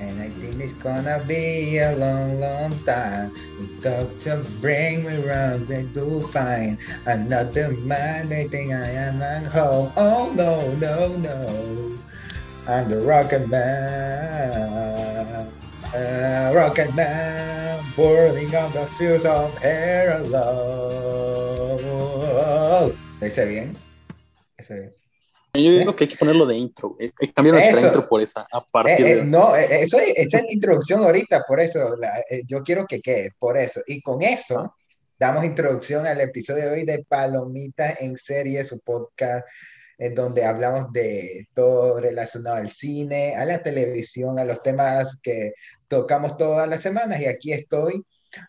[0.00, 3.36] And I think it's gonna be a long, long time.
[3.84, 8.30] Talk to bring me round and to find another man.
[8.30, 9.92] They think I am at home.
[9.96, 11.92] Oh no, no, no.
[12.66, 15.46] I'm the rocket man.
[15.92, 19.52] Uh, rocket man, burning on the fields of.
[23.20, 23.76] ¿Lo hice bien?
[24.58, 24.99] ¿Hice bien?
[25.64, 26.96] Yo digo que hay que ponerlo de intro.
[27.00, 27.86] Hay que cambiar nuestra Eso.
[27.88, 28.46] intro por esa.
[28.52, 29.24] A partir Eh, eh, de...
[29.24, 32.86] no, eh, eso es, esa es la introducción ahorita, por eso la- eh, yo quiero
[32.86, 33.80] que quede, por eso.
[33.86, 34.74] Y con eso
[35.18, 39.46] damos introducción al episodio de hoy de Palomitas en Serie, su podcast,
[39.98, 45.52] en donde hablamos de todo relacionado al cine, a la televisión, a los temas que
[45.88, 47.20] tocamos todas las semanas.
[47.20, 48.02] Y aquí estoy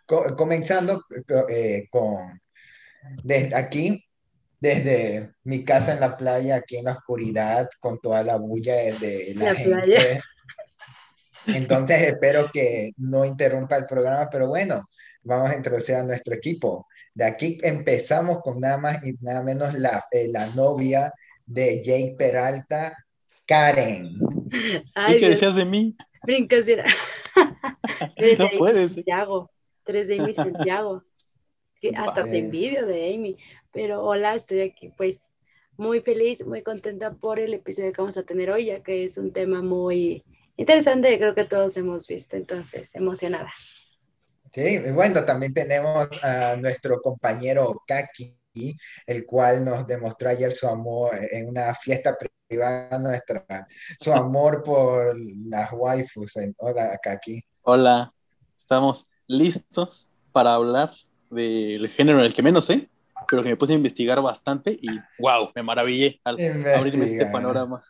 [0.06, 1.02] co- comenzando
[1.50, 2.40] eh, con,
[3.24, 4.02] desde aquí,
[4.62, 8.94] desde mi casa en la playa, aquí en la oscuridad, con toda la bulla de,
[8.94, 9.76] de la, La gente.
[9.86, 10.24] playa.
[11.48, 14.88] Entonces espero que no interrumpa el programa, pero bueno,
[15.24, 16.88] vamos a introducir a nuestro equipo.
[17.14, 21.12] De aquí empezamos con nada más y nada menos la, eh, la novia
[21.46, 22.96] de Jake Peralta,
[23.48, 24.14] Karen.
[24.94, 25.96] Ay, ¿Y qué decías de mí?
[26.24, 26.86] brincas era.
[27.36, 27.46] No
[28.16, 28.94] de Amy puedes.
[28.94, 29.50] Santiago.
[29.84, 31.04] Tres de Amy Santiago.
[31.82, 33.38] Que hasta te envidio de Amy.
[33.72, 35.30] Pero hola, estoy aquí pues
[35.78, 39.18] muy feliz, muy contenta por el episodio que vamos a tener hoy, ya que es
[39.18, 40.24] un tema muy
[40.58, 43.52] interesante, creo que todos hemos visto, entonces emocionada.
[44.54, 48.38] Sí, bueno, también tenemos a nuestro compañero Kaki,
[49.08, 53.66] el cual nos demostró ayer su amor en una fiesta privada nuestra,
[54.00, 56.34] su amor por las waifus.
[56.58, 57.42] Hola, Kaki.
[57.62, 58.14] Hola.
[58.58, 60.92] Estamos listos para hablar
[61.32, 62.91] del género en el que menos sé,
[63.28, 64.90] pero que me puse a investigar bastante y
[65.20, 66.36] wow, me maravillé al
[66.76, 67.84] abrirme este panorama.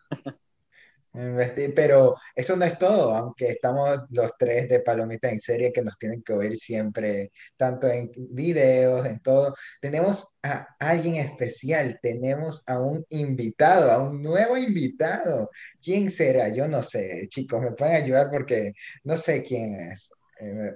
[1.76, 5.98] Pero eso no es todo, aunque estamos los tres de Palomita en serie que nos
[5.98, 9.54] tienen que oír siempre, tanto en videos, en todo.
[9.82, 15.50] Tenemos a alguien especial, tenemos a un invitado, a un nuevo invitado.
[15.84, 16.48] ¿Quién será?
[16.48, 18.72] Yo no sé, chicos, me pueden ayudar porque
[19.04, 20.12] no sé quién es.
[20.40, 20.76] Eh,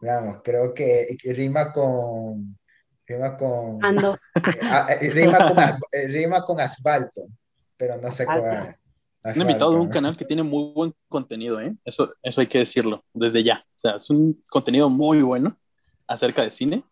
[0.00, 2.58] veamos, creo que rima con...
[3.08, 3.82] Rima con...
[3.84, 4.16] Ando.
[4.70, 7.22] ah, eh, rima con, as- eh, rima con asfalto,
[7.76, 8.42] pero no sé Asfalto.
[8.44, 8.76] cuál.
[9.34, 11.74] Un invitado de un canal que tiene muy buen contenido, ¿eh?
[11.84, 13.64] Eso, eso hay que decirlo desde ya.
[13.66, 15.58] O sea, es un contenido muy bueno
[16.06, 16.84] acerca de cine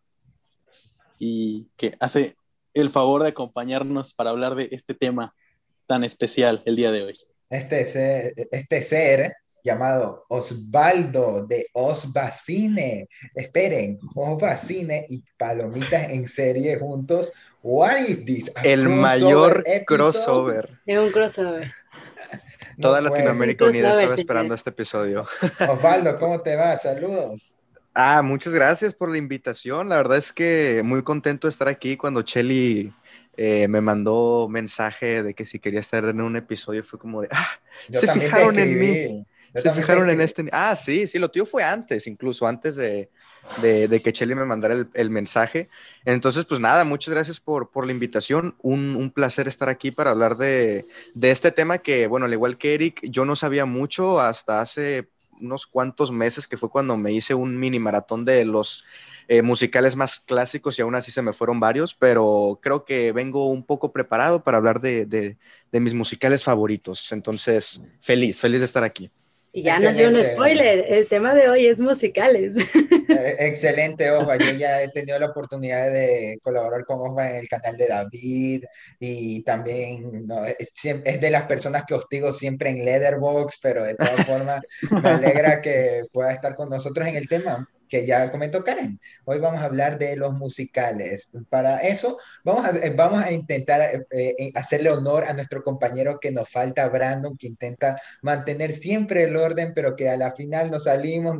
[1.18, 2.36] y que hace
[2.74, 5.34] el favor de acompañarnos para hablar de este tema
[5.86, 7.18] tan especial el día de hoy.
[7.48, 13.08] Este ser, este ser llamado Osvaldo de Osbacine.
[13.34, 17.32] Esperen, Osbacine y Palomitas en serie juntos.
[17.62, 18.50] What is this?
[18.62, 19.84] El crossover mayor episode?
[19.84, 20.80] crossover.
[20.86, 21.72] Es un crossover.
[22.76, 23.70] No Toda Latinoamérica ser.
[23.70, 25.26] Unida estaba esperando este episodio.
[25.68, 26.78] Osvaldo, ¿cómo te va?
[26.78, 27.54] Saludos.
[27.92, 29.88] Ah, muchas gracias por la invitación.
[29.88, 32.92] La verdad es que muy contento de estar aquí cuando Chelly
[33.36, 37.28] eh, me mandó mensaje de que si quería estar en un episodio fue como de,
[37.32, 37.48] ah,
[37.88, 39.26] Yo Se fijaron en escribí.
[39.56, 40.48] Se fijaron en este.
[40.52, 43.10] Ah, sí, sí, lo tuyo fue antes, incluso antes de,
[43.62, 45.68] de, de que Chelly me mandara el, el mensaje.
[46.04, 48.54] Entonces, pues nada, muchas gracias por, por la invitación.
[48.62, 52.58] Un, un placer estar aquí para hablar de, de este tema que, bueno, al igual
[52.58, 55.08] que Eric, yo no sabía mucho hasta hace
[55.40, 58.84] unos cuantos meses, que fue cuando me hice un mini maratón de los
[59.28, 63.50] eh, musicales más clásicos y aún así se me fueron varios, pero creo que vengo
[63.50, 65.36] un poco preparado para hablar de, de,
[65.72, 67.12] de mis musicales favoritos.
[67.12, 69.10] Entonces, feliz, feliz de estar aquí.
[69.56, 72.56] Y ya nos dio un spoiler, el tema de hoy es musicales.
[73.08, 74.36] Eh, Excelente, Osva.
[74.36, 78.64] Yo ya he tenido la oportunidad de colaborar con Osva en el canal de David
[78.98, 83.84] y también no, es, siem- es de las personas que hostigo siempre en Letterboxd, pero
[83.84, 88.30] de todas formas me alegra que pueda estar con nosotros en el tema que ya
[88.30, 89.00] comentó Karen.
[89.24, 91.30] Hoy vamos a hablar de los musicales.
[91.48, 96.18] Para eso vamos a, eh, vamos a intentar eh, eh, hacerle honor a nuestro compañero
[96.20, 100.70] que nos falta, Brandon, que intenta mantener siempre el orden, pero que a la final
[100.70, 101.36] nos salimos,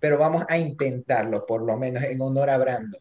[0.00, 3.00] pero vamos a intentarlo, por lo menos en honor a Brandon.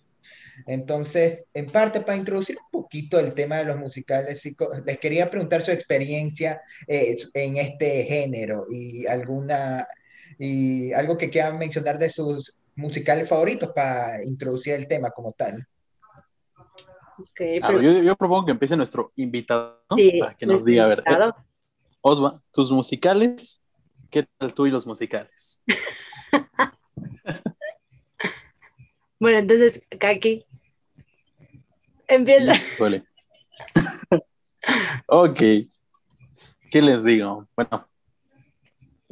[0.65, 4.41] Entonces, en parte, para introducir un poquito el tema de los musicales,
[4.85, 9.87] les quería preguntar su experiencia en este género y alguna
[10.39, 15.67] y algo que quieran mencionar de sus musicales favoritos para introducir el tema como tal.
[17.19, 19.97] Ok, Ah, pero- yo, yo propongo que empiece nuestro invitado ¿no?
[19.97, 21.31] sí, para que nos diga, a ver, eh.
[22.01, 23.61] Osva, tus musicales,
[24.09, 25.63] ¿qué tal tú y los musicales?
[29.19, 30.45] Bueno, entonces, Kaki,
[32.07, 32.53] empieza.
[32.53, 33.03] Híjole.
[35.07, 35.39] ok.
[36.69, 37.47] ¿Qué les digo?
[37.55, 37.87] Bueno,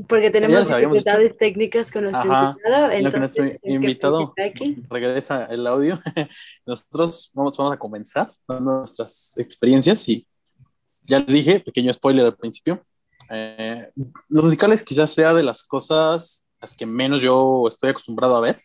[0.07, 2.91] Porque tenemos dificultades técnicas con nuestro Ajá, invitado.
[2.91, 5.97] en lo que nuestro que invitado aquí- regresa el audio.
[6.65, 10.27] Nosotros vamos, vamos a comenzar dando nuestras experiencias y
[11.01, 12.83] ya les dije, pequeño spoiler al principio.
[13.29, 13.89] eh,
[14.29, 18.61] los musicales quizás sea de las cosas las que menos yo estoy acostumbrado a ver.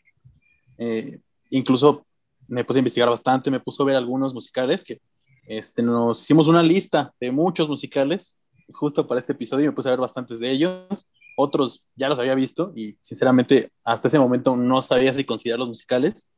[0.78, 1.18] Eh,
[1.50, 2.04] incluso
[2.48, 5.00] me puse a investigar bastante, me puse a ver algunos musicales que
[5.46, 8.36] este, nos hicimos una lista de muchos musicales
[8.72, 11.06] justo para este episodio y me puse a ver bastantes de ellos.
[11.40, 15.68] Otros ya los había visto y sinceramente hasta ese momento no sabía si considerar los
[15.68, 16.30] musicales.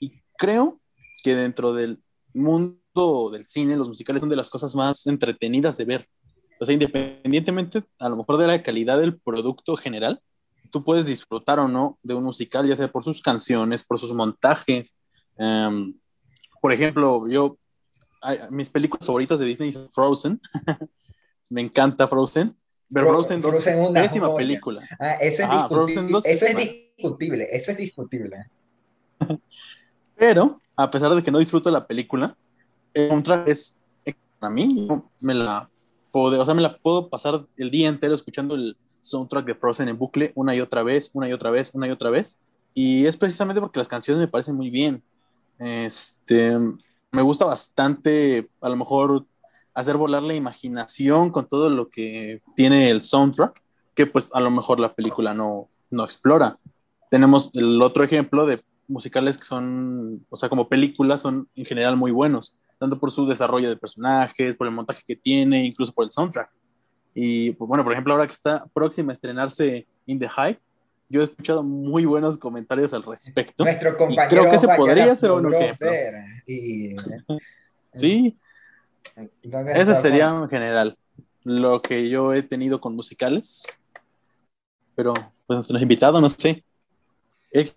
[0.00, 0.80] Y creo
[1.22, 2.02] que dentro del
[2.34, 6.08] mundo del cine, los musicales son de las cosas más entretenidas de ver.
[6.60, 10.20] O sea, independientemente a lo mejor de la calidad del producto general,
[10.70, 14.12] tú puedes disfrutar o no de un musical, ya sea por sus canciones, por sus
[14.12, 14.96] montajes.
[15.36, 15.92] Em,
[16.60, 17.58] por ejemplo, yo,
[18.50, 20.40] mis películas favoritas de Disney son Frozen.
[21.50, 22.56] Me encanta Frozen.
[22.92, 24.36] Pero Frozen, dos Frozen es una pésima joya.
[24.36, 24.88] película.
[24.98, 28.36] Ah, eso es, Ajá, discutible, eso es discutible, eso es discutible.
[30.16, 32.36] Pero, a pesar de que no disfruto la película,
[32.94, 33.78] el soundtrack es,
[34.38, 34.88] para mí,
[35.20, 35.68] me la
[36.10, 39.88] puedo, o sea, me la puedo pasar el día entero escuchando el soundtrack de Frozen
[39.88, 42.38] en bucle una y otra vez, una y otra vez, una y otra vez.
[42.74, 45.02] Y es precisamente porque las canciones me parecen muy bien.
[45.58, 46.58] Este,
[47.10, 49.24] me gusta bastante, a lo mejor,
[49.76, 53.62] hacer volar la imaginación con todo lo que tiene el soundtrack,
[53.94, 56.58] que pues a lo mejor la película no, no explora.
[57.10, 61.94] Tenemos el otro ejemplo de musicales que son, o sea, como películas, son en general
[61.96, 66.04] muy buenos, tanto por su desarrollo de personajes, por el montaje que tiene, incluso por
[66.04, 66.50] el soundtrack.
[67.14, 70.74] Y pues, bueno, por ejemplo, ahora que está próxima a estrenarse In the Heights,
[71.10, 73.62] yo he escuchado muy buenos comentarios al respecto.
[73.62, 75.90] Nuestro compañero creo que Osvaldo podría ser un ejemplo.
[75.90, 76.14] ver,
[76.46, 76.96] y,
[77.94, 78.36] Sí,
[79.16, 80.98] entonces, ese sería en general
[81.44, 83.78] lo que yo he tenido con musicales.
[84.94, 85.14] Pero,
[85.46, 86.64] pues, nuestro invitado, no sé.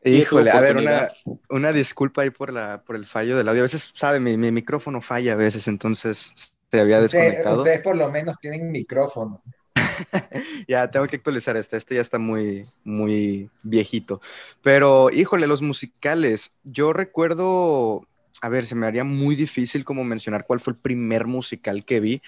[0.04, 1.12] Híjole, a ver, una,
[1.50, 3.62] una disculpa ahí por, la, por el fallo del audio.
[3.62, 7.60] A veces, sabe, mi, mi micrófono falla a veces, entonces se había desconectado.
[7.60, 9.42] ustedes por lo menos tienen micrófono.
[10.68, 11.76] Ya, tengo que actualizar este.
[11.76, 14.22] Este ya está muy, muy viejito.
[14.64, 16.54] Pero, híjole, los musicales.
[16.64, 18.08] Yo recuerdo,
[18.42, 22.00] a ver, se me haría muy difícil como mencionar cuál fue el primer musical que
[22.00, 22.22] vi,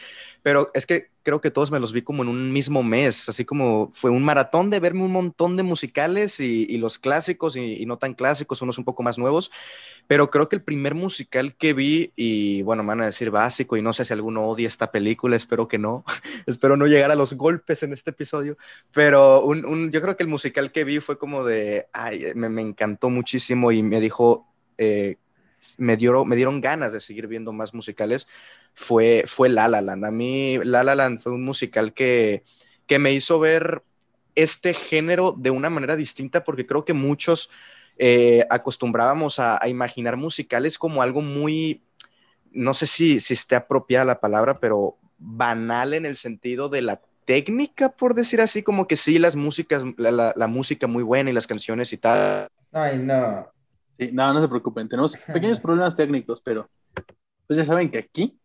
[0.44, 3.46] pero es que creo que todos me los vi como en un mismo mes, así
[3.46, 7.98] como fue un maratón de verme un montón de musicales y, los clásicos y, no
[7.98, 9.52] tan clásicos, unos un poco más nuevos,
[10.08, 13.78] pero creo que el primer musical que vi, y bueno, me van a decir básico,
[13.78, 16.04] y no sé si alguno odia esta película, espero que no,
[16.48, 18.58] espero no llegar a los golpes en este episodio,
[18.94, 22.50] pero un, un- yo creo que el musical que vi fue como de, ay, me,
[22.50, 25.18] me encantó muchísimo y me dijo, eh,
[25.78, 28.28] me, dio, me dieron ganas de seguir viendo más musicales,
[28.74, 30.06] fue, fue La La Land.
[30.06, 32.44] A mí La La Land fue un musical que,
[32.88, 33.84] que me hizo ver
[34.36, 37.50] este género de una manera distinta porque creo que muchos
[37.98, 41.82] eh, acostumbrábamos a, a imaginar musicales como algo muy,
[42.52, 47.02] no sé si, si esté apropiada la palabra, pero banal en el sentido de la
[47.26, 51.30] técnica, por decir así, como que sí, las músicas, la, la- la música muy buena
[51.30, 52.48] y las canciones y tal.
[52.74, 53.46] Ay, no.
[54.02, 56.68] Sí, no, no se preocupen, tenemos pequeños problemas técnicos, pero
[57.46, 58.40] pues ya saben que aquí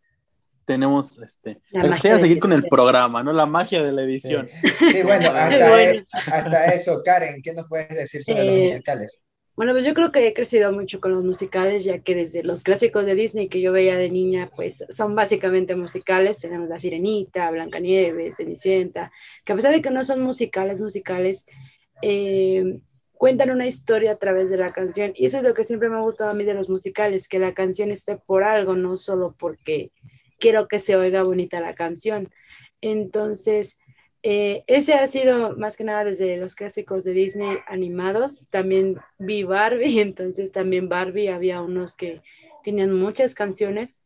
[0.67, 1.63] tenemos este.
[1.97, 3.33] Sea de seguir con el programa, ¿no?
[3.33, 4.49] La magia de la Sí, edición.
[4.93, 5.93] Sí, bueno, hasta, Bueno.
[6.01, 9.25] e- hasta eso, Karen, ¿qué nos puedes decir sobre Eh, los musicales?
[9.55, 12.63] Bueno, pues yo creo que he crecido mucho con los musicales, ya que desde los
[12.63, 16.39] clásicos de Disney que yo veía de niña, pues son básicamente musicales.
[16.39, 19.11] Tenemos La Sirenita, Blancanieves, Cenicienta,
[19.47, 21.47] que a pesar de que no son musicales, musicales,
[22.03, 22.81] eh,
[23.17, 25.13] cuentan una historia a través de la canción.
[25.15, 27.39] Y eso es lo que siempre me ha gustado a mí de los musicales, que
[27.39, 29.91] la canción esté por algo, no solo porque
[30.39, 32.31] quiero que se oiga bonita la canción.
[32.81, 33.79] Entonces,
[34.23, 38.47] eh, ese ha sido más que nada desde los clásicos de Disney animados.
[38.51, 42.23] También vi Barbie, entonces también Barbie había unos que
[42.65, 44.01] tenían muchas canciones,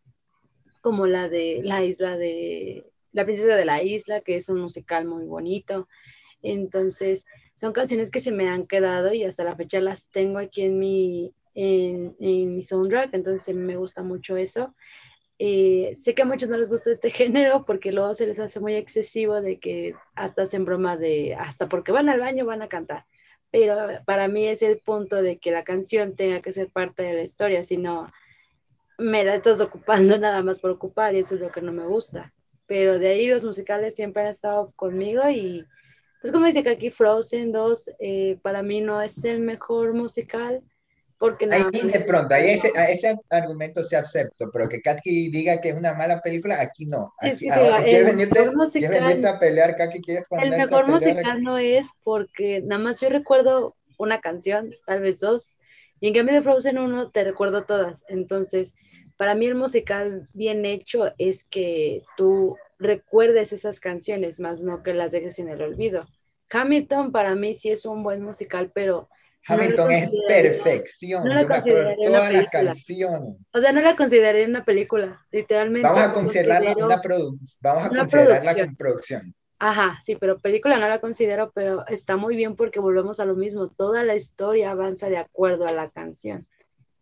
[0.83, 5.05] como la de la isla de La princesa de la isla, que es un musical
[5.07, 5.88] muy bonito.
[6.43, 7.25] Entonces,
[7.61, 10.79] son canciones que se me han quedado y hasta la fecha las tengo aquí en
[10.79, 14.75] mi, en, en mi soundtrack, entonces me gusta mucho eso.
[15.38, 18.61] Eh, sé que a muchos no les gusta este género porque luego se les hace
[18.61, 22.69] muy excesivo de que hasta hacen broma de hasta porque van al baño van a
[22.71, 23.05] cantar.
[23.52, 23.76] Pero
[24.07, 27.23] para mí es el punto de que la canción tenga que ser parte de la
[27.23, 28.11] historia, si no
[28.97, 31.85] me la estás ocupando nada más por ocupar y eso es lo que no me
[31.85, 32.33] gusta.
[32.67, 35.67] Pero de ahí los musicales siempre han estado conmigo y
[36.21, 40.62] pues como dice que aquí Frozen 2 eh, para mí no es el mejor musical,
[41.19, 45.29] porque Ahí más- de pronto, ahí ese, a ese argumento se acepto, pero que Katki
[45.31, 47.12] diga que es una mala película, aquí no.
[47.21, 50.00] Es Aquí, que, ahora, mira, ¿quieres, venirte, musical- ¿Quieres venirte a pelear, Katki?
[50.00, 51.43] ¿Quieres El mejor musical aquí?
[51.43, 55.57] no es porque nada más yo recuerdo una canción, tal vez dos,
[56.00, 58.03] y en cambio de Frozen 1 te recuerdo todas.
[58.09, 58.73] Entonces,
[59.19, 64.95] para mí el musical bien hecho es que tú recuerdes esas canciones, más no que
[64.95, 66.07] las dejes en el olvido.
[66.51, 69.09] Hamilton para mí sí es un buen musical, pero
[69.49, 71.25] no lo Hamilton es consideraría- perfección.
[71.25, 73.37] no consideraría una todas las canciones.
[73.53, 75.87] o sea, no la consideraría una película, literalmente.
[75.89, 78.77] Vamos a la considerarla una produ- vamos a una considerarla producción.
[78.77, 79.35] producción.
[79.63, 83.35] Ajá, sí, pero película no la considero, pero está muy bien porque volvemos a lo
[83.37, 83.69] mismo.
[83.69, 86.47] Toda la historia avanza de acuerdo a la canción.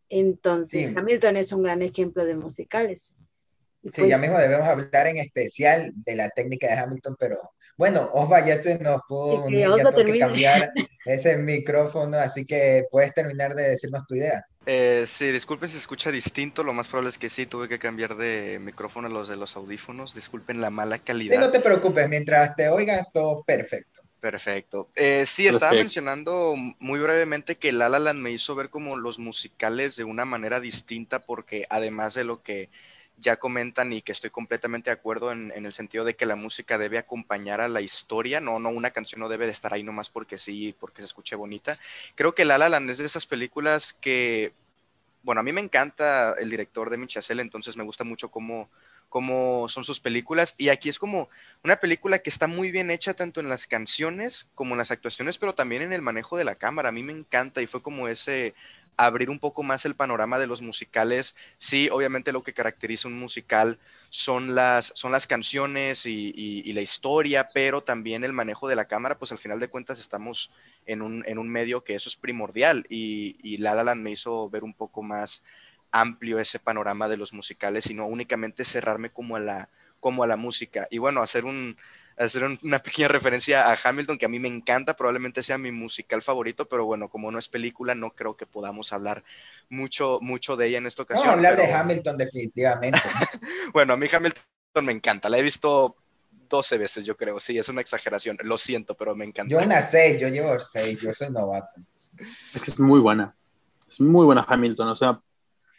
[0.09, 0.95] Entonces, Sí.
[0.97, 3.13] Hamilton es un gran ejemplo de musicales.
[3.93, 7.37] Sí, pues, ya mismo debemos hablar en especial de la técnica de Hamilton, pero
[7.77, 10.71] bueno, Osva ya se nos pudo unir, ya tengo que cambiar
[11.05, 14.43] ese micrófono, así que puedes terminar de decirnos tu idea.
[14.67, 17.79] Eh, sí, disculpen si se escucha distinto, lo más probable es que sí, tuve que
[17.79, 21.39] cambiar de micrófono a los de los audífonos, disculpen la mala Sí, calidad.
[21.39, 24.01] no te preocupes, mientras te oigas todo perfecto.
[24.21, 24.91] Perfecto.
[24.97, 25.75] Eh, sí, estaba Perfecto.
[25.75, 30.25] mencionando muy brevemente que La La Land me hizo ver como los musicales de una
[30.25, 32.69] manera distinta porque además de lo que
[33.21, 36.79] ya comentan y que estoy completamente de acuerdo en, el sentido de que la música
[36.79, 40.09] debe acompañar a la historia, no, no, una canción no debe de estar ahí nomás
[40.09, 41.79] porque sí, porque se escuche bonita.
[42.15, 44.53] Creo que La La Land es de esas películas que,
[45.23, 48.69] bueno, a mí me encanta el director de Chazelle, entonces me gusta mucho cómo,
[49.09, 51.29] cómo son sus películas y aquí es como
[51.65, 55.39] una película que está muy bien hecha tanto en las canciones como en las actuaciones,
[55.39, 56.91] pero también en el manejo de la cámara.
[56.91, 58.55] A mí me encanta y fue como ese
[58.99, 61.37] abrir un poco más el panorama de los musicales.
[61.57, 63.79] Sí, obviamente lo que caracteriza un musical
[64.11, 69.19] son las, son las canciones y, la historia, pero también el manejo de la cámara,
[69.19, 70.51] pues al final de cuentas estamos
[70.85, 74.11] en un, en un medio que eso es primordial y, y La La Land me
[74.11, 75.45] hizo ver un poco más
[75.91, 80.27] amplio ese panorama de los musicales y no únicamente cerrarme como a la, como a
[80.27, 80.89] la música.
[80.91, 81.77] Y bueno, hacer un,
[82.19, 85.71] hacer un- una pequeña referencia a Hamilton, que a mí me encanta, probablemente sea mi
[85.73, 89.23] musical favorito, pero bueno, como no es película, no creo que podamos hablar
[89.69, 91.27] mucho, mucho de ella en esta ocasión.
[91.29, 92.99] Vamos a hablar de Hamilton definitivamente.
[93.73, 94.43] Bueno, a mí Hamilton
[94.83, 95.97] me encanta, la he visto
[96.49, 99.53] 12 veces, yo creo, sí, es una exageración, lo siento, pero me encanta.
[99.53, 101.81] Yo una 6, yo llevo 6, yo soy novato.
[102.55, 103.35] Es que es muy buena.
[103.87, 104.89] Es muy buena Hamilton.
[104.89, 105.21] O sea,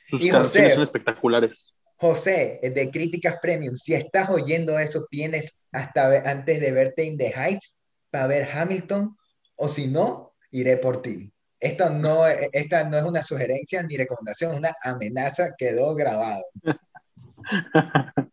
[0.05, 0.75] sus Y canciones José.
[0.75, 1.73] son espectaculares.
[1.99, 7.33] José, de Críticas Premium, si estás oyendo eso, tienes hasta antes de verte In the
[7.35, 7.77] Heights
[8.09, 9.17] para ver Hamilton,
[9.55, 11.33] o si no, iré por ti.
[11.59, 16.43] Esto no, esta no es una sugerencia ni recomendación, es una amenaza, quedó grabado.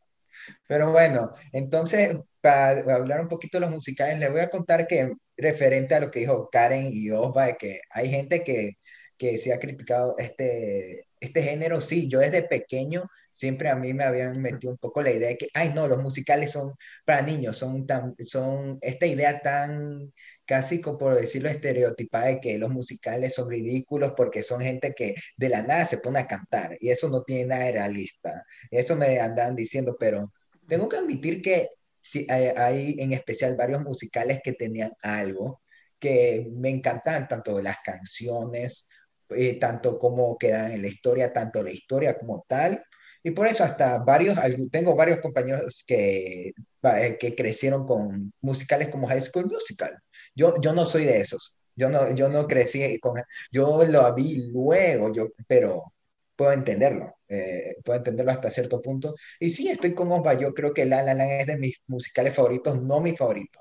[0.69, 5.13] Pero bueno, entonces, para hablar un poquito de los musicales, les voy a contar que
[5.37, 8.79] referente a lo que dijo Karen y Osva, de que hay gente que,
[9.17, 11.81] que se ha criticado este, este género.
[11.81, 15.37] Sí, yo desde pequeño siempre a mí me habían metido un poco la idea de
[15.37, 16.75] que, ay, no, los musicales son
[17.05, 20.13] para niños, son, tan, son esta idea tan
[20.47, 25.15] casi como por decirlo estereotipada de que los musicales son ridículos porque son gente que
[25.37, 28.45] de la nada se pone a cantar y eso no tiene nada de realista.
[28.71, 30.33] Eso me andan diciendo, pero
[30.67, 31.69] tengo que admitir que
[32.01, 35.63] sí, hay, hay en especial varios musicales que tenían algo
[35.99, 38.89] que me encantan, tanto las canciones,
[39.31, 42.85] eh, tanto como quedan en la historia, tanto la historia como tal.
[43.27, 44.39] Y por eso hasta varios,
[44.71, 46.53] tengo varios compañeros que,
[46.85, 49.99] eh, que crecieron con musicales como High School Musical.
[50.33, 51.57] Yo, yo no soy de esos.
[51.75, 53.21] Yo no, yo no crecí con...
[53.51, 55.93] Yo lo vi luego, yo, pero
[56.37, 57.17] puedo entenderlo.
[57.29, 59.17] eh, puedo entenderlo hasta cierto punto.
[59.41, 60.35] Y sí, estoy con Osva.
[60.35, 63.59] Yo creo que La La Land es de mis musicales favoritos, no mi favorito.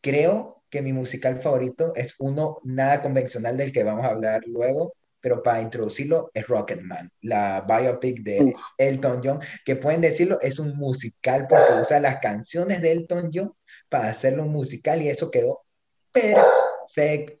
[0.00, 4.94] Creo que mi musical favorito es uno nada convencional del que vamos a hablar luego,
[5.26, 8.60] pero para introducirlo es Rocketman, la biopic de Uf.
[8.78, 13.52] Elton John, que pueden decirlo, es un musical porque usa las canciones de Elton John
[13.88, 15.64] para hacerlo un musical y eso quedó
[16.12, 17.40] perfecto.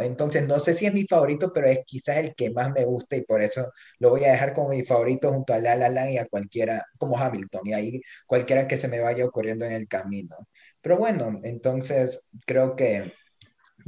[0.00, 3.16] Entonces, no sé si es mi favorito, pero es quizás el que más me gusta
[3.16, 6.10] y por eso lo voy a dejar como mi favorito junto a La La Land
[6.12, 9.88] y a cualquiera, como Hamilton, y ahí cualquiera que se me vaya ocurriendo en el
[9.88, 10.36] camino.
[10.80, 13.12] Pero bueno, entonces creo que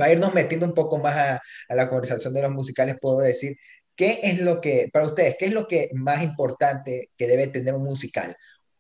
[0.01, 3.19] va a irnos metiendo un poco más a, a la conversación de los musicales, puedo
[3.21, 3.57] decir,
[3.97, 7.75] ¿qué es lo que, para ustedes, qué es lo que más importante que debe tener
[7.75, 8.37] un musical?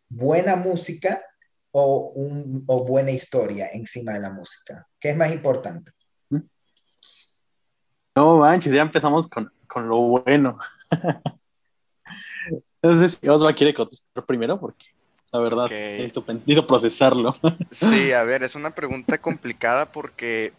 [0.08, 1.22] ¿Buena música
[1.70, 4.86] o, un, o buena historia encima de la música?
[4.98, 5.92] ¿Qué es más importante?
[8.16, 10.58] No manches, ya empezamos con, con lo bueno.
[12.82, 14.86] Entonces, si Osva quiere contestar primero, porque
[15.32, 15.70] la verdad Ok.
[15.72, 17.34] necesito, necesito procesarlo.
[17.70, 20.52] Sí, a ver, es una pregunta complicada porque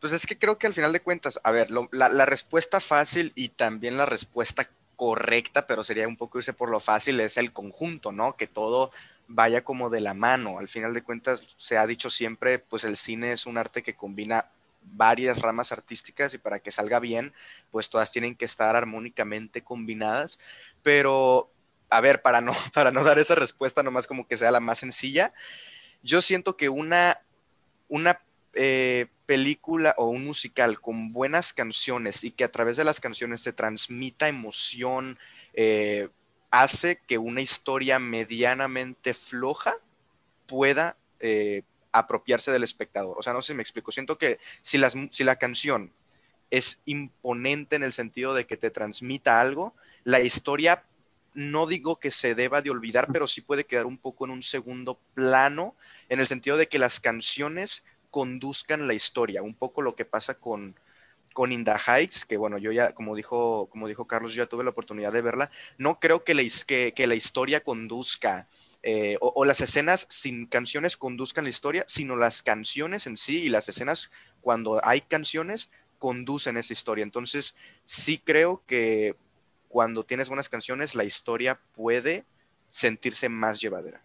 [0.00, 3.48] Pues es que creo que al final de cuentas, a ver, la, respuesta fácil y
[3.48, 8.12] también la respuesta correcta, pero sería un poco irse por lo fácil, es el conjunto,
[8.12, 8.36] ¿no?
[8.36, 8.92] Que todo
[9.26, 10.58] vaya como de la mano.
[10.58, 13.94] Al final de cuentas, se ha dicho siempre, pues el cine es un arte que
[13.94, 14.46] combina
[14.82, 17.32] varias ramas artísticas y para que salga bien,
[17.70, 20.38] pues todas tienen que estar armónicamente combinadas.
[20.82, 21.50] Pero,
[21.90, 24.78] a ver, para no, para no dar esa respuesta nomás como que sea la más
[24.78, 25.32] sencilla,
[26.02, 27.18] yo siento que una,
[27.88, 28.20] una
[28.54, 33.42] eh, película o un musical con buenas canciones y que a través de las canciones
[33.42, 35.18] te transmita emoción,
[35.52, 36.08] eh,
[36.50, 39.74] hace que una historia medianamente floja
[40.46, 41.60] pueda eh,
[41.92, 43.18] apropiarse del espectador.
[43.18, 43.92] O sea, no sé si me explico.
[43.92, 44.80] Siento que si,
[45.10, 45.92] si la canción
[46.50, 50.84] es imponente en el sentido de que te transmita algo, la historia
[51.34, 54.42] no digo que se deba de olvidar, pero sí puede quedar un poco en un
[54.42, 55.76] segundo plano,
[56.08, 60.34] en el sentido de que las canciones conduzcan la historia, un poco lo que pasa
[60.34, 60.74] con,
[61.32, 64.48] con In the Heights, que bueno, yo ya, como dijo, como dijo Carlos, yo ya
[64.48, 68.48] tuve la oportunidad de verla, no creo que la, que, la historia conduzca
[68.82, 73.48] eh, o, las escenas sin canciones conduzcan la historia, sino las canciones en sí y
[73.48, 74.10] las escenas
[74.40, 77.02] cuando hay canciones conducen esa historia.
[77.02, 77.54] Entonces,
[77.86, 79.16] sí creo que
[79.68, 82.24] cuando tienes buenas canciones, la historia puede
[82.70, 84.02] sentirse más llevadera.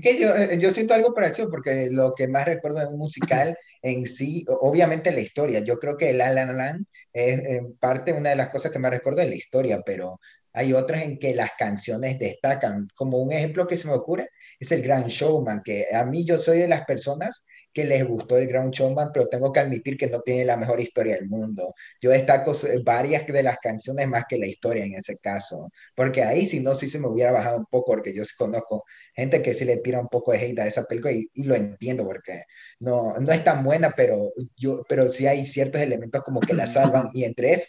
[0.00, 3.56] Que yo, eh, yo siento algo parecido porque lo que más recuerdo de un musical
[3.82, 5.60] en sí, obviamente la historia.
[5.60, 8.90] Yo creo que La La Land es en parte una de las cosas que más
[8.90, 10.20] recuerdo de la historia, pero
[10.52, 12.88] hay otras en que las canciones destacan.
[12.94, 16.38] Como un ejemplo que se me ocurre es el Grand Showman, que a mí yo
[16.38, 20.08] soy de las personas que les gustó el Grand Showman, pero tengo que admitir que
[20.08, 21.74] no tiene la mejor historia del mundo.
[22.00, 22.52] Yo destaco
[22.84, 26.74] varias de las canciones más que la historia en ese caso, porque ahí si no,
[26.74, 29.78] sí se me hubiera bajado un poco, porque yo sí conozco gente que sí le
[29.78, 32.44] tira un poco de hate a esa película y, y lo entiendo, porque
[32.80, 36.66] no, no es tan buena, pero, yo, pero sí hay ciertos elementos como que la
[36.66, 37.68] salvan, y entre eso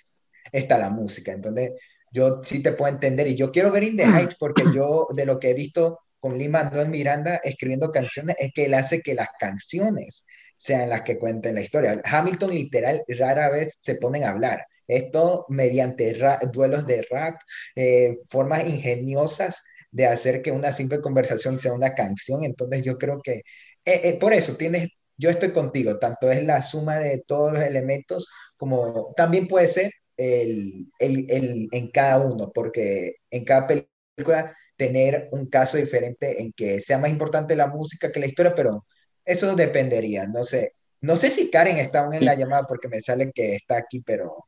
[0.52, 1.32] está la música.
[1.32, 1.72] Entonces,
[2.12, 3.28] yo sí te puedo entender.
[3.28, 6.38] Y yo quiero ver In the Heights porque yo, de lo que he visto con
[6.38, 10.26] Lima Manuel Miranda escribiendo canciones, es que él hace que las canciones
[10.56, 12.02] sean las que cuenten la historia.
[12.02, 14.66] Hamilton literal rara vez se ponen a hablar.
[14.88, 16.18] Esto mediante
[16.54, 17.42] duelos de rap,
[17.76, 22.46] eh, formas ingeniosas de hacer que una simple conversación sea una canción.
[22.46, 23.44] Entonces yo creo que eh,
[23.84, 28.30] eh, por eso tienes, yo estoy contigo, tanto es la suma de todos los elementos
[28.56, 35.30] como también puede ser el, el, el, en cada uno, porque en cada película tener
[35.32, 38.86] un caso diferente en que sea más importante la música que la historia, pero
[39.26, 40.76] eso dependería, no sé.
[41.02, 44.02] No sé si Karen está aún en la llamada porque me sale que está aquí,
[44.02, 44.46] pero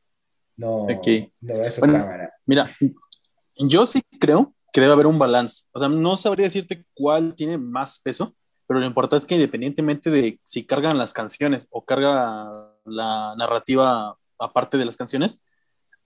[0.56, 1.30] no, aquí.
[1.42, 2.32] no veo su cámara.
[2.46, 2.70] Mira,
[3.58, 5.64] yo sí creo que debe haber un balance.
[5.72, 8.34] O sea, no sabría decirte cuál tiene más peso,
[8.66, 14.16] pero lo importante es que independientemente de si cargan las canciones o carga la narrativa
[14.38, 15.38] aparte de las canciones,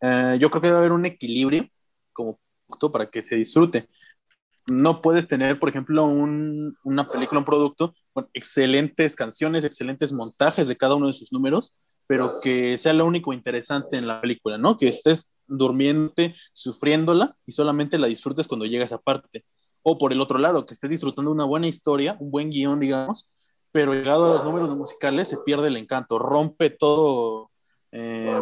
[0.00, 1.68] eh, yo creo que debe haber un equilibrio
[2.12, 2.40] como
[2.92, 3.88] para que se disfrute.
[4.68, 10.68] No puedes tener, por ejemplo, un, una película, un producto con excelentes canciones, excelentes montajes
[10.68, 14.58] de cada uno de sus números, pero que sea lo único interesante en la película,
[14.58, 14.76] ¿no?
[14.76, 19.44] Que estés durmiente, sufriéndola y solamente la disfrutes cuando llega esa parte.
[19.82, 23.28] O por el otro lado, que estés disfrutando una buena historia, un buen guion, digamos,
[23.72, 27.50] pero llegado a los números musicales se pierde el encanto, rompe todo.
[27.92, 28.40] Eh,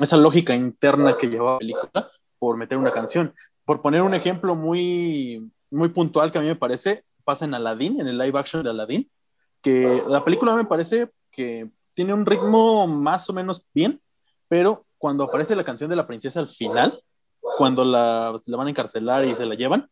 [0.00, 3.34] esa lógica interna que llevaba la película por meter una canción.
[3.68, 8.00] Por poner un ejemplo muy, muy puntual que a mí me parece, pasa en Aladdin,
[8.00, 9.10] en el live action de Aladdin,
[9.60, 14.00] que la película me parece que tiene un ritmo más o menos bien,
[14.48, 17.04] pero cuando aparece la canción de la princesa al final,
[17.58, 19.90] cuando la, la van a encarcelar y se la llevan,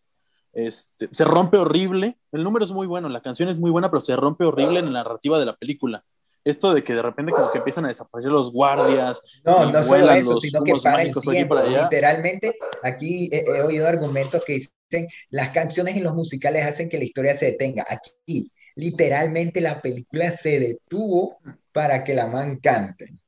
[0.55, 2.19] este, se rompe horrible.
[2.33, 4.87] El número es muy bueno, la canción es muy buena, pero se rompe horrible en
[4.87, 6.03] la narrativa de la película
[6.46, 9.20] esto de que de repente como que empiezan a desaparecer los guardias.
[9.44, 11.56] No, no solo eso, sino que para el tiempo.
[11.61, 17.04] Literalmente, aquí he, oído argumentos que dicen las canciones en los musicales hacen que la
[17.04, 17.85] historia se detenga.
[17.88, 21.38] Aquí, literalmente, la película se detuvo
[21.72, 23.18] para que la man cante.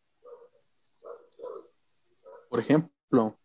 [2.48, 3.36] Por ejemplo.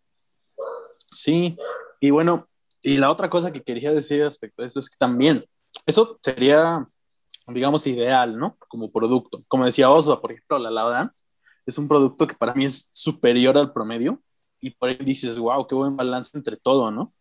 [1.12, 1.58] Sí,
[2.00, 2.48] y bueno,
[2.84, 5.44] y la otra cosa que quería decir respecto a esto es que también,
[5.88, 6.88] eso sería
[7.48, 8.58] digamos, ideal, ¿no?
[8.68, 9.44] Como producto.
[9.48, 11.14] Como decía Osva, por ejemplo, la Lauda
[11.66, 14.22] es un producto que para mí es superior al promedio
[14.60, 17.14] y por ahí dices, wow, qué buen balance entre todo, ¿no?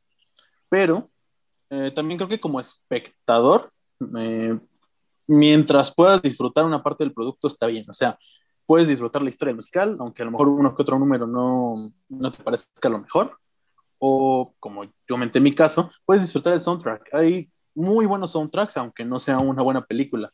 [0.68, 1.10] Pero
[1.70, 3.72] eh, también creo que como espectador,
[4.18, 4.58] eh,
[5.26, 8.18] mientras puedas disfrutar una parte del producto está bien, o sea,
[8.66, 12.30] puedes disfrutar la historia musical, aunque a lo mejor uno que otro número no, no
[12.30, 13.38] te parezca lo mejor,
[13.98, 17.14] o como yo comenté en mi caso, puedes disfrutar el soundtrack.
[17.14, 20.32] Hay muy buenos soundtracks, aunque no sea una buena película.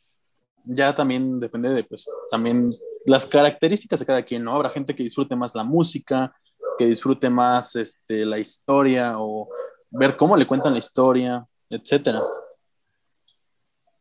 [0.64, 2.72] Ya también depende de, pues, también
[3.06, 4.54] las características de cada quien, ¿no?
[4.54, 6.32] Habrá gente que disfrute más la música,
[6.78, 9.48] que disfrute más este, la historia o
[9.90, 12.22] ver cómo le cuentan la historia, etcétera.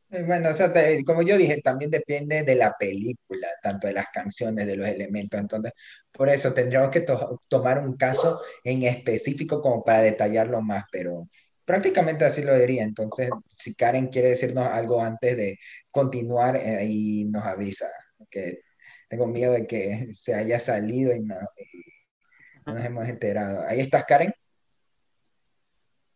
[0.10, 0.74] Eh, Bueno, o sea,
[1.06, 5.40] como yo dije, también depende de la película, tanto de las canciones, de los elementos.
[5.40, 5.74] Entonces,
[6.12, 11.28] por eso tendríamos que to- tomar un caso en específico como para detallarlo más, pero
[11.68, 12.84] prácticamente así lo diría.
[12.84, 15.60] Entonces, si Karen quiere decirnos algo antes de
[15.92, 17.88] continuar, eh, ahí nos avisa,
[18.32, 18.62] que
[19.10, 23.68] tengo miedo de que se haya salido y no, y no nos hemos enterado.
[23.68, 24.34] Ahí estás, Karen.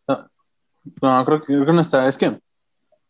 [0.08, 2.08] No, creo que, creo que no está.
[2.08, 2.40] Es que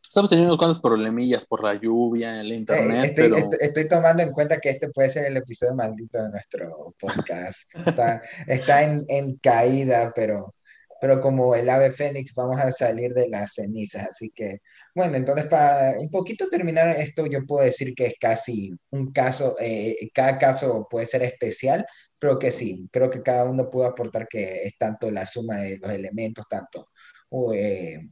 [0.01, 3.87] estamos teniendo unos cuantos problemillas por la lluvia, el Eh, internet, estoy, pero estoy, estoy
[3.87, 7.69] tomando en cuenta que este puede ser el episodio maldito de nuestro podcast.
[7.85, 10.55] Está, está en, en caída, pero,
[11.01, 14.07] pero como el ave fénix vamos a salir de las cenizas.
[14.09, 14.59] Así que,
[14.95, 19.55] bueno, entonces para un poquito terminar esto, yo puedo decir que es casi un caso,
[19.59, 21.85] eh, cada caso puede ser especial,
[22.19, 25.77] pero que sí, creo que cada uno pudo aportar que es tanto la suma de
[25.79, 26.87] los elementos, tanto
[27.29, 28.07] o, eh,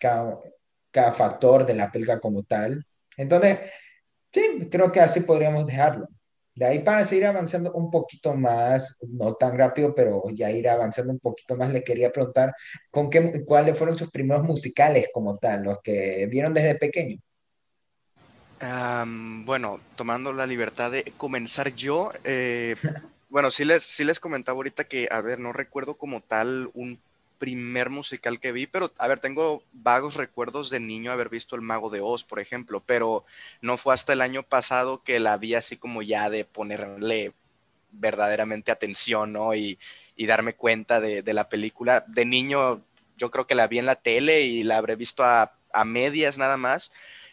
[0.00, 0.38] cada,
[0.90, 2.84] cada factor de la película como tal.
[3.16, 3.60] Entonces,
[4.32, 6.06] Sí, creo que así podríamos dejarlo.
[6.54, 11.12] De ahí para seguir avanzando un poquito más, no tan rápido, pero ya ir avanzando
[11.12, 12.54] un poquito más, le quería preguntar
[12.90, 17.18] con qué, cuáles fueron sus primeros musicales como tal, los que vieron desde pequeño.
[19.44, 22.76] Bueno, tomando la libertad de comenzar yo, eh,
[23.28, 27.00] bueno, sí les, sí les comentaba ahorita que, a ver, no recuerdo como tal un
[27.42, 31.62] primer musical que vi, pero, a ver, tengo vagos recuerdos de niño haber visto El
[31.62, 33.24] Mago de Oz, por ejemplo, pero
[33.60, 37.32] no fue hasta el año pasado que la vi así como ya de ponerle
[37.90, 39.56] verdaderamente atención, ¿no?
[39.56, 39.76] Y,
[40.14, 42.04] y darme cuenta de, de la película.
[42.06, 42.80] De niño,
[43.16, 46.38] yo creo que la vi en la tele y la habré visto a, a medias
[46.38, 46.92] nada más.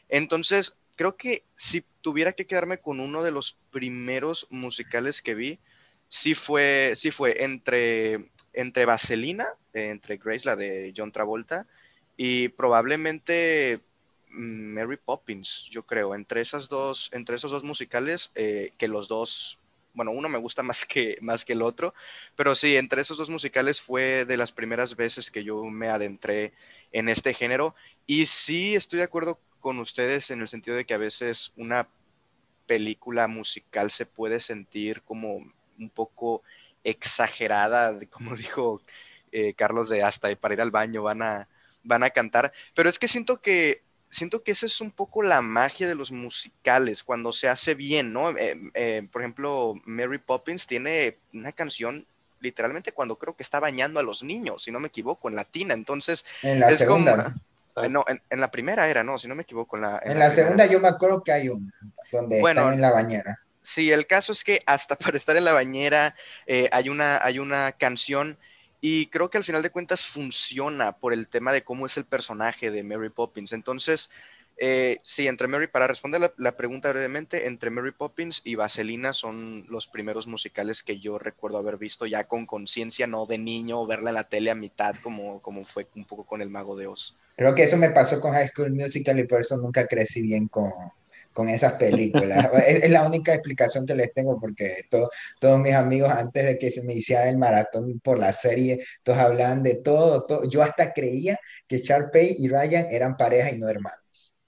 [0.09, 5.59] Entonces, creo que si tuviera que quedarme con uno de los primeros musicales que vi,
[6.07, 11.67] sí fue, sí fue entre, entre Vaselina, entre Grace, la de John Travolta,
[12.17, 13.79] y probablemente
[14.31, 19.07] mm, Mary Poppins, yo creo, entre esas dos, entre esos dos musicales, eh, que los
[19.07, 19.59] dos,
[19.93, 21.93] bueno, uno me gusta más que, más que el otro,
[22.35, 26.53] pero sí, entre esos dos musicales fue de las primeras veces que yo me adentré
[26.91, 27.75] en este género,
[28.07, 31.87] y sí estoy de acuerdo con ustedes en el sentido de que a veces una
[32.65, 35.37] película musical se puede sentir como
[35.79, 36.43] un poco
[36.83, 38.81] exagerada, como dijo
[39.31, 41.47] eh, Carlos, de hasta para ir al baño van a,
[41.83, 45.41] van a cantar, pero es que siento que siento que esa es un poco la
[45.41, 48.31] magia de los musicales, cuando se hace bien, ¿no?
[48.37, 52.07] Eh, eh, por ejemplo, Mary Poppins tiene una canción
[52.39, 55.73] literalmente cuando creo que está bañando a los niños, si no me equivoco, en latina,
[55.75, 57.05] entonces En la es como...
[57.05, 57.35] segunda.
[57.83, 60.17] eh, No, en, en la primera era, no, si no me equivoco, en la, En
[60.17, 60.31] la primera.
[60.31, 61.71] segunda yo me acuerdo que hay una,
[62.11, 63.39] donde Bueno, están en la bañera.
[63.61, 66.15] Sí, el caso es que hasta para estar en la bañera
[66.71, 68.39] hay, una, hay una canción
[68.81, 72.05] y creo que al final de cuentas funciona por el tema de cómo es el
[72.05, 73.51] personaje de Mary Poppins.
[73.53, 74.09] Entonces,
[74.61, 79.65] eh, sí, entre Mary, para responder la, pregunta brevemente, entre Mary Poppins y Vaselina son
[79.69, 84.09] los primeros musicales que yo recuerdo haber visto ya con conciencia, no de niño, verla
[84.09, 87.15] en la tele a mitad como, como fue un poco con El Mago de Oz.
[87.37, 90.49] Creo que eso me pasó con High School Musical y por eso nunca crecí bien
[90.49, 90.71] con,
[91.39, 92.49] con esas películas.
[92.67, 96.57] Es, es la única explicación que les tengo porque to- todos mis amigos antes de
[96.57, 100.43] que se me hiciera el maratón por la serie, todos hablaban de todo, todo.
[100.49, 104.41] Yo hasta creía que Sharpay y Ryan eran pareja y no hermanos.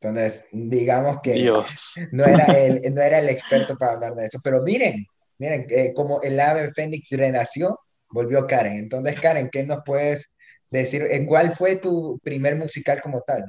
[0.00, 1.94] Entonces, digamos que Dios.
[2.10, 4.40] no era el, no era el experto para hablar de eso.
[4.42, 5.06] Pero miren,
[5.38, 7.78] miren, eh, como el ave Fénix renació,
[8.10, 8.78] volvió Karen.
[8.78, 10.34] Entonces, Karen, ¿qué nos puedes
[10.70, 11.02] decir?
[11.08, 13.44] Eh, ¿Cuál fue tu primer musical como tal?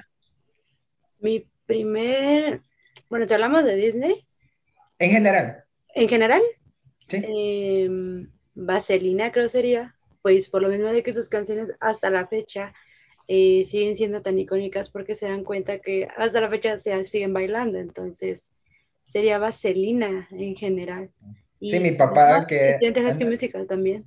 [1.19, 2.61] Mi primer,
[3.09, 4.25] bueno, si hablamos de Disney,
[4.99, 5.63] En general,
[5.95, 6.41] en general,
[7.07, 7.23] ¿sí?
[7.25, 12.73] em, Vaselina creo sería, pues por lo mismo de que sus canciones hasta la fecha
[13.27, 17.33] eh, siguen siendo tan icónicas porque se dan cuenta que hasta la fecha se siguen
[17.33, 18.51] bailando, entonces
[19.03, 21.11] sería Vaselina en general.
[21.59, 24.05] Sí, mi papá que- High School Musical también.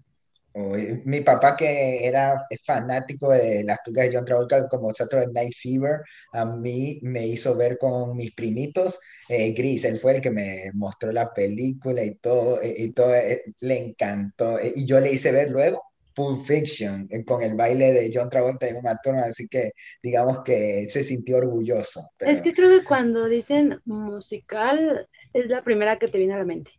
[1.05, 6.01] Mi papá que era fanático de las películas de John Travolta como Saturday Night Fever,
[6.33, 10.71] a mí me hizo ver con mis primitos eh, Gris, él fue el que me
[10.75, 14.59] mostró la película y todo, eh, y todo eh, le encantó.
[14.61, 15.83] eh, y yo le hice ver luego
[16.15, 20.87] Pulp Fiction con el baile de John Travolta y Uma Thurman, así que digamos que
[20.89, 22.11] se sintió orgulloso.
[22.17, 26.39] pero- Es que creo que cuando dicen musical es la primera que te viene a
[26.39, 26.71] la mente.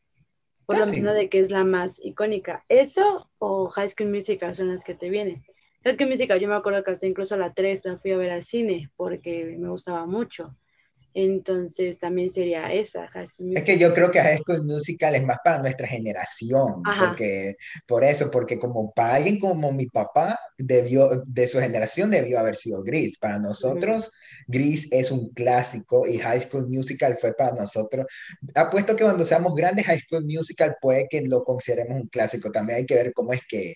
[0.66, 0.96] Por lo Casi.
[0.96, 2.64] mismo de que es la más icónica.
[2.70, 5.44] Eso o High School Musical son las que te vienen.
[5.84, 8.32] High School Musical, yo me acuerdo que hasta incluso la 3 la fui a ver
[8.32, 10.56] al cine porque me gustaba mucho.
[11.14, 13.66] Entonces también sería esa, High School Es Musical.
[13.66, 17.08] que yo creo que High School Musical es más para nuestra generación, Ajá.
[17.08, 17.56] porque
[17.88, 22.56] por eso, porque como para alguien como mi papá, debió, de su generación debió haber
[22.58, 23.18] sido Gris.
[23.18, 24.12] Para nosotros,
[24.48, 28.06] Gris es un clásico y High School Musical fue para nosotros.
[28.56, 32.52] Apuesto que cuando seamos grandes, High School Musical puede que lo consideremos un clásico.
[32.52, 33.76] También hay que ver cómo es que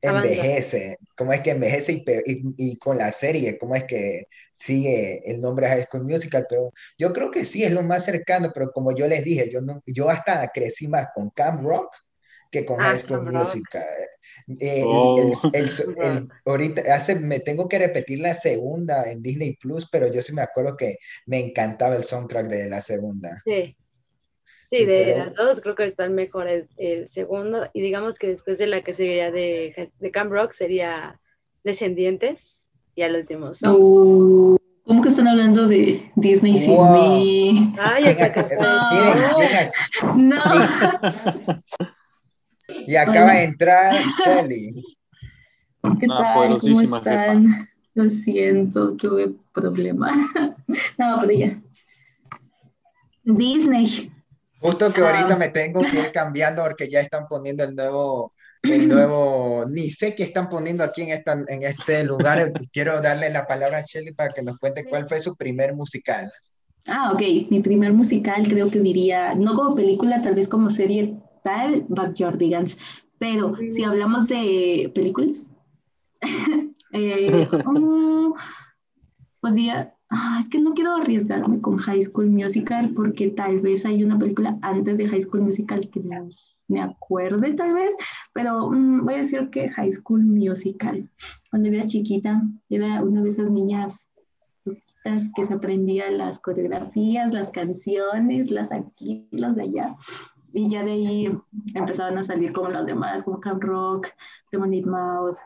[0.00, 4.26] envejece, cómo es que envejece y, pe- y, y con la serie, cómo es que
[4.54, 8.50] sigue el nombre High School Musical, pero yo creo que sí es lo más cercano,
[8.54, 11.94] pero como yo les dije, yo, no, yo hasta crecí más con Camp Rock
[12.50, 13.58] que con Ah, High School Rock.
[14.60, 15.18] Eh, Oh.
[15.52, 16.32] el- el- Camp el- Rock.
[16.46, 20.42] ahorita hace, me tengo que repetir la segunda en Disney Plus, pero yo sí me
[20.42, 23.42] acuerdo que me encantaba el soundtrack de la segunda.
[23.44, 23.76] Sí.
[24.70, 27.68] Sí, de pero- las dos creo que está mejor el, el segundo.
[27.74, 31.20] Y digamos que después de la que seguiría de, de Camp Rock sería
[31.62, 33.76] Descendientes y al último son.
[33.78, 36.96] Uh, ¿Cómo que están hablando de Disney sin Wow.
[37.16, 37.74] mí?
[37.78, 39.70] Ay, miren,
[40.16, 40.42] No.
[42.86, 44.84] y acaba de entrar Shelly.
[46.00, 46.58] ¿Qué Una tal?
[46.60, 47.68] ¿Cómo están?
[47.94, 50.10] Lo siento, tuve problema.
[50.98, 51.60] No, pero ya.
[53.24, 54.10] Disney.
[54.60, 55.10] Justo que Ah.
[55.10, 59.90] ahorita me tengo que ir cambiando porque ya están poniendo el nuevo, el nuevo, ni
[59.90, 62.52] sé qué están poniendo aquí en, esta, en este lugar.
[62.72, 66.32] Quiero darle la palabra a Shelly para que nos cuente cuál fue su primer musical.
[66.86, 67.20] Ah, ok.
[67.50, 72.78] Mi primer musical creo que diría, no como película, tal vez como serie tal, Backyardigans.
[73.18, 75.48] Pero si hablamos de películas,
[76.92, 78.34] eh, oh,
[79.40, 84.02] podría, ah, es que no quiero arriesgarme con High School Musical porque tal vez hay
[84.02, 86.28] una película antes de High School Musical que no
[86.68, 87.94] me acuerde tal vez,
[88.32, 91.08] pero mm, voy a decir que High School Musical.
[91.50, 94.08] Cuando era chiquita, era una de esas niñas
[95.34, 99.96] que se aprendía las coreografías, las canciones, las aquí, las de allá.
[100.52, 101.38] Y ya de ahí
[101.74, 104.08] empezaron a salir como los demás, como Camp Rock,
[104.50, 105.36] Demon Mouth.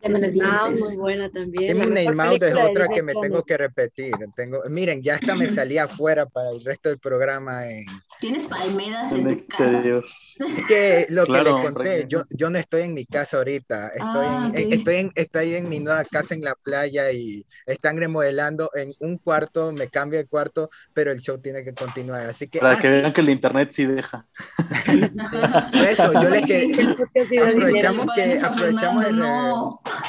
[0.00, 0.80] Lemonade Mouth, Descendientes.
[0.80, 1.78] muy buena también.
[1.78, 4.12] mejor Mouth es otra que me tengo que repetir.
[4.36, 7.66] Tengo, miren, ya hasta me salí afuera para el resto del programa.
[7.70, 7.86] En,
[8.20, 9.64] Tienes palmeras En en tu casa.
[9.64, 10.04] exterior.
[10.66, 14.28] Que lo Claro, que les conté, yo, yo no estoy en mi casa ahorita, estoy,
[14.28, 14.58] Ah, en, ok.
[14.70, 19.18] estoy, en, estoy en mi nueva casa en la playa y están remodelando en un
[19.18, 22.80] cuarto, me cambio el cuarto, pero el show tiene que continuar, así que, Para ah,
[22.80, 24.28] que sí, vean que el internet sí deja.
[25.72, 26.70] por eso yo les que
[27.38, 29.20] aprovechamos que Vaya, aprovechamos el,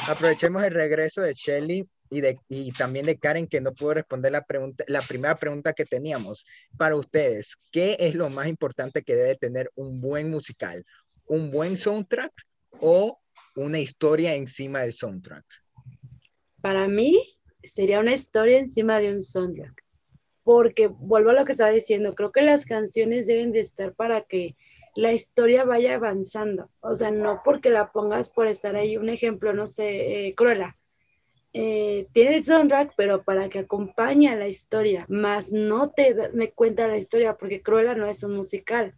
[0.06, 4.32] aprovechemos el regreso de Shelly y, de, y también de Karen que no pudo responder
[4.32, 9.14] la pregunta, la primera pregunta que teníamos para ustedes, ¿qué es lo más importante que
[9.14, 10.84] debe tener un buen musical?
[11.26, 12.32] ¿Un buen soundtrack
[12.80, 13.18] o
[13.56, 15.44] una historia encima del soundtrack?
[16.60, 19.84] Para mí sería una historia encima de un soundtrack.
[20.44, 24.22] Porque vuelvo a lo que estaba diciendo, creo que las canciones deben de estar para
[24.22, 24.56] que
[24.94, 26.70] la historia vaya avanzando.
[26.80, 28.96] O sea, no porque la pongas por estar ahí.
[28.96, 30.76] Un ejemplo, no sé, eh, Cruella.
[31.58, 36.50] Eh, tiene el soundtrack, pero para que acompañe a la historia, más no te me
[36.50, 38.94] cuenta la historia, porque Cruella no es un musical.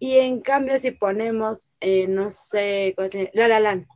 [0.00, 2.96] Y en cambio, si ponemos, eh, no sé.
[3.34, 3.86] La La Land,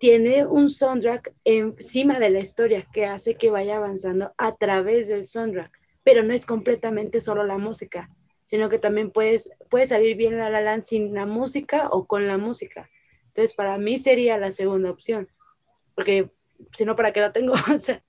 [0.00, 5.24] tiene un soundtrack encima de la historia que hace que vaya avanzando a través del
[5.24, 5.70] soundtrack,
[6.02, 8.10] pero no es completamente solo la música,
[8.46, 12.26] sino que también puedes, puede salir bien La La Land sin la música o con
[12.26, 12.90] la música.
[13.26, 15.28] Entonces, para mí sería la segunda opción,
[15.94, 16.28] porque
[16.72, 17.54] si no, ¿para qué lo tengo?
[17.74, 18.02] O sea,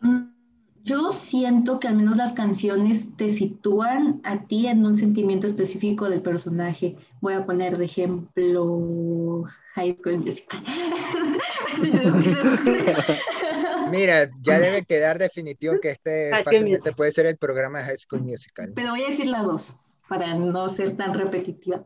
[0.00, 0.34] Mm,
[0.82, 6.08] Yo siento que al menos las canciones te sitúan a ti en un sentimiento específico
[6.10, 6.96] del personaje.
[7.20, 10.60] Voy a poner de ejemplo High School Musical.
[13.90, 18.22] Mira, ya debe quedar definitivo que este fácilmente puede ser el programa de High School
[18.22, 18.72] Musical.
[18.74, 19.78] Pero voy a decir la dos
[20.08, 21.84] para no ser tan repetitiva.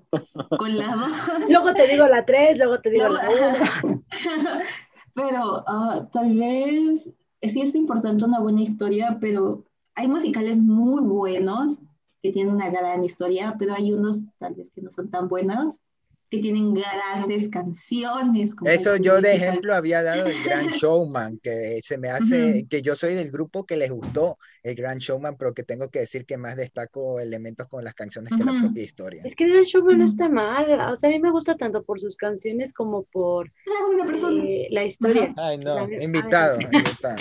[0.59, 1.51] Con la dos.
[1.51, 4.03] luego te digo la 3, luego te digo No, la 1.
[5.19, 9.65] Pero ah, tal vez sí es importante una buena historia, pero
[9.97, 11.81] hay musicales muy buenos
[12.23, 15.81] que tienen una gran historia, pero hay unos tal vez que no son tan buenos,
[16.31, 18.55] que tienen grandes canciones.
[18.55, 22.83] como Eso yo de ejemplo había dado el Gran Showman, que se me hace, que
[22.83, 26.27] yo soy del grupo que les gustó el Gran Showman, pero que tengo que decir
[26.27, 29.23] que más destaco elementos con las canciones que la propia historia.
[29.25, 29.99] Es que el show Mm.
[29.99, 33.51] no está mal, o sea, a mí me gusta tanto por sus canciones como por
[33.95, 34.45] una persona.
[34.45, 35.33] eh, la historia.
[35.37, 37.17] Ay, no, invitado, invitado.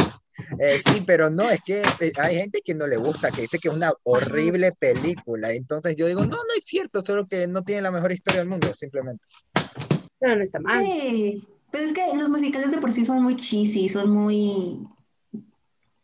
[0.60, 3.60] Eh, sí, pero no, es que eh, hay gente que no le gusta, que dice
[3.60, 5.52] que es una horrible película.
[5.52, 8.50] Entonces yo digo, no, no es cierto, solo que no tiene la mejor historia del
[8.50, 9.24] mundo, simplemente.
[10.20, 10.86] Pero no está mal.
[10.86, 14.80] Sí, pero es que los musicales de por sí son muy cheesy, son muy...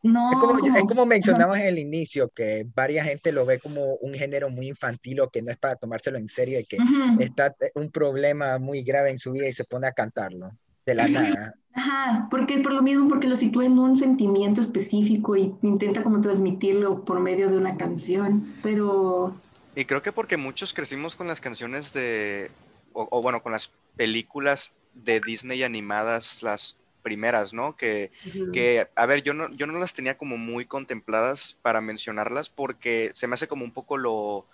[0.02, 0.32] No.
[0.32, 4.14] Es como, es como mencionamos en el inicio, que varias gente lo ve como un
[4.14, 6.78] género muy infantil o que no es para tomárselo en serio y que
[7.20, 10.52] está un problema muy grave en su vida y se pone a cantarlo
[10.86, 11.54] de la nada.
[11.76, 16.22] Ajá, porque por lo mismo, porque lo sitúa en un sentimiento específico y intenta como
[16.22, 19.42] transmitirlo por medio de una canción, pero
[19.76, 22.52] Y creo que porque muchos crecimos con las canciones de,
[22.92, 27.76] o, o bueno, con las películas de Disney animadas, las primeras, ¿no?
[27.76, 28.12] Que,
[28.52, 33.12] que, a ver, yo no, yo no las tenía como muy contempladas para mencionarlas porque
[33.16, 34.48] se me hace como un poco lo,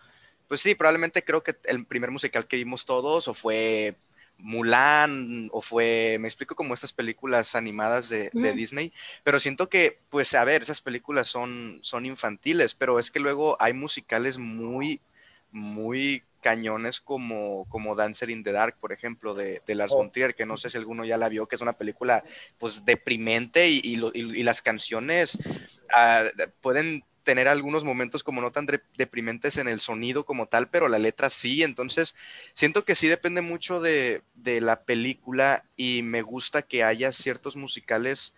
[0.48, 3.98] pues sí, probablemente creo que el primer musical que vimos todos o fue
[4.40, 8.54] Mulan o fue, me explico como estas películas animadas de, de.
[8.54, 13.20] Disney, pero siento que, pues a ver, esas películas son, son infantiles, pero es que
[13.20, 15.02] luego hay musicales muy,
[15.52, 19.98] muy cañones como, como Dancer in the Dark, por ejemplo, de, de Lars Oh.
[19.98, 22.24] von Trier, que no sé si alguno ya la vio, que es una película
[22.58, 25.38] pues deprimente y, y lo- y- y las canciones
[25.94, 26.24] ah,
[26.62, 30.88] pueden tener algunos momentos como no tan de- deprimentes en el sonido como tal, pero
[30.90, 32.16] la letra sí, entonces
[32.54, 37.56] siento que sí depende mucho de, de la película y me gusta que haya ciertos
[37.56, 38.36] musicales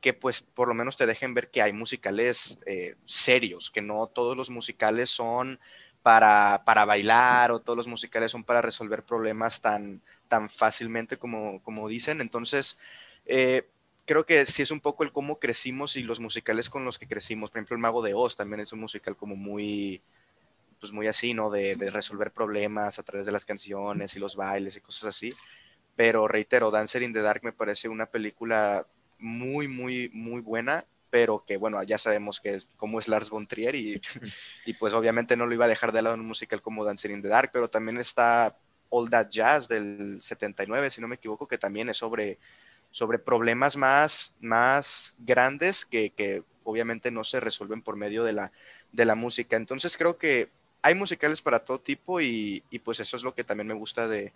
[0.00, 4.06] que pues por lo menos te dejen ver que hay musicales eh, serios, que no
[4.08, 5.60] todos los musicales son
[6.02, 11.62] para, para bailar o todos los musicales son para resolver problemas tan, tan fácilmente como,
[11.62, 12.20] como dicen.
[12.20, 12.78] Entonces,
[13.26, 13.68] eh,
[14.04, 17.06] creo que sí es un poco el cómo crecimos y los musicales con los que
[17.06, 17.50] crecimos.
[17.50, 20.02] Por ejemplo, El Mago de Oz también es un musical como muy,
[20.80, 21.50] pues muy así, ¿no?
[21.50, 25.32] De, de resolver problemas a través de las canciones y los bailes y cosas así.
[25.96, 28.86] Pero reitero, Dancer in the Dark me parece una película
[29.18, 33.46] muy, muy, muy buena, pero que bueno, ya sabemos que es cómo es Lars von
[33.46, 34.00] Trier y,
[34.66, 37.12] y pues obviamente no lo iba a dejar de lado en un musical como Dancer
[37.12, 38.56] in the Dark, pero también está
[38.90, 42.38] All That Jazz del 79, si no me equivoco, que también es sobre,
[42.94, 48.52] sobre problemas más, más grandes que, que obviamente no se resuelven por medio de la,
[48.92, 49.56] de la música.
[49.56, 50.48] Entonces creo que
[50.80, 54.06] hay musicales para todo tipo y, y pues eso es lo que también me gusta
[54.06, 54.32] de,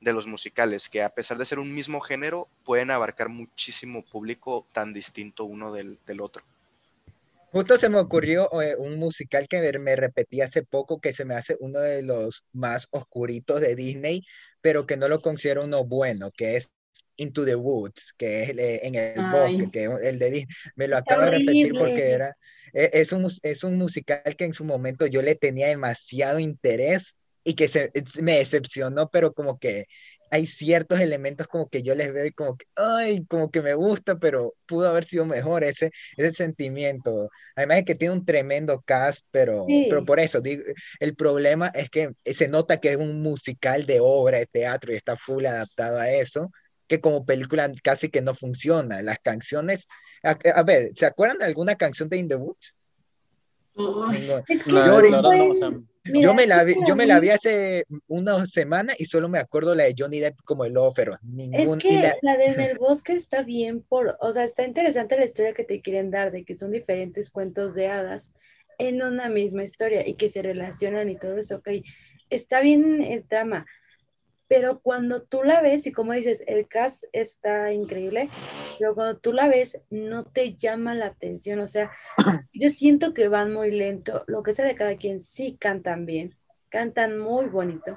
[0.00, 4.66] de los musicales, que a pesar de ser un mismo género, pueden abarcar muchísimo público
[4.72, 6.42] tan distinto uno del, del otro.
[7.52, 11.34] Justo se me ocurrió eh, un musical que me, repetí hace poco que se me
[11.34, 14.26] hace uno de los más oscuritos de Disney,
[14.60, 16.72] pero que no lo considero uno bueno, que es
[17.20, 19.26] Into the Woods, que es eh, en el Ay.
[19.28, 20.56] bosque, que es el de Disney.
[20.76, 22.36] Me lo acabo de repetir porque era,
[22.72, 27.14] e- es un, es un musical que en su momento yo le tenía demasiado interés
[27.44, 29.86] y que se, es- me decepcionó, pero como que
[30.32, 33.74] hay ciertos elementos como que yo les veo y como que, ay, como que me
[33.74, 37.28] gusta, pero pudo haber sido mejor ese, ese sentimiento.
[37.56, 39.86] Además de que tiene un tremendo cast, pero, Sí.
[39.88, 40.62] pero por eso, digo,
[41.00, 44.96] el problema es que se nota que es un musical de obra de teatro y
[44.96, 46.50] está full adaptado a eso,
[46.90, 49.00] que como película casi que no funciona.
[49.00, 49.86] Las canciones,
[50.24, 52.74] a, a ver, ¿se acuerdan de alguna canción de In the Woods?
[54.48, 56.96] Es que Yo no no, o pueden- sea, mira, yo me la es vi, yo
[56.96, 60.64] me la vi hace unas semanas y solo me acuerdo la de Johnny Depp como
[60.64, 61.14] el ófero.
[61.14, 64.42] Es Ningún, y que la- la de En el bosque está bien por, o sea,
[64.42, 68.32] está interesante la historia que te quieren dar, de que son diferentes cuentos de hadas
[68.78, 71.68] en una misma historia y que se relacionan y todo eso, ok,
[72.30, 73.64] está bien el trama,
[74.50, 78.28] pero cuando tú la ves, y como dices, el cast está increíble,
[78.80, 81.92] pero cuando tú la ves, no te llama la atención, o sea,
[82.52, 86.34] yo siento que van muy lento, lo que sea de cada quien, sí cantan bien,
[86.68, 87.96] cantan muy bonito,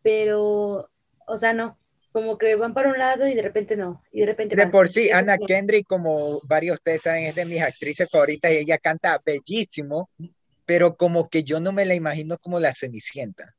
[0.00, 0.90] pero,
[1.26, 1.76] o sea, no,
[2.10, 4.72] como que van para un lado y de repente no, y de repente de van.
[4.72, 5.46] por sí, no.
[5.46, 10.08] Kendrick, como varios de ustedes saben, es de mis actrices favoritas y ella canta bellísimo,
[10.64, 13.54] pero como que yo no me la imagino como la Cenicienta.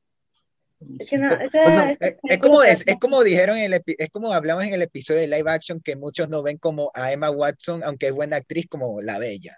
[1.00, 4.64] Es que no, esa- Es, como, es, como dijeron en el epi- es como hablamos
[4.64, 8.08] en el episodio de live action que muchos no ven como a Emma Watson, aunque
[8.08, 9.56] es buena actriz, como la bella.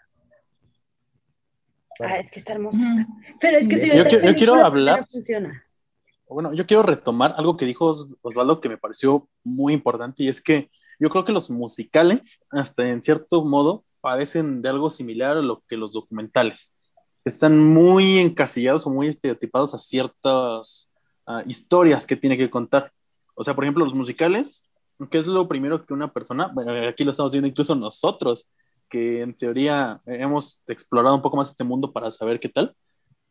[2.00, 2.84] Ah, es que está hermosa.
[3.40, 3.90] Pero es que Sí.
[3.96, 5.64] Yo yo quiero hablar- funciona.
[6.28, 10.28] Bueno, yo quiero retomar algo que dijo Os- Osvaldo que me pareció muy importante y
[10.28, 15.38] es que yo creo que los musicales, hasta en cierto modo, parecen de algo similar
[15.38, 16.74] a lo que los documentales.
[17.24, 20.90] Están muy encasillados o muy estereotipados a ciertas
[21.28, 22.92] ah, historias que tiene que contar.
[23.36, 24.64] O sea, por ejemplo, los musicales,
[25.10, 28.48] ¿qué es lo primero que una persona, bueno, aquí lo estamos viendo incluso nosotros,
[28.90, 32.76] que en teoría hemos explorado un poco más este mundo para saber qué tal?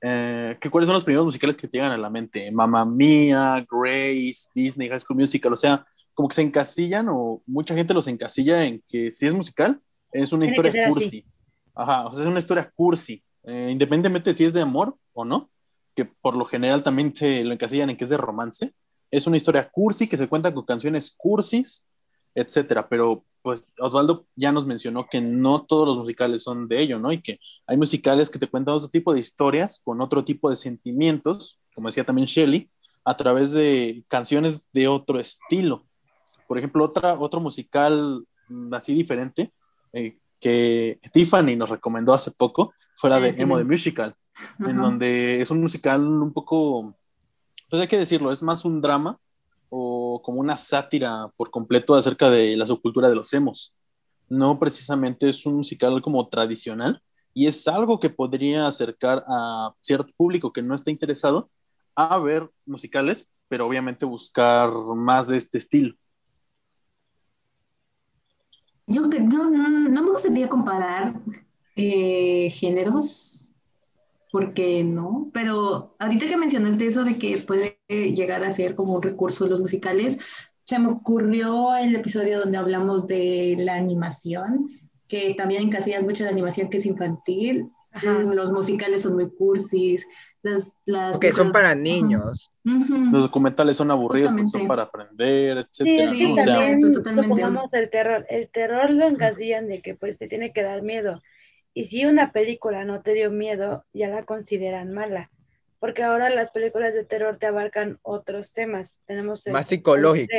[0.06, 2.50] eh, que cuáles son los primeros musicales que te llegan a la mente.
[2.52, 7.74] Mamma Mía, Grace, Disney, High School Musical, o sea, como que se encasillan o mucha
[7.74, 9.80] gente los encasilla en que si es musical,
[10.12, 10.92] es una Tiene que historia ser así.
[10.92, 11.24] cursi.
[11.74, 15.24] Ajá, o sea, es una historia cursi, eh, independientemente de si es de amor o
[15.24, 15.50] no,
[15.94, 18.74] que por lo general también te lo encasillan en que es de romance.
[19.10, 21.86] Es una historia cursi que se cuenta con canciones cursis,
[22.34, 26.98] etcétera, pero pues Osvaldo ya nos mencionó que no todos los musicales son de ello,
[26.98, 27.12] ¿no?
[27.12, 30.56] Y que hay musicales que te cuentan otro tipo de historias, con otro tipo de
[30.56, 32.70] sentimientos, como decía también Shelley,
[33.04, 35.84] a través de canciones de otro estilo.
[36.48, 39.52] Por ejemplo, otra, otro musical mm, así diferente
[39.92, 44.14] eh, que Tiffany nos recomendó hace poco, fuera de Emo de Musical,
[44.58, 46.94] en donde es un musical un poco,
[47.68, 49.18] pues hay que decirlo, es más un drama
[49.68, 53.74] o como una sátira por completo acerca de la subcultura de los emos.
[54.28, 60.12] No precisamente es un musical como tradicional y es algo que podría acercar a cierto
[60.16, 61.50] público que no está interesado
[61.96, 65.94] a ver musicales, pero obviamente buscar más de este estilo.
[68.86, 71.14] Yo, no, no me gustaría comparar
[71.74, 73.43] eh, géneros,
[74.34, 79.02] porque no, pero ahorita que mencionaste eso de que puede llegar a ser como un
[79.02, 80.18] recurso los musicales,
[80.64, 84.70] se me ocurrió el episodio donde hablamos de la animación,
[85.08, 87.70] que también encasillas mucho de animación que es infantil,
[88.02, 90.04] los musicales son muy cursis,
[90.42, 90.74] las...
[90.84, 92.52] las que son para niños.
[92.64, 95.68] Los documentales son aburridos, son para aprender, etc.
[95.70, 96.80] Sí, sí, también
[97.72, 98.26] el terror.
[98.28, 101.22] El terror lo encasillan de que pues te tiene que dar miedo.
[101.74, 105.30] Y si una película no te dio miedo, ya la consideran mala.
[105.80, 109.00] Porque ahora las películas de terror te abarcan otros temas.
[109.04, 110.34] Tenemos Más psicológico.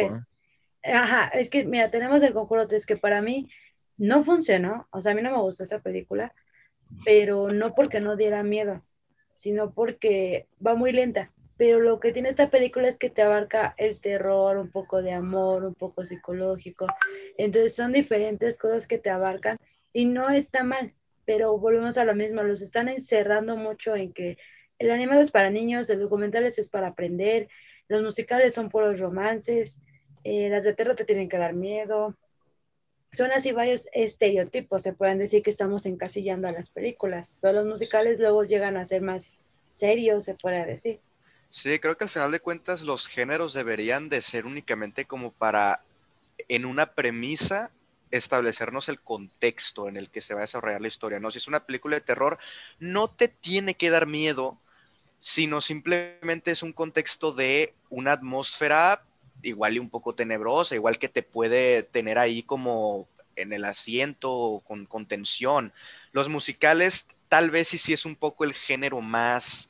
[0.83, 3.49] Ajá, es que, mira, tenemos el Conjuro 3 que para mí
[3.97, 4.87] no funcionó.
[4.91, 6.33] O sea, a mí no me gustó esa película
[7.03, 8.83] pero no porque no diera miedo,
[9.33, 11.31] sino porque va muy lenta.
[11.57, 15.13] Pero lo que tiene esta película es que te abarca el terror, un poco de
[15.13, 16.85] amor, un poco psicológico.
[17.37, 19.57] Entonces son diferentes cosas que te abarcan
[19.93, 20.93] y no está mal,
[21.25, 24.37] pero volvemos a lo mismo, los están encerrando mucho en que
[24.79, 27.47] el animado es para niños, el documental es para aprender,
[27.87, 29.75] los musicales son puros romances,
[30.23, 32.15] eh, las de terror te tienen que dar miedo,
[33.11, 37.65] son así varios estereotipos, se pueden decir que estamos encasillando a las películas, pero los
[37.65, 40.99] musicales luego llegan a ser más serios, se puede decir.
[41.49, 45.81] Sí, creo que al final de cuentas los géneros deberían de ser únicamente como para,
[46.49, 47.71] en una premisa,
[48.17, 51.31] establecernos el contexto en el que se va a desarrollar la historia, ¿no?
[51.31, 52.37] Si es una película de terror,
[52.79, 54.59] no te tiene que dar miedo,
[55.19, 59.03] sino simplemente es un contexto de una atmósfera
[59.41, 64.61] igual y un poco tenebrosa, igual que te puede tener ahí como en el asiento
[64.65, 65.73] con, con tensión.
[66.11, 69.69] Los musicales tal vez sí, sí es un poco el género más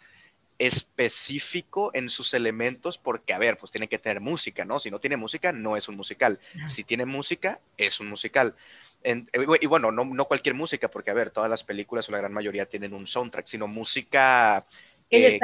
[0.57, 4.79] específico en sus elementos, porque, a ver, pues tiene que tener música, ¿no?
[4.79, 6.39] Si no tiene música, no es un musical.
[6.67, 8.55] Si tiene música, es un musical.
[9.03, 12.33] y bueno, no, no, cualquier música, porque, a ver, todas las películas o la gran
[12.33, 14.65] mayoría tienen un soundtrack, sino música...
[15.09, 15.39] que,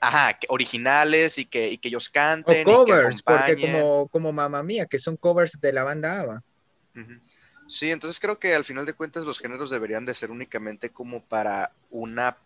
[0.00, 2.68] Ajá, originales y que, que ellos canten.
[2.68, 6.42] O covers, porque como, como Mamá Mía, que son covers de la banda ABBA.
[7.68, 11.22] Sí, entonces creo que al final de cuentas los géneros deberían de ser únicamente como
[11.22, 12.36] para una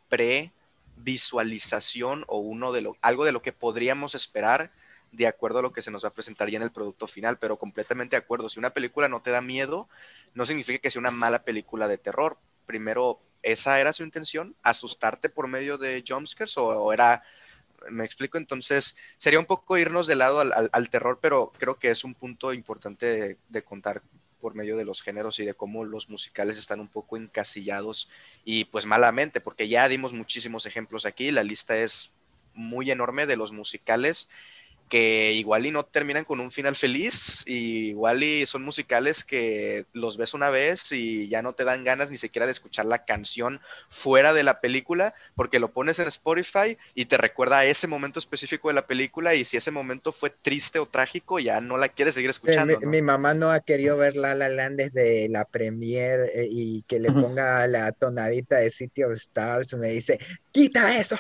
[1.09, 4.71] pre-visualización o uno de lo, algo de lo que podríamos esperar
[5.11, 7.39] de acuerdo a lo que se nos va a presentar ya en el producto final,
[7.39, 8.51] pero completamente de acuerdo.
[8.51, 9.89] Si una película no te da miedo,
[10.35, 12.37] no significa que sea una mala película de terror.
[12.67, 14.55] Primero, ¿esa era su intención?
[14.63, 17.23] ¿Asustarte por medio de jumpscares o era
[17.91, 22.03] me explico, entonces sería un poco irnos de lado al, terror, pero creo que es
[22.03, 24.03] un punto importante de, contar
[24.41, 28.09] por medio de los géneros y de cómo los musicales están un poco encasillados
[28.45, 32.13] y pues malamente, porque ya dimos muchísimos ejemplos aquí, la lista es
[32.55, 34.29] muy enorme de los musicales
[34.89, 39.87] que igual y no terminan con un final feliz, y igual y son musicales que
[39.93, 43.05] los ves una vez y ya no te dan ganas ni siquiera de escuchar la
[43.05, 47.87] canción fuera de la película, porque lo pones en Spotify y te recuerda a ese
[47.87, 51.77] momento específico de la película y si ese momento fue triste o trágico, ya no
[51.77, 52.79] la quieres seguir escuchando.
[52.81, 57.01] Mi, mamá no ha querido ver La La Land desde la premiere eh, y que
[57.01, 60.19] le ponga la tonadita de City of Stars, me dice,
[60.53, 61.19] quita eso.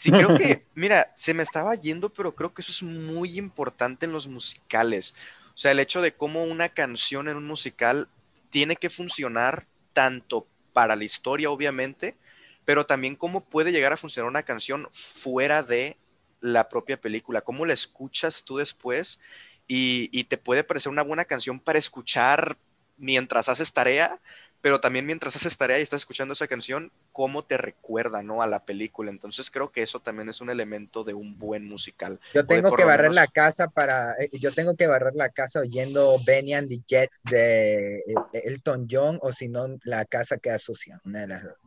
[0.00, 4.06] Sí, creo que, mira, se me estaba yendo, pero creo que eso es muy importante
[4.06, 5.14] en los musicales.
[5.48, 8.08] O sea, el hecho de cómo una canción en un musical
[8.48, 12.16] tiene que funcionar tanto para la historia, obviamente,
[12.64, 15.98] pero también cómo puede llegar a funcionar una canción fuera de
[16.40, 19.20] la propia película, cómo la escuchas tú después
[19.68, 22.56] y, te puede parecer una buena canción para escuchar
[22.96, 24.18] mientras haces tarea,
[24.62, 26.90] pero también mientras haces tarea y estás escuchando esa canción,
[27.20, 28.40] cómo te recuerda, ¿no?
[28.40, 29.10] A la película.
[29.10, 32.18] Entonces creo que eso también es un elemento de un buen musical.
[32.32, 36.16] Yo tengo que barrer la casa para, eh, yo tengo que barrer la casa oyendo
[36.24, 40.98] Benny and the Jets de eh, Elton John o si no, la casa queda sucia,
[41.04, 41.58] una de las dos.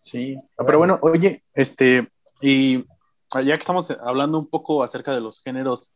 [0.00, 2.06] Sí, pero bueno, oye, este,
[2.42, 2.84] y
[3.32, 5.92] ya que estamos hablando un poco acerca de los géneros,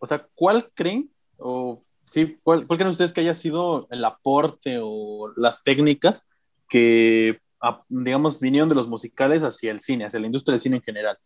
[0.00, 4.80] o sea, ¿cuál creen o sí, ¿cuál, ¿cuál creen ustedes que haya sido el aporte
[4.82, 6.26] o las técnicas
[6.68, 7.43] que,
[7.88, 11.18] digamos, vinieron de los musicales hacia el cine, hacia la industria del cine en general?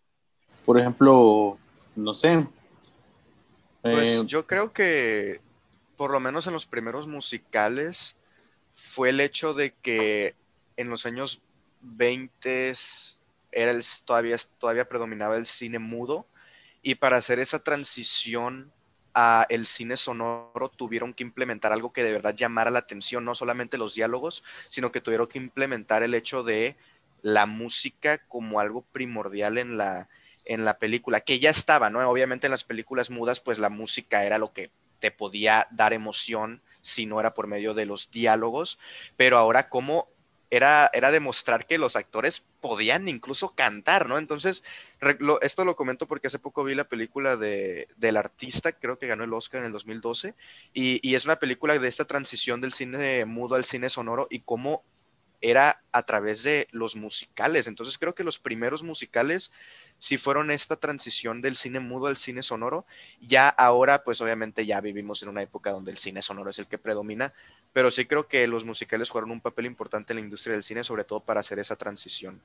[0.64, 1.58] Por ejemplo,
[1.96, 2.46] no sé.
[3.82, 5.40] Pues eh, yo creo que,
[5.96, 8.16] por lo menos en los primeros musicales,
[8.74, 10.34] fue el hecho de que
[10.76, 11.42] en los años
[11.80, 12.74] 20
[13.52, 16.26] era el, todavía, todavía predominaba el cine mudo
[16.82, 18.72] y para hacer esa transición
[19.14, 23.34] a el cine sonoro tuvieron que implementar algo que de verdad llamara la atención, no
[23.34, 26.76] solamente los diálogos, sino que tuvieron que implementar el hecho de
[27.22, 30.08] la música como algo primordial en la,
[30.44, 32.08] en la película, que ya estaba, ¿no?
[32.08, 36.62] Obviamente en las películas mudas, pues la música era lo que te podía dar emoción
[36.80, 38.78] si no era por medio de los diálogos,
[39.16, 40.08] pero ahora como
[40.50, 44.18] era, era demostrar que los actores podían incluso cantar, ¿no?
[44.18, 44.64] Entonces,
[45.42, 49.24] esto lo comento porque hace poco vi la película de, del artista, creo que ganó
[49.24, 50.34] el Oscar en el 2012,
[50.72, 54.40] y, y es una película de esta transición del cine mudo al cine sonoro y
[54.40, 54.84] cómo
[55.40, 57.66] era a través de los musicales.
[57.66, 59.52] Entonces creo que los primeros musicales
[59.98, 62.86] si fueron esta transición del cine mudo al cine sonoro.
[63.20, 66.66] Ya ahora, pues obviamente ya vivimos en una época donde el cine sonoro es el
[66.66, 67.32] que predomina,
[67.72, 70.84] pero sí creo que los musicales jugaron un papel importante en la industria del cine,
[70.84, 72.40] sobre todo para hacer esa transición.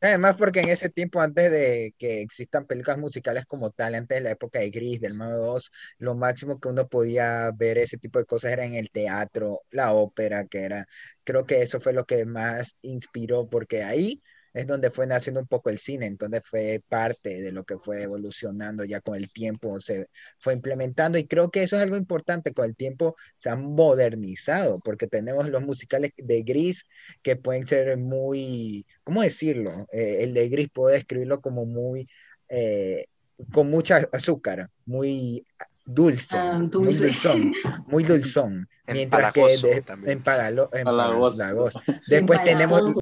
[0.00, 4.22] Además, porque en ese tiempo, antes de que existan películas musicales como tal, antes de
[4.22, 8.18] la época de Gris, del Mago 2, lo máximo que uno podía ver ese tipo
[8.18, 10.84] de cosas era en el teatro, la ópera, que era,
[11.22, 14.20] creo que eso fue lo que más inspiró, porque ahí
[14.58, 18.02] es donde fue naciendo un poco el cine, entonces fue parte de lo que fue
[18.02, 22.52] evolucionando ya con el tiempo, se fue implementando y creo que eso es algo importante,
[22.52, 26.84] con el tiempo se han modernizado, porque tenemos los musicales de Gris
[27.22, 29.86] que pueden ser muy, ¿cómo decirlo?
[29.92, 32.08] Eh, el de Gris puedo describirlo como muy,
[32.48, 33.06] eh,
[33.52, 35.44] con mucha azúcar, muy
[35.84, 37.04] dulce, muy dulce.
[37.04, 37.52] dulzón,
[37.86, 38.68] muy dulzón.
[38.90, 40.76] Mientras que de- Empalagoso.
[40.76, 41.80] empalagoso.
[42.08, 43.00] Después tenemos, Empalagoso.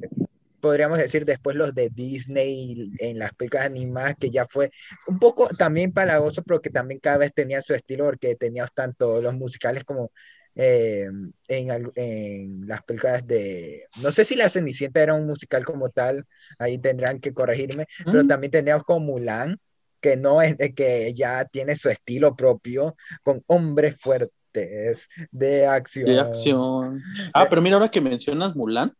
[0.67, 4.71] Podríamos decir, después los de Disney en las películas animadas, que ya fue
[5.07, 9.21] un poco también palagoso, pero que también cada vez tenían su estilo, porque tenías tanto
[9.21, 10.11] los musicales como
[10.55, 11.07] eh,
[11.47, 16.25] en, en las películas de, no sé si La Cenicienta era un musical como tal,
[16.59, 18.27] ahí tendrán que corregirme, pero Mm.
[18.27, 19.59] también teníamos como Mulan,
[20.01, 26.07] que no es de que ya tiene su estilo propio, con hombres fuertes de acción.
[26.07, 27.03] de acción.
[27.33, 28.93] Ah, pero mira, ahora que mencionas Mulan,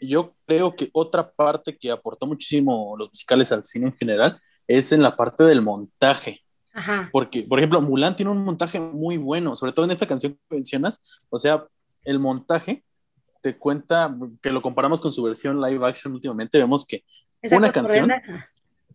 [0.00, 4.92] yo creo que otra parte que aportó muchísimo los musicales al cine en general es
[4.92, 6.42] en la parte del montaje.
[6.72, 7.08] Ajá.
[7.12, 10.56] Porque, por ejemplo, Mulan tiene un montaje muy bueno, sobre todo en esta canción que
[10.56, 11.02] mencionas.
[11.30, 11.64] O sea,
[12.04, 12.84] el montaje
[13.42, 17.04] te cuenta, que lo comparamos con su versión live action últimamente, vemos que
[17.50, 18.10] Una canción.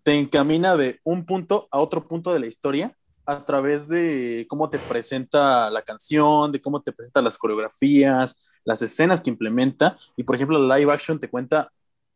[0.02, 2.96] te encamina de un punto a otro punto de la historia
[3.30, 8.82] a través de cómo te presenta la canción, de cómo te presenta las coreografías, las
[8.82, 9.98] escenas que implementa.
[10.18, 11.72] Y por ejemplo, la live action te cuenta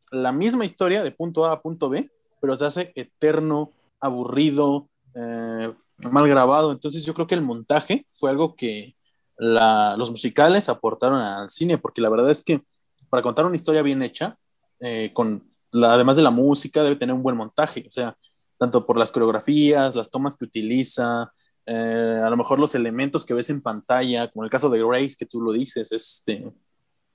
[0.09, 2.09] la misma historia de punto A a punto B,
[2.41, 5.72] pero se hace eterno, aburrido, eh,
[6.09, 6.72] mal grabado.
[6.72, 8.95] Entonces yo creo que el montaje fue algo que
[9.38, 12.64] los musicales aportaron al cine, porque la verdad es que
[13.09, 14.38] para contar una historia bien hecha,
[14.80, 15.43] eh, con
[15.74, 18.16] además de la música, debe tener un buen montaje, o sea,
[18.58, 21.32] tanto por las coreografías, las tomas que utiliza,
[21.66, 25.16] eh, a lo mejor los elementos que ves en pantalla, como el caso de Grace,
[25.18, 26.51] que tú lo dices, este,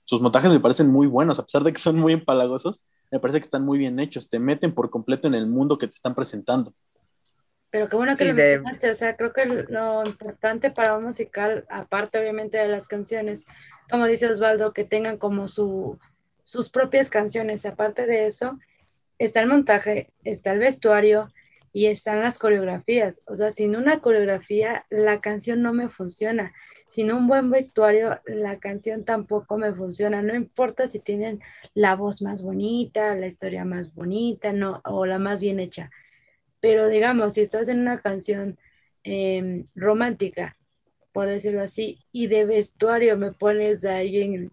[0.05, 3.39] sus montajes me parecen muy buenos, a pesar de que son muy empalagosos, me parece
[3.41, 6.15] que están muy bien hechos, te meten por completo en el mundo que te están
[6.15, 6.75] presentando.
[7.71, 10.97] Pero qué bueno que Y lo de- mencionaste, o sea, creo que lo importante para
[10.97, 13.45] un musical, aparte obviamente de las canciones,
[13.91, 15.99] como dice Osvaldo, que tengan como su,
[16.45, 17.67] sus propias canciones.
[17.67, 18.59] Aparte de eso,
[19.19, 21.33] está el montaje, está el vestuario
[21.73, 23.21] y están las coreografías.
[23.27, 26.53] O sea, sin una coreografía, la canción no me funciona.
[26.89, 30.23] Sin un buen vestuario, la canción tampoco me funciona.
[30.23, 31.41] No importa si tienen
[31.75, 35.91] la voz más bonita, la historia más bonita, no, o la más bien hecha.
[36.61, 38.59] Pero digamos, si estás en una canción
[39.05, 40.57] eh, romántica,
[41.13, 44.53] por decirlo así, y de vestuario me pones de alguien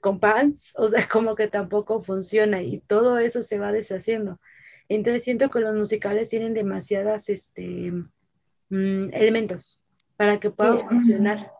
[0.00, 4.38] con pants, o sea, como que tampoco funciona y todo eso se va deshaciendo.
[4.88, 7.92] Entonces siento que los musicales tienen demasiadas este,
[8.70, 9.80] mm, elementos
[10.16, 10.84] para que puedan Sí.
[10.88, 11.52] funcionar.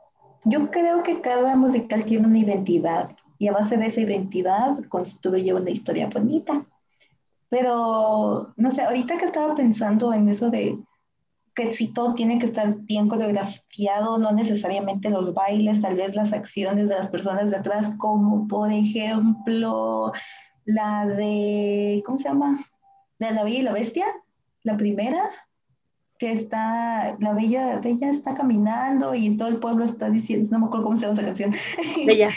[0.44, 5.52] Yo creo que cada musical tiene una identidad y a base de esa identidad construye
[5.54, 6.66] una historia bonita.
[7.50, 10.78] Pero, no sé, ahorita que estaba pensando en eso de
[11.54, 16.32] que si todo tiene que estar bien coreografiado, no necesariamente los bailes, tal vez las
[16.32, 20.12] acciones de las personas de atrás, como por ejemplo
[20.64, 22.64] la de, ¿cómo se llama?
[23.18, 24.06] De La Bella y la Bestia,
[24.62, 25.28] la primera.
[26.18, 30.66] que está, la bella, bella está caminando y todo el pueblo está diciendo, no me
[30.66, 31.50] acuerdo cómo se llama esa canción.
[32.06, 32.28] Bella.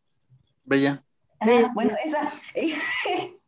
[0.64, 1.04] Bella.
[1.40, 2.28] Ah, bueno, esa.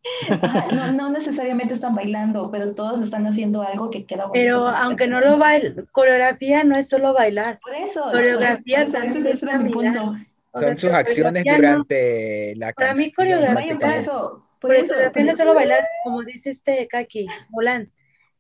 [0.73, 4.33] no, no, necesariamente están bailando, pero todos están haciendo algo que queda bonito.
[4.45, 7.61] Pero aunque no lo bailen, coreografía no es solo bailar.
[7.63, 8.03] Por eso.
[8.05, 10.15] Coreografía por eso, ese era mi punto.
[10.55, 13.41] Son sus acciones durante la Para mí, canción.
[13.45, 14.49] coreografía- Por eso.
[14.61, 14.95] Por Por eso.
[14.95, 17.91] eso, no es solo bailar, como dice este Kaki, Mulan.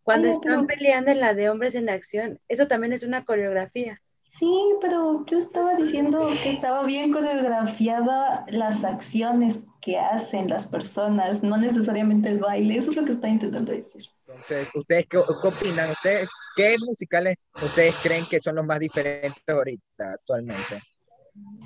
[0.05, 3.25] Cuando Oye, están pero- peleando en la de hombres en acción, eso también es una
[3.25, 3.97] coreografía.
[4.33, 11.43] Sí, pero yo estaba diciendo que estaba bien coreografiada las acciones que hacen las personas,
[11.43, 12.78] no necesariamente el baile.
[12.78, 14.03] Eso es lo que está intentando decir.
[14.26, 15.91] Entonces, ¿ustedes qué, qué opinan?
[15.91, 20.83] ¿Ustedes qué musicales ustedes creen que son los más diferentes ahorita, actualmente?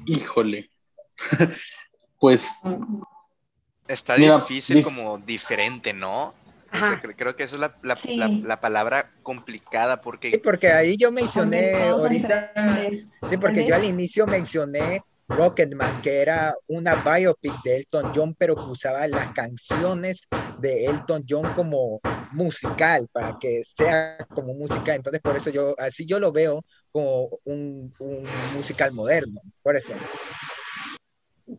[0.06, 0.68] Híjole.
[2.20, 2.60] pues
[3.86, 6.34] Está Mira, difícil dif- como diferente, ¿no?
[6.76, 7.00] O sea, Ajá.
[7.02, 8.16] cre- creo que esa es la, la- Sí.
[8.16, 13.08] la- la palabra complicada Sí, porque porque ahí yo Porque mencioné ahorita, diferentes.
[13.28, 18.54] sí, porque yo al inicio mencioné Rocketman, que era una biopic de Elton John, pero
[18.54, 20.28] que usaba las canciones
[20.60, 22.00] de Elton John como
[22.32, 24.94] musical, para que sea como música.
[24.94, 28.22] Entonces, por eso yo, así yo lo veo como un, un
[28.54, 29.40] musical moderno.
[29.62, 29.94] Por eso.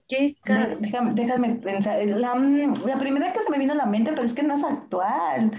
[0.07, 2.03] ¿Qué De- Déjame, déjame pensar.
[2.05, 4.55] La, mm, la primera que se me vino a la mente, pero es que no
[4.55, 5.51] es actual,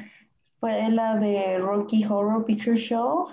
[0.60, 3.28] fue la de Rocky Horror Picture Show,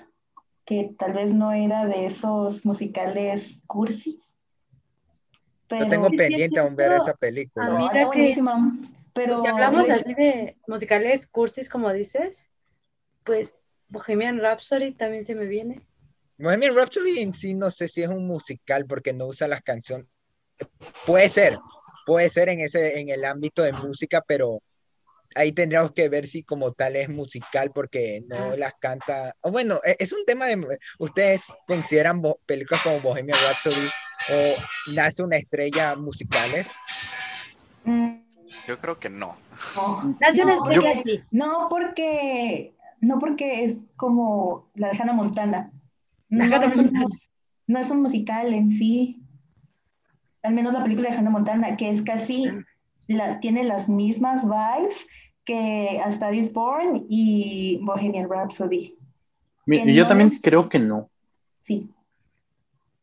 [0.65, 4.35] que tal vez no era de esos musicales cursis.
[5.69, 7.65] Yo Pero tengo sí, pendiente aún ver esa película.
[7.65, 8.77] A no, mí- está mira buenísima.
[9.13, 12.47] Pero si hablamos hecho- así de musicales cursis, como dices,
[13.23, 15.81] pues Bohemian Rhapsody también se me viene.
[16.37, 20.07] Bohemian Rhapsody en sí no sé si es un musical porque no usa las canciones.
[21.05, 21.57] Puede ser,
[22.05, 24.61] puede ser en ese, en el ámbito de música, pero
[25.35, 29.35] ahí tendríamos que ver si como tal es musical porque no las canta.
[29.41, 30.65] o bueno, e- es un tema de.
[30.99, 33.87] ¿Ustedes consideran películas como Bohemian Rhapsody
[34.31, 36.69] o Nace una estrella musicales?
[37.83, 38.15] Mm,
[38.67, 39.35] yo creo que no.
[39.75, 40.17] no.
[40.21, 41.23] Nace una estrella porque- aquí.
[41.31, 45.71] No, porque no porque es como la de Hannah Montana.
[46.29, 46.99] La No Hannah es un, Montana.
[47.03, 47.29] mus-
[47.67, 49.21] no es un musical en sí.
[50.45, 52.45] Al menos la película de Hannah Montana, que es casi,
[53.07, 55.07] la, tiene las mismas vibes
[55.43, 58.95] que A Star is Born y Bohemian Rhapsody.
[59.67, 61.09] yo no también es- creo que no.
[61.61, 61.89] Sí.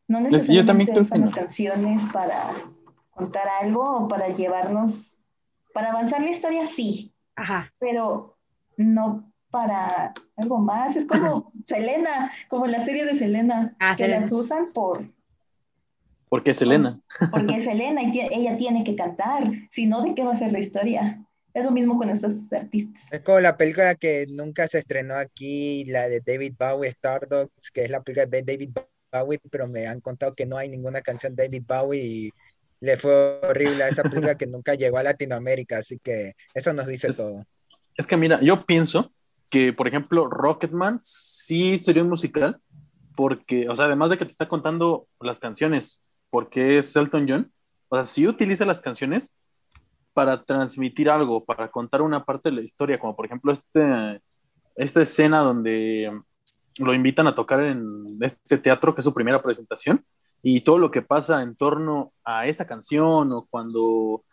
[0.07, 1.35] No yo necesariamente también creo que usan las no.
[1.35, 2.51] canciones para
[3.11, 5.17] contar algo o para llevarnos,
[5.73, 7.71] para avanzar la historia, sí Ajá.
[7.79, 8.37] pero
[8.77, 10.95] no para algo más.
[10.95, 14.19] Es como Selena, como la serie de Selena, Ah, que Selena.
[14.21, 15.07] las usan por,
[16.33, 16.99] Porque es Elena.
[17.29, 20.51] porque es Selena y ella tiene que cantar, si no, ¿de qué va a ser
[20.51, 21.23] la historia?
[21.53, 23.03] Es lo mismo con estos artistas.
[23.13, 27.83] Es como la película que nunca se estrenó aquí, la de David Bowie, Stardust, que
[27.83, 28.71] es la película de David
[29.11, 32.31] Bowie, pero me han contado que no hay ninguna canción de David Bowie y
[32.79, 36.87] le fue horrible a esa película que nunca llegó a Latinoamérica, así que eso nos
[36.87, 37.45] dice Es- todo.
[37.95, 39.13] Es que mira, yo pienso
[39.51, 42.59] que, por ejemplo, Rocketman sí sería un musical,
[43.15, 46.01] porque, o sea, además de que te está contando las canciones,
[46.33, 47.51] porque es Elton John,
[47.89, 49.35] o sea, sí utiliza las canciones
[50.13, 54.19] para transmitir algo, para contar una parte de la historia, como por ejemplo este,
[54.75, 56.11] esta escena donde
[56.79, 60.03] lo invitan a tocar en este teatro, que es su primera presentación,
[60.41, 64.23] y todo lo que pasa en torno a esa canción, o cuando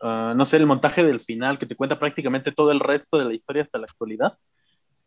[0.00, 3.24] Uh, no sé, el montaje del final que te cuenta prácticamente todo el resto de
[3.24, 4.36] la historia hasta la actualidad.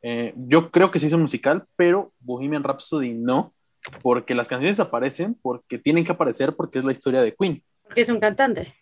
[0.01, 3.53] Eh, yo creo que sí es un musical, pero Bohemian Rhapsody no,
[4.01, 7.63] porque las canciones aparecen, porque tienen que aparecer, porque es la historia de Queen.
[7.83, 8.73] Porque es un cantante.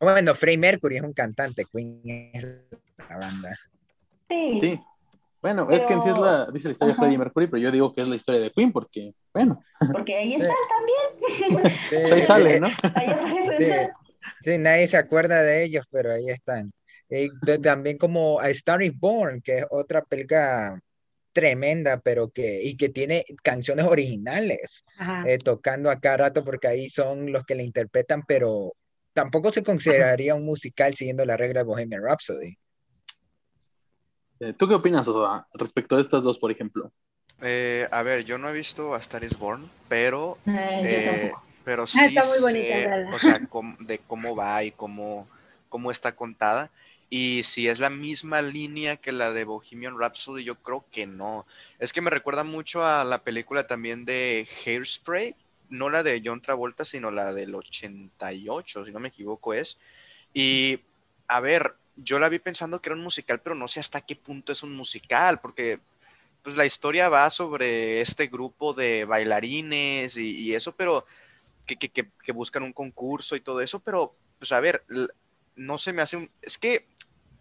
[0.00, 2.00] Bueno, Freddie Mercury es un cantante, Queen
[2.34, 2.44] es
[3.08, 3.56] la banda.
[4.28, 4.80] Sí, Sí.
[5.42, 7.02] Bueno, es que en sí es la, dice la historia Ajá.
[7.02, 10.16] de Freddie Mercury, pero yo digo que es la historia de Queen, porque, bueno, porque
[10.16, 11.70] ahí está también.
[11.88, 12.66] Sí, pues ahí sale, ¿no?
[12.94, 13.84] Ahí aparece.
[13.84, 16.72] Sí, sí, nadie se acuerda de ellos, pero ahí están.
[17.08, 20.80] Y de- también como A Star is Born, que es otra película
[21.36, 24.86] tremenda, pero que, y que tiene canciones originales,
[25.26, 28.72] eh, tocando a cada rato, porque ahí son los que la interpretan, pero
[29.12, 32.56] tampoco se consideraría un musical siguiendo la regla de Bohemian Rhapsody.
[34.40, 35.06] Eh, ¿Tú qué opinas,
[35.52, 36.90] respecto a estas dos, por ejemplo?
[37.42, 41.44] Eh, a ver, yo no he visto A Star is Born, pero, eh, tampoco.
[41.66, 43.40] pero sí Ah, está muy bonita, sé, o sea,
[43.80, 45.28] de cómo va y cómo,
[45.68, 46.70] cómo está contada.
[47.08, 51.46] Y si es la misma línea que la de Bohemian Rhapsody, yo creo que no.
[51.78, 55.36] Es que me recuerda mucho a la película también de Hairspray,
[55.68, 59.78] no la de John Travolta, sino la del 88, si no me equivoco es.
[60.34, 60.80] Y,
[61.28, 64.16] a ver, yo la vi pensando que era un musical, pero no sé hasta qué
[64.16, 65.80] punto es un musical, porque
[66.42, 71.04] pues la historia va sobre este grupo de bailarines y, eso, pero
[71.66, 74.84] que, que, que, buscan un concurso y todo eso, pero pues a ver,
[75.56, 76.30] no se me hace un...
[76.42, 76.86] Es que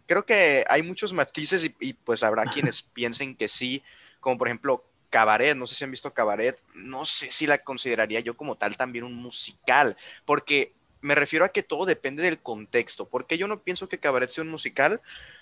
[0.06, 3.84] creo que hay muchos matices y, y pues habrá quienes piensen que sí,
[4.20, 8.20] como por ejemplo Cabaret, no sé si han visto Cabaret, no sé si la consideraría
[8.20, 9.95] yo como tal también un musical,
[10.26, 14.30] porque me refiero a que todo depende del contexto, porque yo no pienso que Cabaret
[14.30, 15.01] sea un musical,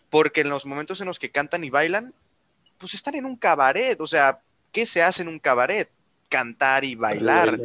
[0.09, 2.13] porque en los momentos en los que cantan y bailan,
[2.77, 4.41] pues están en un cabaret, o sea,
[4.71, 5.89] ¿qué se hace en un cabaret?
[6.29, 7.57] Cantar y bailar.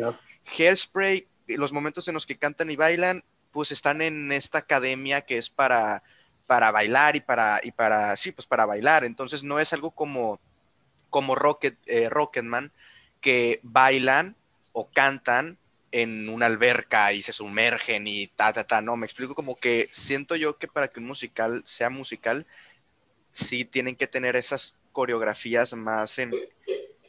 [0.56, 5.36] Hairspray, los momentos en los que cantan y bailan, pues están en esta academia que
[5.38, 6.02] es para,
[6.48, 9.04] para bailar y para, y para, sí, pues para bailar.
[9.04, 10.40] Entonces no es algo como,
[11.10, 12.72] como Rocket, eh, Rocketman,
[13.20, 14.34] que bailan
[14.72, 15.58] o cantan
[15.92, 18.80] en una alberca y se sumergen y ta, ta, ta.
[18.80, 22.46] No, me explico como que siento yo que para que un musical sea musical,
[23.32, 26.32] sí tienen que tener esas coreografías más en,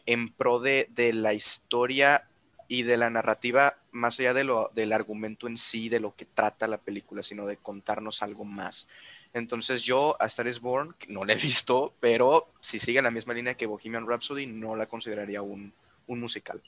[0.05, 2.27] en pro de, de, la historia
[2.67, 6.25] y de la narrativa, más allá de lo, del argumento en sí, de lo que
[6.25, 8.89] trata la película, sino de contarnos algo más.
[9.33, 13.33] Entonces yo a Star is Born no la he visto, pero si sigue la misma
[13.33, 15.73] línea que Bohemian Rhapsody, no la consideraría un,
[16.07, 16.61] un musical.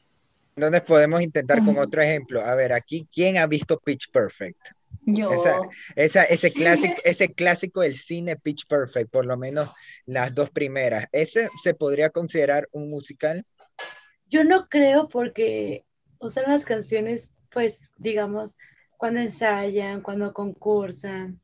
[0.55, 2.41] Entonces podemos intentar con otro ejemplo.
[2.41, 4.59] A ver, aquí, ¿quién ha visto Pitch Perfect?
[5.05, 5.31] Yo.
[5.95, 9.69] Esa, ese, clásico, ese clásico del cine Pitch Perfect, por lo menos
[10.05, 11.07] las dos primeras.
[11.11, 13.45] ¿Ese se podría considerar un musical?
[14.29, 15.85] Yo no creo porque,
[16.19, 18.57] o sea, las canciones, pues, digamos,
[18.97, 21.40] cuando ensayan, cuando concursan,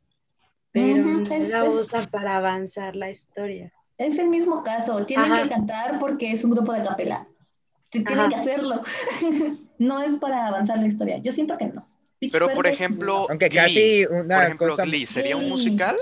[0.78, 3.72] pero no la usan para avanzar la historia.
[3.98, 7.28] Es el mismo caso, tienen que cantar porque es un grupo de capela.
[7.90, 8.82] Tienen que hacerlo.
[9.80, 11.18] no es para avanzar la historia.
[11.18, 11.88] Yo siento que no.
[12.32, 14.84] Pero por ejemplo, aunque casi una por ejemplo, cosa...
[14.84, 15.96] Glee, ¿sería un musical?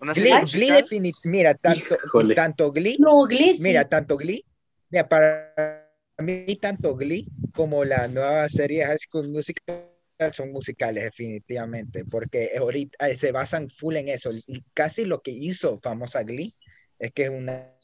[0.00, 1.96] ¿Una Glee, Glee definitivamente, mira, tanto,
[2.34, 3.62] tanto Glee, no, Glee sí.
[3.62, 4.44] mira, tanto Glee,
[4.90, 5.88] mira, para
[6.18, 9.95] mí tanto Glee como la nueva serie High School Musical
[10.32, 15.30] son musicales definitivamente, porque ahorita eh, se basan full en eso, y casi lo que
[15.30, 16.54] hizo famosa Glee
[16.98, 17.76] es que es una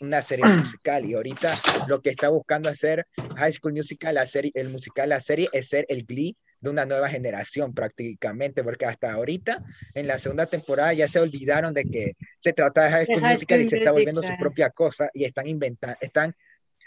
[0.00, 1.04] una serie musical.
[1.04, 1.54] Y ahorita
[1.88, 3.06] lo que está buscando hacer
[3.36, 6.86] High School Musical, la serie, el musical, la serie es ser el Glee de una
[6.86, 9.62] nueva generación prácticamente, porque hasta ahorita
[9.94, 13.60] en la segunda temporada ya se olvidaron de que se trata de High School Musical
[13.60, 16.34] y se está volviendo su propia cosa y están inventando, están,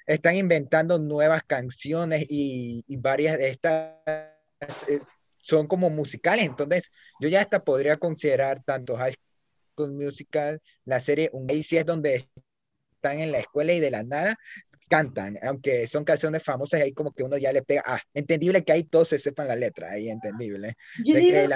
[0.08, 5.00] están inventando nuevas canciones y, y varias de estas eh,
[5.38, 6.92] son como musicales, entonces
[7.22, 9.16] yo ya hasta podría considerar tanto High
[9.74, 12.28] School Musical, la serie un es donde
[12.98, 14.36] están en la escuela y de la nada
[14.90, 18.72] cantan, aunque son canciones famosas, ahí como que uno ya le pega, ah, entendible que
[18.72, 20.76] ahí todos se sepan la letra, ahí entendible.
[21.06, 21.50] Yo, digo, que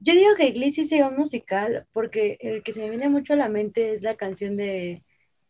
[0.00, 3.48] yo digo que sea un musical, porque el que se me viene mucho a la
[3.48, 5.02] mente es la canción de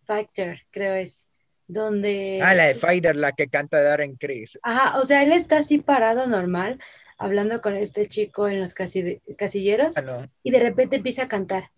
[0.05, 1.29] Factor, creo es,
[1.73, 2.41] donde...
[2.43, 4.59] Ah, la de Fighter, la que canta Darren Chris.
[4.63, 6.79] Ajá, o sea, él está así parado normal,
[7.19, 11.71] hablando con este chico en los casilleros, ah, y de repente empieza a cantar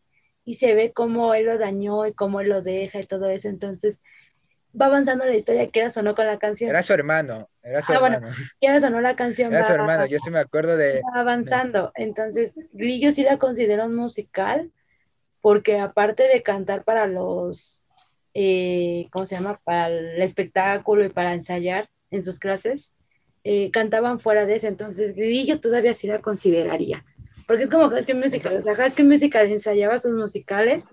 [0.45, 3.49] y se ve cómo él lo dañó y cómo él lo deja y todo eso.
[3.49, 4.01] Entonces
[4.79, 6.71] va avanzando la historia, queda sonó con la canción.
[6.71, 8.21] Era su hermano, era su ah, hermano.
[8.61, 9.53] Bueno, sonó la canción.
[9.53, 11.01] Era su hermano, yo sí me acuerdo de...
[11.03, 11.93] Va avanzando.
[11.95, 14.71] Entonces, Grillo sí la considero un musical,
[15.41, 17.84] porque aparte de cantar para los,
[18.35, 19.61] eh, ¿cómo se llama?
[19.65, 22.93] Para el espectáculo y para ensayar en sus clases,
[23.45, 24.67] eh, cantaban fuera de eso.
[24.67, 27.05] Entonces, Grillo todavía sí la consideraría.
[27.47, 28.57] Porque es como High School Musical.
[28.57, 30.89] O sea, High School Musical ensayaba sus musicales,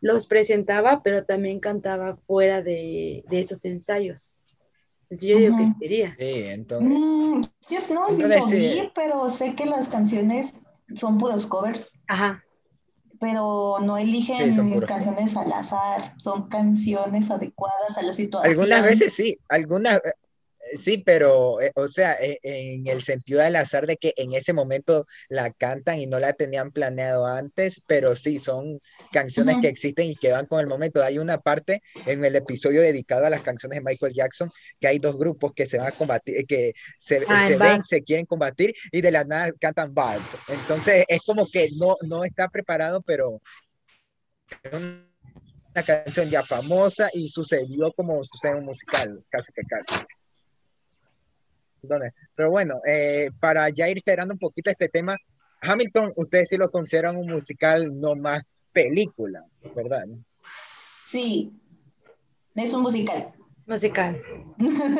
[0.00, 4.42] los presentaba, pero también cantaba fuera de, de esos ensayos.
[5.02, 6.14] Entonces yo digo que sería.
[6.18, 6.90] Sí, entonces.
[6.90, 10.60] Mm, yo no entonces, vi, pero sé que las canciones
[10.94, 11.92] son puros covers.
[12.08, 12.42] Ajá.
[13.24, 18.52] Pero no eligen sí, canciones al azar, son canciones adecuadas a la situación.
[18.52, 19.98] Algunas veces sí, algunas,
[20.78, 24.52] Sí, pero, eh, o sea, e, en el sentido del azar de que en ese
[24.52, 28.80] momento la cantan y no la tenían planeado antes, pero sí, son
[29.12, 31.02] canciones que existen y que van con el momento.
[31.02, 34.50] Hay una parte en el episodio dedicado a las canciones de Michael Jackson
[34.80, 38.02] que hay dos grupos que se van a combatir, que se, ah, se ven, se
[38.02, 40.20] quieren combatir y de la nada cantan Bad.
[40.48, 43.40] Entonces, es como que no, no está preparado, pero
[44.72, 50.04] una canción ya famosa y sucedió como sucede en un musical, casi que casi.
[52.34, 55.16] Pero bueno, eh, para ya ir cerrando un poquito este tema,
[55.60, 60.04] Hamilton, ustedes sí lo consideran un musical, no más película, ¿verdad?
[61.06, 61.52] Sí,
[62.54, 63.32] es un musical.
[63.66, 64.20] Musical.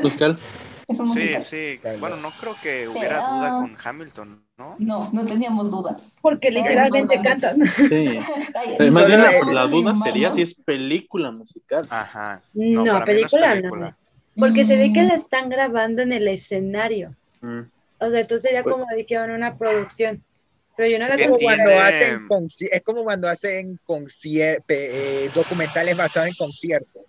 [0.03, 0.39] Musical.
[0.87, 1.43] Es un Sí, musical.
[1.43, 1.81] sí.
[1.99, 4.77] Bueno, no creo que hubiera duda con Hamilton, ¿no?
[4.79, 5.97] No, no teníamos duda.
[6.21, 7.59] Porque literalmente cantan.
[7.89, 8.19] Sí.
[8.55, 11.87] Ay, más Solo bien la, duda sería si es película musical.
[11.89, 12.43] Ajá.
[12.53, 13.97] No, para mí no es película no.
[14.37, 15.07] Porque se ve que Mm.
[15.09, 17.15] la están grabando en el escenario.
[17.41, 17.61] Mm.
[17.99, 20.23] O sea, entonces sería Pues- como de que van a una producción.
[20.77, 23.79] Pero yo no la ¿Qué como cuando hacen conci- es como cuando hacen
[25.25, 27.03] eh, documentales basados en conciertos.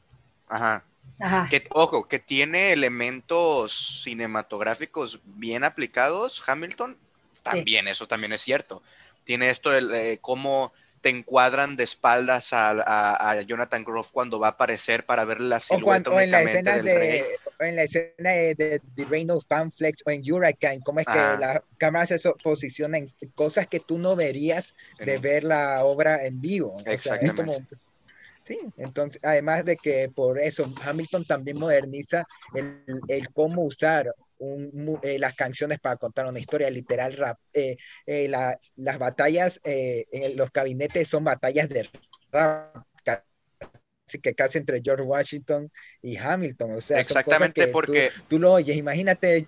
[0.47, 0.83] Ajá.
[1.19, 1.47] Ajá.
[1.49, 6.97] Que, ojo, que tiene elementos cinematográficos bien aplicados, Hamilton,
[7.41, 8.83] también, eso también es cierto.
[9.23, 10.71] Tiene esto, el, eh, cómo
[11.05, 15.39] te encuadran de espaldas a, a- a Jonathan Groff cuando va a aparecer para ver
[15.39, 17.21] la O, silueta cuando, o en la escena del rey.
[17.21, 17.25] de
[17.59, 21.11] o en la escena de, de, Reign of Pamphlets o en Hurricane, cómo es que
[21.19, 21.37] Ajá.
[21.39, 26.25] la cámara se so- posiciona en cosas que tú no verías de ver la obra
[26.25, 26.73] en vivo.
[26.75, 27.43] O sea, es Exactamente.
[27.43, 27.53] como
[28.41, 34.99] Sí, entonces, además de que por eso Hamilton también moderniza el, el cómo usar un
[35.03, 37.37] eh, las canciones para contar una historia literal rap.
[37.53, 41.89] eh, eh, la- las batallas eh, en los gabinetes son batallas de
[42.31, 45.71] rap, casi que casi entre George Washington
[46.01, 46.71] y Hamilton.
[46.73, 49.47] O sea, Exactamente, que tú- porque tú, lo oyes, imagínate.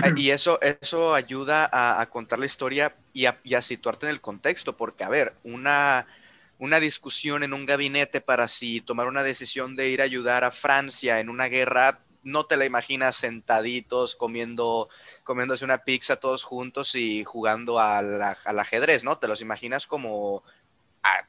[0.00, 4.06] Ah, Y eso, eso ayuda a, a contar la historia y a, y a situarte
[4.06, 6.06] en el contexto, porque, a ver, una,
[6.58, 10.50] una discusión en un gabinete para si tomar una decisión de ir a ayudar a
[10.50, 14.88] Francia en una guerra, no te la imaginas sentaditos comiendo,
[15.24, 19.18] comiéndose una pizza todos juntos y jugando al, al ajedrez, ¿no?
[19.18, 20.42] Te los imaginas como
[21.02, 21.26] ah,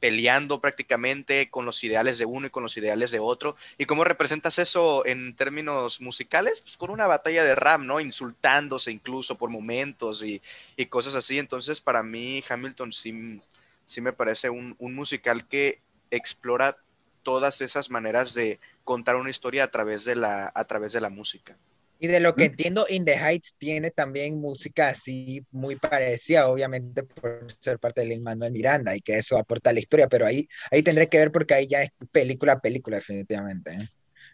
[0.00, 3.56] peleando prácticamente con los ideales de uno y con los ideales de otro.
[3.78, 6.60] ¿Y cómo representas eso en términos musicales?
[6.60, 8.00] Pues con una batalla de rap, ¿no?
[8.00, 10.42] Insultándose incluso por momentos y,
[10.76, 11.38] y cosas así.
[11.38, 13.40] Entonces, para mí, Hamilton sí,
[13.86, 16.76] sí me parece un, un musical que explora
[17.22, 21.10] todas esas maneras de contar una historia a través de la, a través de la
[21.10, 21.58] música.
[21.98, 22.52] Y de lo que ¿Mm?
[22.52, 28.06] entiendo, In the Heights tiene también música así muy parecida, obviamente por ser parte de
[28.08, 31.18] Lin Manuel Miranda y que eso aporta a la historia, pero ahí, ahí tendré que
[31.18, 33.72] ver porque ahí ya es película a película, definitivamente.
[33.72, 33.88] ¿eh?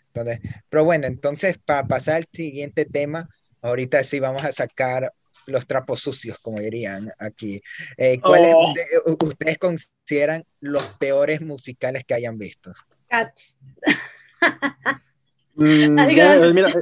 [0.08, 3.28] Entonces, pero bueno, entonces para pasar al siguiente tema,
[3.62, 5.12] ahorita sí vamos a sacar
[5.46, 7.62] los trapos sucios, como dirían aquí.
[7.96, 8.68] Eh, ¿Cuáles Oh.
[8.68, 8.86] usted-
[9.28, 12.72] ustedes consideran los peores musicales que hayan visto?
[13.08, 13.56] Cats.
[15.54, 16.72] Mm, ya, mira,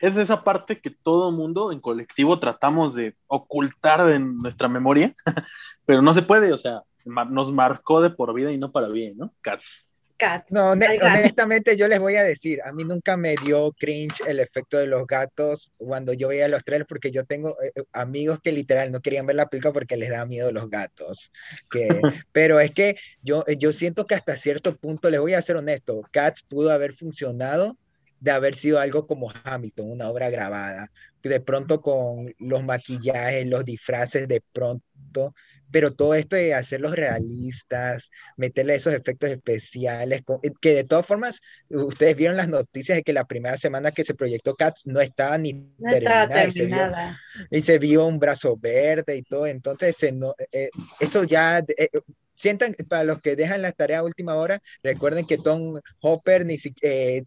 [0.00, 5.14] es esa parte que todo mundo en colectivo tratamos de ocultar de nuestra memoria,
[5.86, 9.16] pero no se puede, o sea, nos marcó de por vida y no para bien,
[9.16, 9.32] ¿no?
[9.40, 9.89] Cats.
[10.20, 10.52] Cats.
[10.52, 14.76] No, honestamente yo les voy a decir, a mí nunca me dio cringe el efecto
[14.76, 18.52] de los gatos cuando yo veía los trailers porque yo tengo eh, eh, amigos que
[18.52, 21.32] literal no querían ver la película porque les da miedo los gatos.
[21.70, 21.88] Que,
[22.32, 25.56] pero es que yo, eh, yo siento que hasta cierto punto, les voy a ser
[25.56, 27.78] honesto, Cats pudo haber funcionado
[28.20, 30.90] de haber sido algo como Hamilton, una obra grabada,
[31.22, 35.34] de pronto con los maquillajes, los disfraces de pronto,
[35.70, 41.40] pero todo esto de hacerlos realistas, meterle esos efectos especiales, eh, que de todas formas,
[41.68, 45.38] ustedes vieron las noticias de que la primera semana que se proyectó Cats no estaba
[45.38, 47.20] ni No estaba terminada, y se vio- terminada.
[47.50, 51.88] y se vio un brazo verde y todo, entonces se no- eh, eso ya, eh,
[52.34, 56.58] sientan, para los que dejan la tarea a última hora, recuerden que Tom Hopper ni
[56.58, 57.22] si- eh,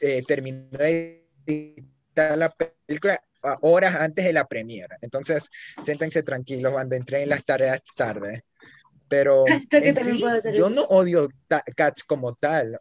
[0.00, 2.50] eh, terminó de editar la
[2.86, 3.20] película
[3.62, 5.48] horas antes de la premiere, entonces
[5.84, 8.44] siéntense tranquilos cuando entren las tareas tarde.
[9.08, 9.44] Pero
[10.02, 10.22] sí,
[10.54, 11.28] yo no odio
[11.74, 12.78] Cats como tal.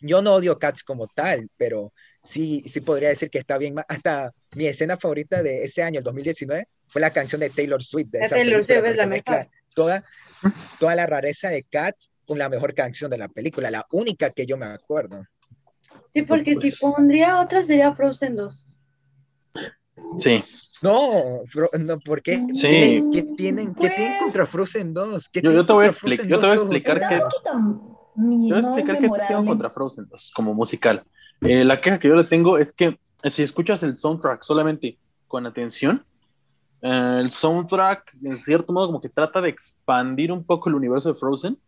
[0.00, 1.92] Yo no odio Cats como tal, pero
[2.22, 3.76] sí, sí podría decir que está bien.
[3.88, 8.08] Hasta mi escena favorita de ese año, el 2019, fue la canción de Taylor Swift.
[8.10, 9.52] De De esa Taylor película, Swift es la mezcla mejor.
[9.74, 10.04] Toda,
[10.78, 14.44] toda la rareza de Cats con la mejor canción de la película, la única que
[14.46, 15.24] yo me acuerdo.
[16.12, 18.66] Sí, porque Pues- si pondría otra sería Frozen 2.
[20.18, 20.42] Sí.
[20.82, 22.44] No, Fro- no ¿por qué?
[22.52, 22.68] Sí.
[22.68, 25.28] ¿Tienen- ¿Qué tienen, qué tienen contra Frozen 2?
[25.30, 27.08] ¿Qué Yo- te voy a contra expli- Frozen yo te voy a 2 todos explicar
[27.08, 31.02] que- Yo voy a explicar qué tengo contra Frozen 2 como musical.
[31.40, 34.98] Eh, la queja que yo le tengo es que eh, si escuchas el soundtrack solamente
[35.28, 36.04] con atención,
[36.82, 41.08] eh, el soundtrack en cierto modo como que trata de expandir un poco el universo
[41.12, 41.58] de Frozen,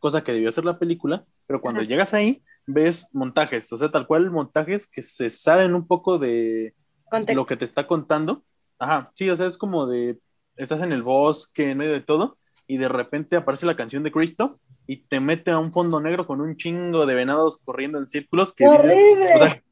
[0.00, 1.88] cosa que debió hacer la película, pero cuando Ajá.
[1.88, 6.74] llegas ahí ves montajes, o sea, tal cual montajes que se salen un poco de
[7.10, 7.34] Contexto.
[7.34, 8.44] lo que te está contando.
[8.78, 10.18] Ajá, sí, o sea, es como de,
[10.56, 14.12] estás en el bosque, en medio de todo, y de repente aparece la canción de
[14.12, 18.06] Christoph y te mete a un fondo negro con un chingo de venados corriendo en
[18.06, 19.34] círculos que dices, ¡Horrible!
[19.34, 19.62] o sea,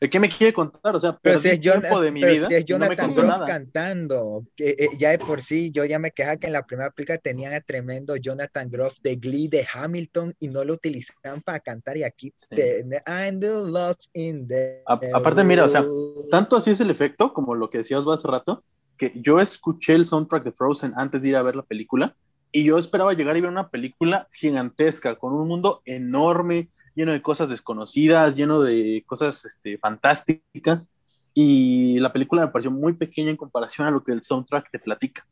[0.00, 0.94] ¿Qué me quiere contar?
[0.94, 2.86] O sea, pero si es, tiempo de mi pero vida si es y no me
[2.86, 6.52] Jonathan Groff cantando, que eh, ya de por sí yo ya me queja que en
[6.52, 10.74] la primera película tenían a tremendo Jonathan Groff de Glee de Hamilton y no lo
[10.74, 12.46] utilizaban para cantar y aquí Sí.
[12.50, 15.84] te- I'm the lost in the A- aparte, mira, o sea.
[16.30, 18.64] Tanto así es el efecto, como lo que decías hace rato,
[18.96, 22.16] que yo escuché el soundtrack de Frozen antes de ir a ver la película
[22.52, 27.22] y yo esperaba llegar y ver una película gigantesca, con un mundo enorme, lleno de
[27.22, 30.90] cosas desconocidas, lleno de cosas este, fantásticas.
[31.34, 34.78] Y la película me pareció muy pequeña en comparación a lo que el soundtrack te
[34.80, 35.24] platica.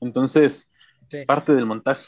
[0.00, 0.70] Entonces,
[1.10, 1.24] Sí.
[1.26, 2.04] parte del montaje.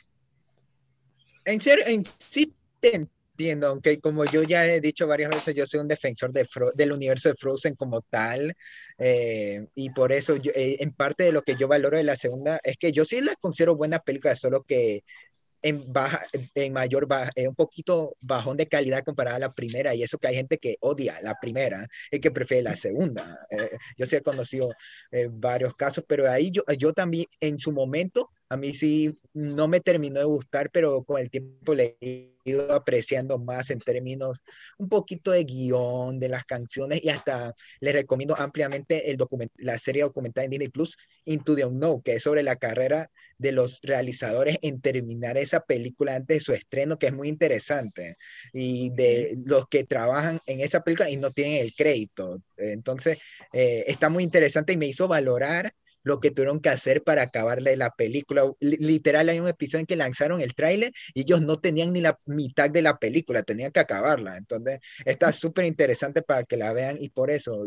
[1.45, 5.65] En serio, en sí te entiendo, aunque como yo ya he dicho varias veces, yo
[5.67, 8.55] soy un defensor de Fro- del universo de Frozen como tal,
[8.99, 12.17] eh, y por eso yo, eh, en parte de lo que yo valoro de la
[12.17, 15.03] segunda es que yo sí la considero buena película, solo que
[15.63, 16.21] en baja,
[16.55, 20.19] en mayor baja, eh, un poquito bajón de calidad comparada a la primera, y eso
[20.19, 23.47] que hay gente que odia la primera y que prefiere la segunda.
[23.51, 24.71] Eh, yo sí he conocido
[25.11, 29.69] eh, varios casos, pero ahí yo, yo también en su momento, a mí sí no
[29.69, 34.43] me terminó de gustar, pero con el tiempo le he ido apreciando más en términos
[34.79, 39.79] un poquito de guion, de las canciones, y hasta le recomiendo ampliamente el document la
[39.79, 40.97] serie documental en Disney Plus,
[41.27, 43.11] Into the Unknown, que es sobre la carrera
[43.41, 48.17] de los realizadores en terminar esa película antes de su estreno, que es muy interesante,
[48.53, 52.43] y de los que trabajan en esa película y no tienen el crédito.
[52.57, 53.19] Entonces,
[53.53, 55.73] eh, está muy interesante y me hizo valorar
[56.03, 58.45] lo que tuvieron que hacer para acabarle la película.
[58.61, 62.01] Li- Literal, hay un episodio en que lanzaron el tráiler y ellos no tenían ni
[62.01, 64.37] la mitad de la película, tenían que acabarla.
[64.39, 67.65] Entonces, está súper interesante para que la vean y por eso,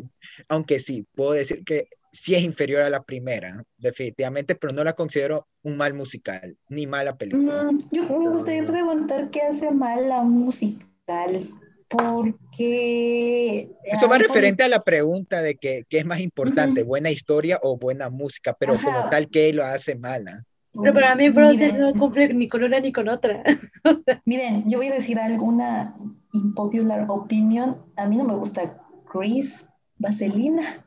[0.47, 4.93] aunque sí, puedo decir que sí es inferior a la primera, definitivamente, pero no la
[4.93, 7.71] considero un mal musical, ni mala película.
[7.71, 11.49] Mm, yo me gustaría preguntar qué hace mal la musical,
[11.89, 13.71] porque...
[13.83, 17.77] Eso va referente a la pregunta de que, qué es más importante, buena historia o
[17.77, 19.09] buena música, pero como Ajá.
[19.09, 20.43] tal, ¿qué lo hace mala?
[20.79, 23.43] Pero para mí Frozen Miren, no cumple ni con una ni con otra.
[24.25, 25.95] Miren, yo voy a decir alguna
[26.33, 27.77] impopular opinion.
[27.95, 30.82] A mí no me gusta Chris, Vaselina.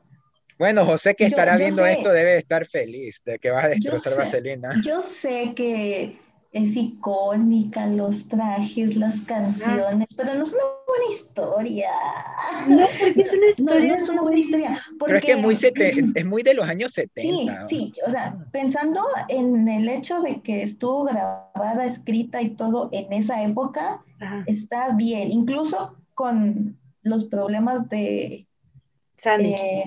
[0.58, 1.92] Bueno, José que Yo- estará yo viendo sé.
[1.92, 4.18] esto debe estar feliz de que vas a destrozar sé.
[4.18, 4.70] Vaselina.
[4.84, 6.18] Yo sé que
[6.52, 11.90] es icónica, los trajes, las canciones, pero no es una buena historia.
[12.68, 13.88] No, porque es una historia.
[13.88, 14.80] no es una buena historia.
[14.98, 17.66] Pero es que es muy, sete- es muy de los años Sí, 70.
[17.66, 23.12] sí, o sea, pensando en el hecho de que estuvo grabada, escrita y todo en
[23.12, 28.46] esa época, Ajá, está bien, incluso con los problemas de,
[29.18, 29.52] Sandy.
[29.54, 29.84] eh,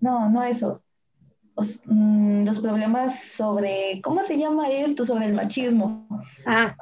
[0.00, 0.82] no, no eso,
[1.54, 5.04] Os- mm, los problemas sobre, ¿cómo se llama esto?
[5.04, 6.06] Sobre el machismo.
[6.44, 6.76] Ajá.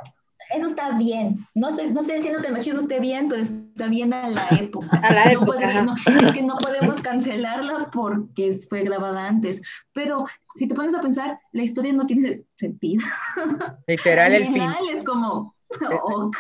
[0.55, 1.39] Eso está bien.
[1.55, 4.49] No estoy, no estoy diciendo que el machismo esté bien, pero está bien a la
[4.61, 4.97] época.
[5.03, 9.61] A la No época, no, es que no podemos cancelarla porque fue grabada antes.
[9.93, 13.05] Pero si te pones a pensar, la historia no tiene sentido.
[13.89, 15.57] Literal, Al el, fin, final es como,
[16.03, 16.37] ok.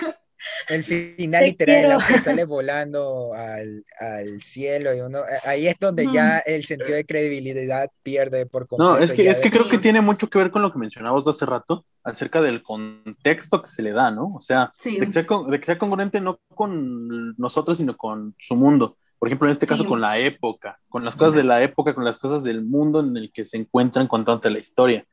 [0.68, 5.66] El final Te literal, el auto sale volando al, al cielo y uno, eh, ahí
[5.66, 8.96] es donde ya el sentido de credibilidad pierde por completo.
[8.96, 11.26] No, es que, es que creo que tiene mucho que ver con lo que mencionabas
[11.26, 14.34] hace rato acerca del contexto que se le da, ¿no?
[14.34, 14.98] O sea, Sí.
[14.98, 18.96] de que sea, con- de que sea congruente no con nosotros, sino con su mundo.
[19.18, 19.88] Por ejemplo, en este caso Sí.
[19.88, 23.16] con la época, con las cosas de la época, con las cosas del mundo en
[23.16, 25.06] el que se encuentran contándote la historia.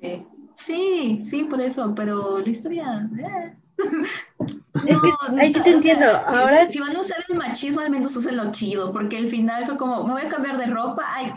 [0.00, 3.08] Sí, sí, sí, por eso, pero la historia.
[3.18, 3.54] eh.
[4.86, 6.06] Es que ahí sí te o sea, entiendo.
[6.24, 9.64] si- Ahora- si, van a usar el machismo, al menos úsenlo chido, porque el final
[9.64, 11.32] fue como, me voy a cambiar de ropa, ay,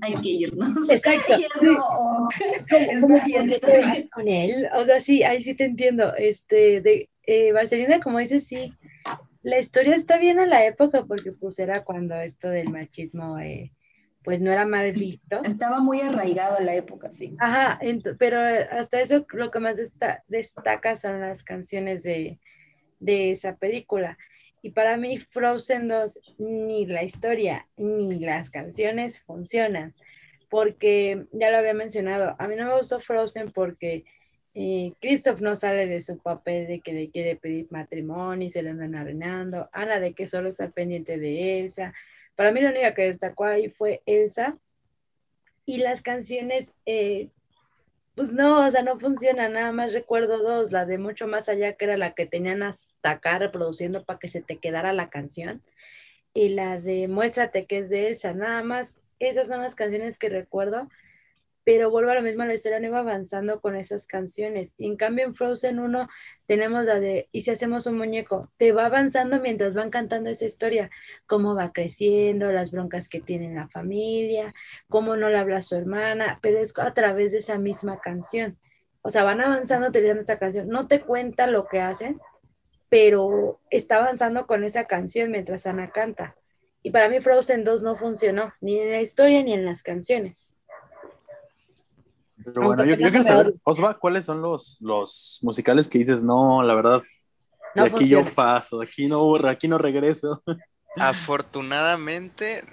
[0.00, 0.88] hay que irnos.
[0.90, 1.34] Exacto.
[1.38, 2.28] Y es como, oh,
[2.70, 3.88] ¿Cómo, cómo está bien, por qué está te bien.
[3.88, 4.68] vas con él?
[4.74, 6.14] O sea, sí, ahí sí te entiendo.
[6.16, 8.72] Este, de eh, Barcelona, como dices, sí,
[9.42, 13.72] la historia está bien a la época porque pues era cuando esto del machismo eh,
[14.22, 15.42] pues no era mal visto.
[15.44, 17.36] Estaba muy arraigado en la época, sí.
[17.38, 17.80] Ajá,
[18.18, 18.38] pero
[18.70, 22.38] hasta eso lo que más desta- destaca son las canciones de,
[22.98, 24.18] de esa película.
[24.62, 29.94] Y para mí Frozen 2, ni la historia ni las canciones funcionan,
[30.50, 34.04] porque ya lo había mencionado, a mí no me gustó Frozen porque
[34.52, 38.62] eh, Christoph no sale de su papel de que le quiere pedir matrimonio y se
[38.62, 41.94] le andan arruinando, Ana de que solo está pendiente de Elsa.
[42.40, 44.56] Para mí la única que destacó ahí fue Elsa,
[45.66, 47.28] y las canciones, eh,
[48.14, 49.52] pues no, o sea, no funcionan.
[49.52, 53.10] Nada más recuerdo dos, la de Mucho Más Allá, que era la que tenían hasta
[53.10, 55.60] acá reproduciendo para que se te quedara la canción.
[56.32, 58.32] Y la de Muéstrate, que es de Elsa.
[58.32, 60.88] Nada más, esas son las canciones que recuerdo.
[61.64, 64.74] Pero vuelvo a lo mismo, la historia no iba avanzando con esas canciones.
[64.78, 66.08] En cambio en Frozen 1
[66.46, 70.46] tenemos la de, y si hacemos un muñeco, te va avanzando mientras van cantando esa
[70.46, 70.90] historia,
[71.26, 74.54] cómo va creciendo, las broncas que tiene la familia,
[74.88, 78.58] cómo no le habla a su hermana, pero es a través de esa misma canción.
[79.02, 80.68] O sea, van avanzando utilizando esta canción.
[80.68, 82.20] No te cuenta lo que hacen,
[82.88, 86.36] pero está avanzando con esa canción mientras Ana canta.
[86.82, 90.56] Y para mí Frozen 2 no funcionó, ni en la historia ni en las canciones.
[92.44, 96.74] Pero bueno, yo, quiero saber, Osva, ¿cuáles son los, los musicales que dices, no, la
[96.74, 97.02] verdad,
[97.74, 100.42] de aquí yo paso, de aquí no, aquí no regreso?
[100.96, 102.64] Afortunadamente,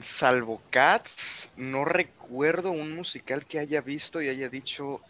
[0.00, 5.00] salvo Cats, no recuerdo un musical que haya visto y haya dicho,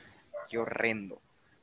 [0.48, 1.20] qué horrendo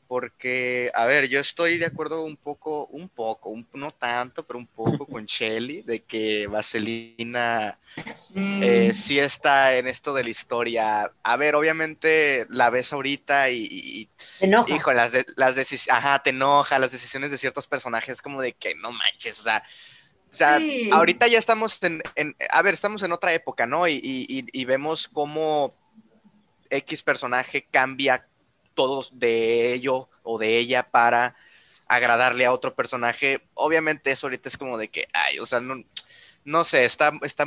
[0.08, 4.68] porque, a ver, yo estoy de acuerdo un poco, un poco, no tanto, pero un
[4.68, 7.80] poco con Shelly, de que Vaselina
[8.36, 8.96] eh, mm.
[8.96, 11.12] sí está en esto de la historia.
[11.24, 14.10] A ver, obviamente la ves ahorita y...
[14.40, 14.76] te enoja.
[14.76, 18.76] Hijo, las, las decisiones, ajá, te enoja, las decisiones de ciertos personajes, como de que
[18.76, 19.64] no manches, o sea...
[20.26, 20.60] O sea,
[20.92, 22.02] ahorita ya estamos en,
[22.50, 23.88] a ver, estamos en otra época, ¿no?
[23.88, 25.76] Y, y, y vemos cómo
[26.72, 28.26] X personaje cambia
[28.74, 31.36] todos de ello o de ella para
[31.88, 33.48] agradarle a otro personaje.
[33.54, 35.76] Obviamente eso ahorita es como de que, ay, o sea, no,
[36.46, 37.46] no sé, está, está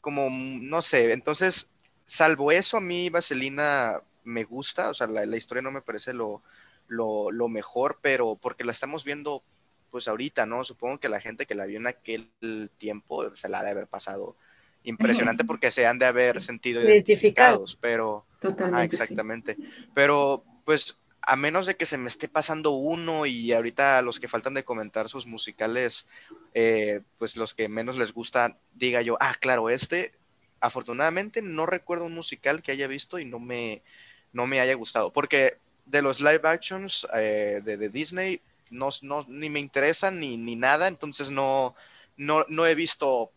[0.00, 1.70] como, no sé, entonces,
[2.06, 6.42] salvo eso, a mí Vaselina me gusta, o sea, la, historia no me parece lo,
[6.88, 9.42] lo, mejor, pero porque la estamos viendo
[9.90, 10.64] pues ahorita, ¿no?
[10.64, 12.30] Supongo que la gente que la vio en aquel
[12.78, 14.36] tiempo se la ha de haber pasado
[14.84, 19.56] impresionante porque se han de haber sentido identificados, pero Totalmente, exactamente.
[19.94, 24.26] Pero pues a menos de que se me esté pasando uno y ahorita los que
[24.26, 26.06] faltan de comentar sus musicales,
[26.52, 30.12] eh, pues los que menos les gustan, diga yo, ah, claro, este,
[30.60, 33.82] afortunadamente no recuerdo un musical que haya visto y no me,
[34.32, 39.48] no me haya gustado, porque de los live actions eh, de, Disney no, no, ni
[39.48, 41.76] me interesan ni, ni nada, entonces no,
[42.16, 43.30] no, no he visto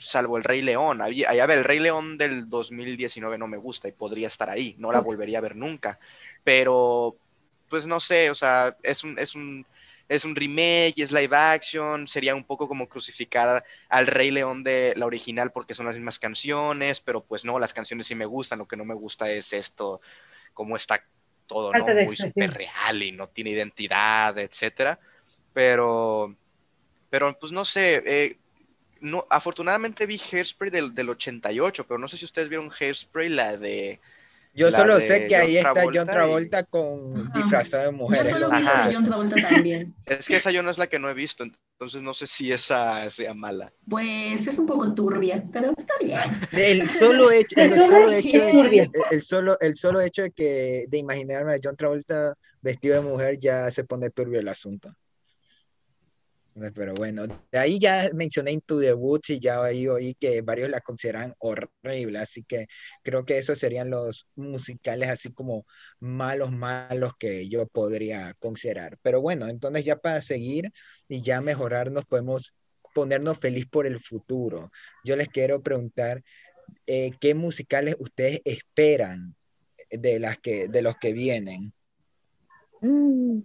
[0.00, 1.00] salvo el Rey León.
[1.02, 4.90] a ver, el Rey León del 2019 no me gusta y podría estar ahí, no
[4.90, 5.98] la volvería a ver nunca.
[6.42, 7.16] Pero,
[7.68, 9.66] pues no sé, o sea, es un, es un,
[10.08, 14.94] es un remake, es live action, sería un poco como crucificar al Rey León de
[14.96, 18.58] la original porque son las mismas canciones, pero pues no, las canciones sí me gustan,
[18.58, 20.00] lo que no me gusta es esto,
[20.54, 21.04] cómo está
[21.46, 21.84] todo, ¿no?
[21.84, 24.98] Muy super real y no tiene identidad, etcétera.
[25.52, 26.34] Pero,
[27.10, 28.38] pero pues no sé, eh,
[29.00, 33.56] no, afortunadamente vi Hairspray del, del 88, pero no sé si ustedes vieron Hairspray, la
[33.56, 34.00] de...
[34.52, 38.24] Yo solo sé que ahí está John Travolta con disfrazado de mujer.
[38.24, 39.94] Yo solo vi John Travolta también.
[40.06, 42.50] Es que esa yo no es la que no he visto, entonces no sé si
[42.50, 43.72] esa sea mala.
[43.88, 46.18] Pues es un poco turbia, pero está bien.
[46.50, 50.98] El solo hecho, el, solo hecho, de, el, solo, el solo hecho de que de
[50.98, 54.92] imaginarme a John Travolta vestido de mujer ya se pone turbio el asunto.
[56.74, 60.68] Pero bueno, de ahí ya mencioné Into the Woods y ya ahí oí que varios
[60.68, 62.66] la consideran horrible, así que
[63.02, 65.64] creo que esos serían los musicales así como
[66.00, 68.98] malos, malos que yo podría considerar.
[69.02, 70.70] Pero bueno, entonces ya para seguir
[71.08, 72.54] y ya mejorarnos, podemos
[72.94, 74.70] ponernos feliz por el futuro.
[75.04, 76.22] Yo les quiero preguntar,
[76.86, 79.34] eh, ¿qué musicales ustedes esperan
[79.90, 81.72] de, las que, de los que vienen?
[82.80, 83.40] Mm.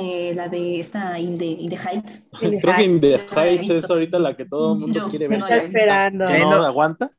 [0.00, 2.22] Eh, la de esta In the, Heights.
[2.38, 5.40] Creo que In the Heights es ahorita la que todo el mundo quiere ver.
[5.40, 6.24] Está esperando.
[6.24, 7.10] no aguanta?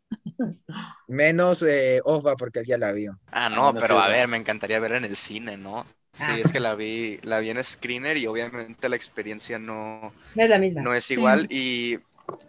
[1.08, 3.20] Menos eh, Osva, porque él ya la vio.
[3.32, 5.86] Ah, no, pero a ver, me encantaría verla en el cine, ¿no?
[6.12, 6.38] Sí, ah.
[6.40, 10.50] es que la vi, la vi en screener y obviamente la experiencia no, no es
[10.50, 10.82] la misma.
[10.82, 11.48] No es igual.
[11.50, 12.00] Y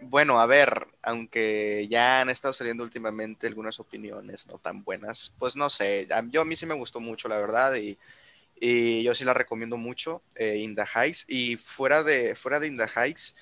[0.03, 5.57] bueno, a ver, aunque ya han estado saliendo últimamente algunas opiniones no tan buenas, pues
[5.57, 7.99] no sé, yo a mí sí me gustó mucho, la verdad, y
[8.61, 11.25] y yo sí la recomiendo mucho, eh, In the Heights.
[11.27, 13.35] Y fuera de, fuera de In the Heights,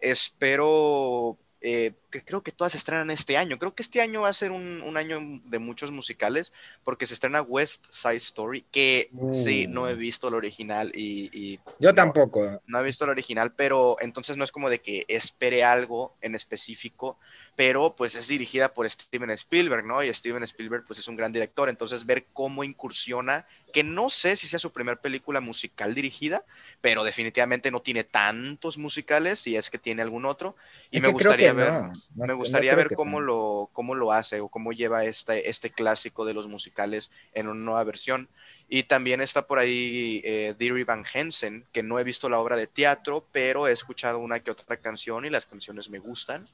[0.00, 1.92] espero eh,
[2.24, 3.58] creo que todas se estrenan este año.
[3.58, 6.52] Creo que este año va a ser un, año de muchos musicales
[6.84, 9.96] porque se estrena West Side Story, que sí, no he uh.
[9.96, 11.60] visto el original y...
[11.78, 12.60] Yo tampoco.
[12.66, 16.34] No he visto el original, pero entonces no es como de que espere algo en
[16.34, 17.18] específico,
[17.56, 20.02] pero pues es dirigida por Steven Spielberg, ¿no?
[20.02, 24.36] Y Steven Spielberg pues es un gran director, entonces ver cómo incursiona, que no sé
[24.36, 26.44] si sea su primera película musical dirigida,
[26.80, 30.54] pero definitivamente no tiene tantos musicales, si es que tiene algún otro,
[30.90, 31.72] y me gustaría ver
[32.14, 36.34] me gustaría ver cómo lo, cómo lo hace o cómo lleva este, este clásico de
[36.34, 38.28] los musicales en una nueva versión.
[38.68, 42.66] Y también está por ahí eh, Van Hensen, que no he visto la obra de
[42.66, 46.46] teatro, pero he escuchado una que otra canción y las canciones me gustan.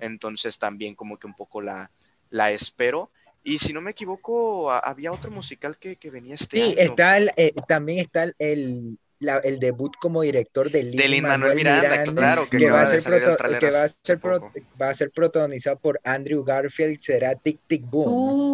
[0.00, 1.90] Entonces también como que un poco la,
[2.30, 3.10] la espero.
[3.44, 6.74] Y si no me equivoco, había otro musical que, que venía este Sí, año.
[6.78, 12.04] está el, eh, también está el, la- el debut como director de De Lin-Manuel Miranda,
[12.12, 14.52] claro, que que, va a ser, proto- que va, a ser pro- poco.
[14.80, 18.08] va a ser protagonizado por Andrew Garfield, será Tic Tic Boom.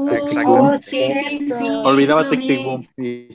[0.09, 0.87] Uh, Exactamente.
[0.87, 1.69] sí, sí, sí.
[1.85, 2.63] Olvidaba Tic Tic.
[2.63, 2.87] Boom.
[2.97, 3.29] Sí.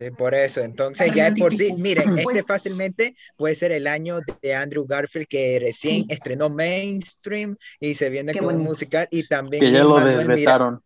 [0.00, 3.86] Sí, por eso, entonces ya de por sí, miren, este Pues- fácilmente puede ser el
[3.86, 6.06] año de Andrew Garfield que recién Sí.
[6.08, 8.70] estrenó mainstream y se viene Qué con un bonito.
[8.70, 10.80] musical y también Que ya lo Miranda- desvetaron.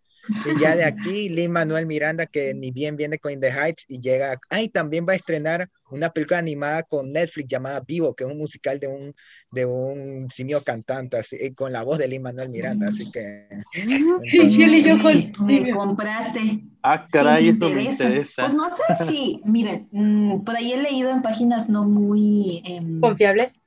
[0.44, 3.84] Y ya de aquí, Lin Manuel Miranda, que ni bien viene con In the Heights
[3.88, 4.38] y llega.
[4.50, 8.36] Ay, también va a estrenar una película animada con Netflix llamada Vivo, que es un
[8.38, 9.14] musical de un,
[9.50, 12.88] de un simio cantante, así, eh, con la voz de Lin Manuel Miranda.
[12.88, 13.48] Así que.
[14.32, 15.02] Y Shelly, yo Me,
[15.32, 15.70] con- me sí.
[15.70, 16.64] compraste.
[16.82, 18.42] Ah, Sí, caray, me eso me interesa.
[18.42, 23.00] Pues no sé si, miren, mm, por ahí he leído en páginas no muy em,
[23.00, 23.58] ¿Confiables?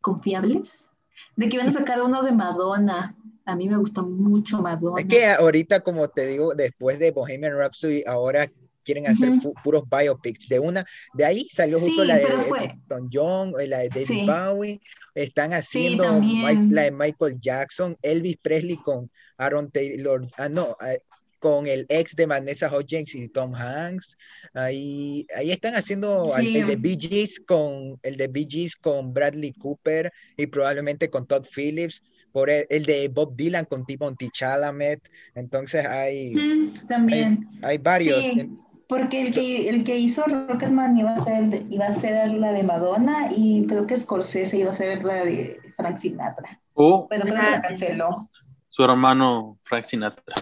[0.00, 0.88] confiables
[1.34, 3.15] de que van a sacar uno de Madonna.
[3.46, 5.00] A mí me gusta mucho Madonna.
[5.00, 8.50] Es que ahorita, como te digo, después de Bohemian Rhapsody, ahora
[8.84, 9.40] quieren hacer Ujú.
[9.40, 10.48] fu- puros biopics.
[10.48, 14.04] De una, de ahí salió justo Sí, la de Elton John, eh, la de David
[14.06, 14.26] Sí.
[14.26, 14.80] Bowie.
[15.14, 16.68] Están haciendo también.
[16.68, 21.00] Mi- la de Michael Jackson, Elvis Presley con Aaron Taylor, ah, no, eh,
[21.38, 24.16] con el ex de Vanessa Hudgens y Tom Hanks.
[24.54, 26.56] Ahí, ahí están haciendo Sí.
[26.56, 31.26] el de Bee Gees con el de Bee Gees con Bradley Cooper y probablemente con
[31.26, 32.02] Todd Phillips.
[32.36, 35.00] Por el, el de Bob Dylan con Timothy Chalamet.
[35.34, 37.48] Entonces hay, Mm, también.
[37.62, 38.22] hay varios.
[38.26, 38.50] Sí,
[38.86, 42.62] porque el que, el que hizo Rocketman iba a ser iba a ser la de
[42.62, 46.60] Madonna y creo que Scorsese iba a ser la de Frank Sinatra.
[47.08, 48.28] Pero creo que la canceló.
[48.68, 50.34] su hermano Frank Sinatra.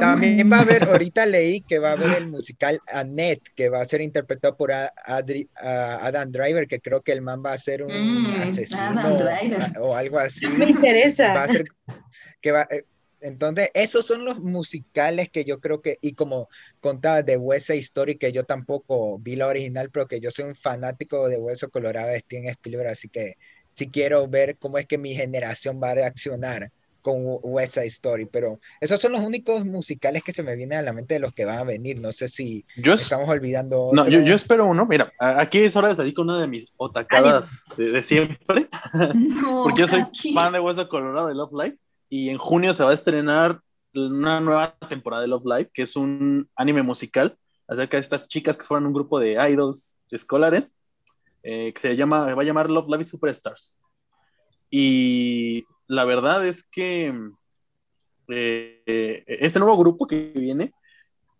[0.00, 3.80] También va a haber, ahorita leí que va a haber el musical Annette, que va
[3.80, 7.82] a ser interpretado por Adri- Adam Driver, que creo que el man va a ser
[7.82, 9.78] un Mm, asesino Adam Driver.
[9.80, 10.46] o algo así.
[10.48, 11.34] Me interesa.
[11.34, 11.64] Va a ser
[12.40, 12.82] que va, eh,
[13.20, 16.48] entonces, esos son los musicales que yo creo que, y como
[16.80, 20.54] contaba de Side Story, que yo tampoco vi la original, pero que yo soy un
[20.54, 23.34] fanático de Hueso Colorado de Steven Spielberg, así que
[23.72, 26.70] sí quiero ver cómo es que mi generación va a reaccionar
[27.02, 30.82] con West Side Story, pero esos son los únicos musicales que se me vienen a
[30.82, 33.90] la mente de los que van a venir, no sé si Yo, es- estamos olvidando
[33.92, 34.84] no, yo, yo espero uno.
[34.86, 38.68] Mira, aquí es hora de salir con una de mis otacadas de, de siempre.
[39.14, 40.34] No, Porque yo soy aquí.
[40.34, 41.78] fan de Hueso Colorado de Love Live.
[42.08, 43.60] Y en junio se va a estrenar
[43.94, 48.56] una nueva temporada de Love Live, que es un anime musical acerca de estas chicas
[48.56, 50.74] que fueron un grupo de idols escolares,
[51.42, 53.76] eh, que se llama, va a llamar Love Live Superstars.
[54.70, 57.08] Y la verdad es que
[58.28, 60.72] eh, eh, este nuevo grupo que viene,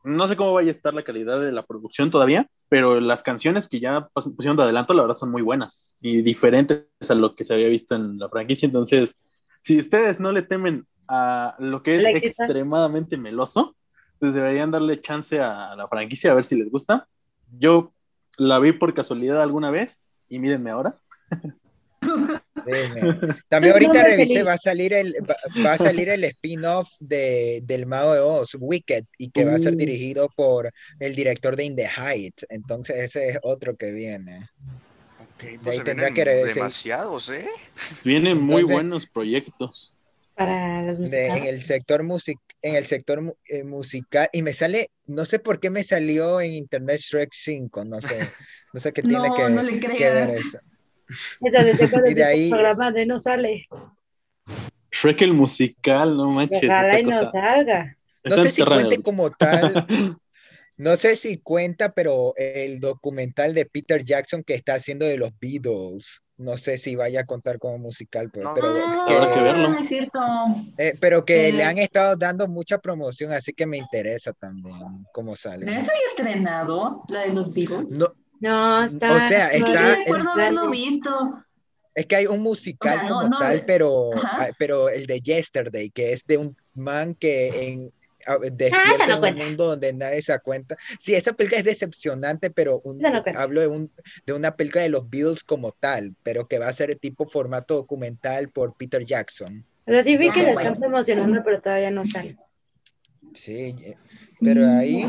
[0.05, 3.69] no sé cómo vaya a estar la calidad de la producción todavía, pero las canciones
[3.69, 7.45] que ya pusieron de adelanto, la verdad, son muy buenas y diferentes a lo que
[7.45, 8.67] se había visto en la franquicia.
[8.67, 9.15] Entonces,
[9.63, 13.77] si ustedes no le temen a lo que es extremadamente meloso,
[14.19, 17.07] pues deberían darle chance a la franquicia a ver si les gusta.
[17.59, 17.93] Yo
[18.39, 20.99] la vi por casualidad alguna vez y mírenme ahora.
[23.49, 24.47] También ahorita revisé, feliz.
[24.47, 28.57] va a salir el, va, va a salir el spin-off de, del Mago de Oz,
[28.59, 29.79] Wicked, y que va a ser Uh.
[29.79, 30.71] dirigido por
[31.01, 32.47] el director de In the Heights.
[32.49, 34.49] Entonces ese es otro que viene.
[35.21, 37.47] Ok, ahí pues vienen que demasiados, ¿eh?
[38.05, 39.95] Vienen muy buenos proyectos.
[40.35, 44.91] Para los De- en el sector music, en el sector eh, musical, y me sale,
[45.07, 48.21] no sé por qué me salió en internet Shrek 5, no sé,
[48.73, 50.59] no sé qué tiene No, que, no le que ver eso.
[51.41, 53.67] Entonces, después y de ahí- programa de no sale.
[54.91, 56.65] Shrek el musical, no manches.
[56.65, 57.97] Ojalá y no salga.
[58.25, 59.87] No Está sé si cuente como tal,
[60.77, 65.31] no sé si cuenta, pero el documental de Peter Jackson que está haciendo de los
[65.41, 68.55] Beatles, no sé si vaya a contar como musical, pues, No.
[68.55, 69.79] pero, Ah, Habrá que verlo.
[69.79, 70.21] Es cierto.
[70.79, 71.65] eh, pero que le Eh.
[71.65, 74.77] han estado dando mucha promoción, así que me interesa también
[75.13, 75.65] cómo sale.
[75.67, 77.99] ¿Ya se había estrenado la de los Beatles?
[77.99, 78.07] No,
[78.41, 79.17] No, está.
[79.17, 81.45] O sea, está el- recuerdo haberlo visto.
[81.95, 84.29] es que hay un musical O sea, no, como no, tal, pero, ajá.
[84.45, 87.93] ah, pero el de Yesterday, que es de un man que en,
[88.29, 90.77] ah, esa despierta no en un mundo donde nadie se da cuenta.
[91.01, 93.91] Sí, esa película es decepcionante, pero un- no hablo de, un,
[94.27, 97.75] de una película de los Beatles como tal, pero que va a ser tipo formato
[97.75, 99.65] documental por Peter Jackson.
[99.87, 100.61] O sea, sí vi que Ah, lo bueno.
[100.61, 102.37] están promocionando, pero todavía no sale.
[103.35, 103.75] Sí,
[104.41, 105.05] pero ahí,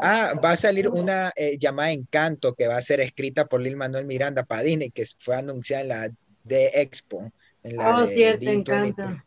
[0.00, 3.76] ah, va a salir una eh, llamada Encanto que va a ser escrita por Lil
[3.76, 6.10] Manuel Miranda para Disney, que fue anunciada en la
[6.44, 7.30] de Expo.
[7.62, 8.86] En la Oh, de cierto, D23.
[8.88, 9.22] Encanto.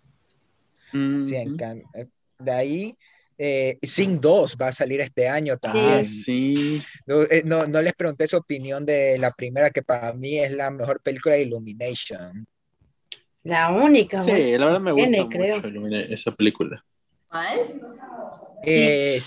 [0.91, 1.49] Sí, Ujú.
[1.49, 1.87] Encanto.
[1.93, 2.07] Eh,
[2.39, 2.95] De ahí,
[3.37, 6.05] eh, Sing 2 va a salir este año Ah, también.
[6.05, 6.81] sí.
[7.05, 10.51] No, eh, no, no les pregunté su opinión de la primera, que para mí es
[10.51, 12.45] la mejor película de Illumination.
[13.43, 15.87] La única, Sí, la verdad me gusta Tiene, mucho creo.
[16.13, 16.83] Esa película.
[17.29, 17.59] ¿Cuál?
[18.63, 19.17] Eh.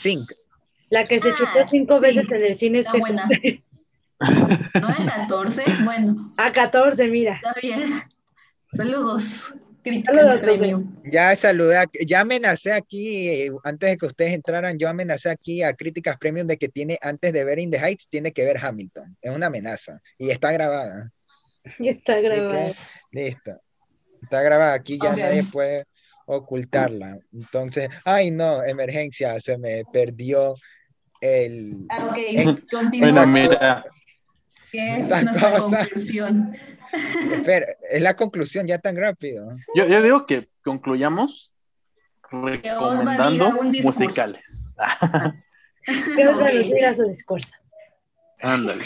[0.90, 3.24] La que se Ah, chutó cinco sí, veces en el cine está este buena.
[4.80, 5.62] ¿No de 14?
[5.84, 7.36] Bueno, A 14, mira.
[7.36, 7.90] está bien.
[8.72, 9.54] Saludos.
[9.82, 10.94] Críticas Saludos, premium.
[11.10, 15.62] Ya saludé, a- ya amenacé aquí, eh, antes de que ustedes entraran, yo amenacé aquí
[15.62, 18.58] a Críticas Premium de que tiene, antes de ver In the Heights, tiene que ver
[18.62, 19.16] Hamilton.
[19.22, 20.00] Es una amenaza.
[20.18, 21.10] Y está grabada.
[21.78, 22.74] Ya está que,
[23.12, 23.52] listo.
[24.22, 25.84] Está grabada aquí, ya nadie puede
[26.36, 27.18] ocultarla.
[27.32, 30.54] Entonces, ay no, emergencia, se me perdió
[31.20, 31.86] el...
[32.02, 33.26] Ok, Bueno, continúa.
[33.26, 33.84] mira,
[34.70, 35.78] ¿Qué es Esa nuestra cosa.
[35.80, 36.56] conclusión?
[37.32, 39.48] Espera, es la conclusión ya tan rápido.
[39.74, 41.52] yo, yo digo que concluyamos
[42.30, 44.02] recomendando diga un discurso.
[44.04, 44.76] musicales.
[45.86, 46.74] Que Osvaldo Ok.
[46.74, 47.52] diga su discurso.
[48.42, 48.84] Ándale.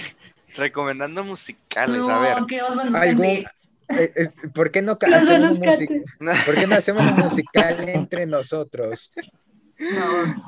[0.57, 2.37] Recomendando musicales, a ver.
[2.49, 3.45] Que Algún-.
[3.89, 6.03] Eh, eh, ¿Por qué no hacemos un buenos music-
[6.47, 9.13] ¿Por qué no hacemos un musical entre nosotros?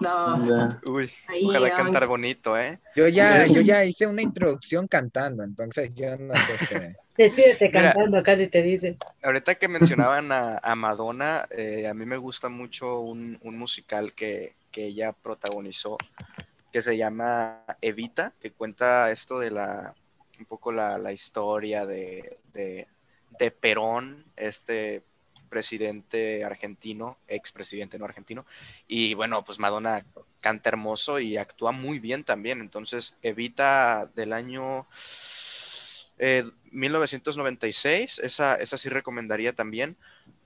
[0.01, 0.81] No, no.
[0.87, 2.79] Uy, Ahí, ojalá cantar bonito, ¿eh?
[2.95, 6.97] Yo ya, yo ya hice una introducción cantando, entonces yo no sé qué.
[7.17, 7.93] Despídete Mira.
[7.93, 8.97] cantando, casi te dicen.
[9.23, 14.13] Ahorita que mencionaban a, a Madonna, eh, a mí me gusta mucho un, un musical
[14.15, 15.97] que, que ella protagonizó,
[16.73, 19.95] que se llama Evita, que cuenta esto de la,
[20.39, 22.87] un poco la, la historia de, de,
[23.39, 25.03] de Perón, este
[25.49, 28.45] presidente argentino, expresidente no argentino,
[28.89, 30.05] y bueno, pues Madonna
[30.41, 34.87] canta hermoso y actúa muy bien también, entonces Evita del año
[36.19, 39.97] eh, 1996, esa, esa sí recomendaría también.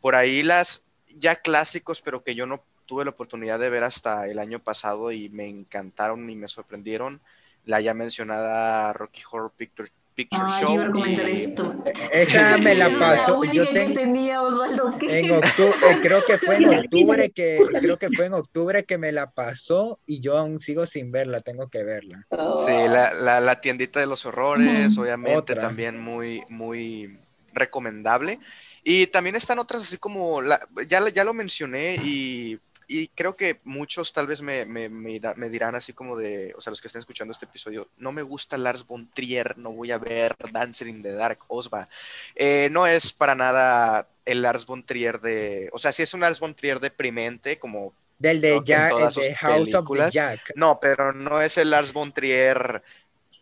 [0.01, 0.87] Por ahí las
[1.17, 5.12] ya clásicos, pero que yo no tuve la oportunidad de ver hasta el año pasado
[5.12, 7.21] y me encantaron y me sorprendieron.
[7.65, 10.74] La ya mencionada Rocky Horror Picture, Picture Ay, Show.
[10.74, 11.85] iba a recomendar y- esto.
[12.12, 13.43] Esa me la pasó.
[13.45, 14.99] Yo tenía, Osvaldo.
[14.99, 15.20] ¿qué?
[15.20, 19.12] en octubre, creo que fue en octubre que creo que fue en octubre que me
[19.12, 22.27] la pasó y yo aún sigo sin verla, tengo que verla.
[22.65, 25.61] Sí, la, la- la tiendita de los horrores, obviamente Otra.
[25.62, 27.19] también muy, muy
[27.55, 28.39] recomendable.
[28.82, 32.59] Y también están otras así como, la- ya, ya lo mencioné y,
[32.93, 36.53] y creo que muchos tal vez me, me, me dirá- me dirán así como de,
[36.57, 39.71] o sea, los que estén escuchando este episodio, no me gusta Lars von Trier, no
[39.73, 41.89] voy a ver Dancer in the Dark, Osva.
[42.35, 46.21] Eh, no es para nada el Lars von Trier de, o sea, sí es un
[46.21, 49.01] Lars von Trier deprimente, como Del de Jack, de
[49.35, 50.11] House of the.
[50.11, 50.53] Jack.
[50.57, 52.83] no, pero no es el Lars von Trier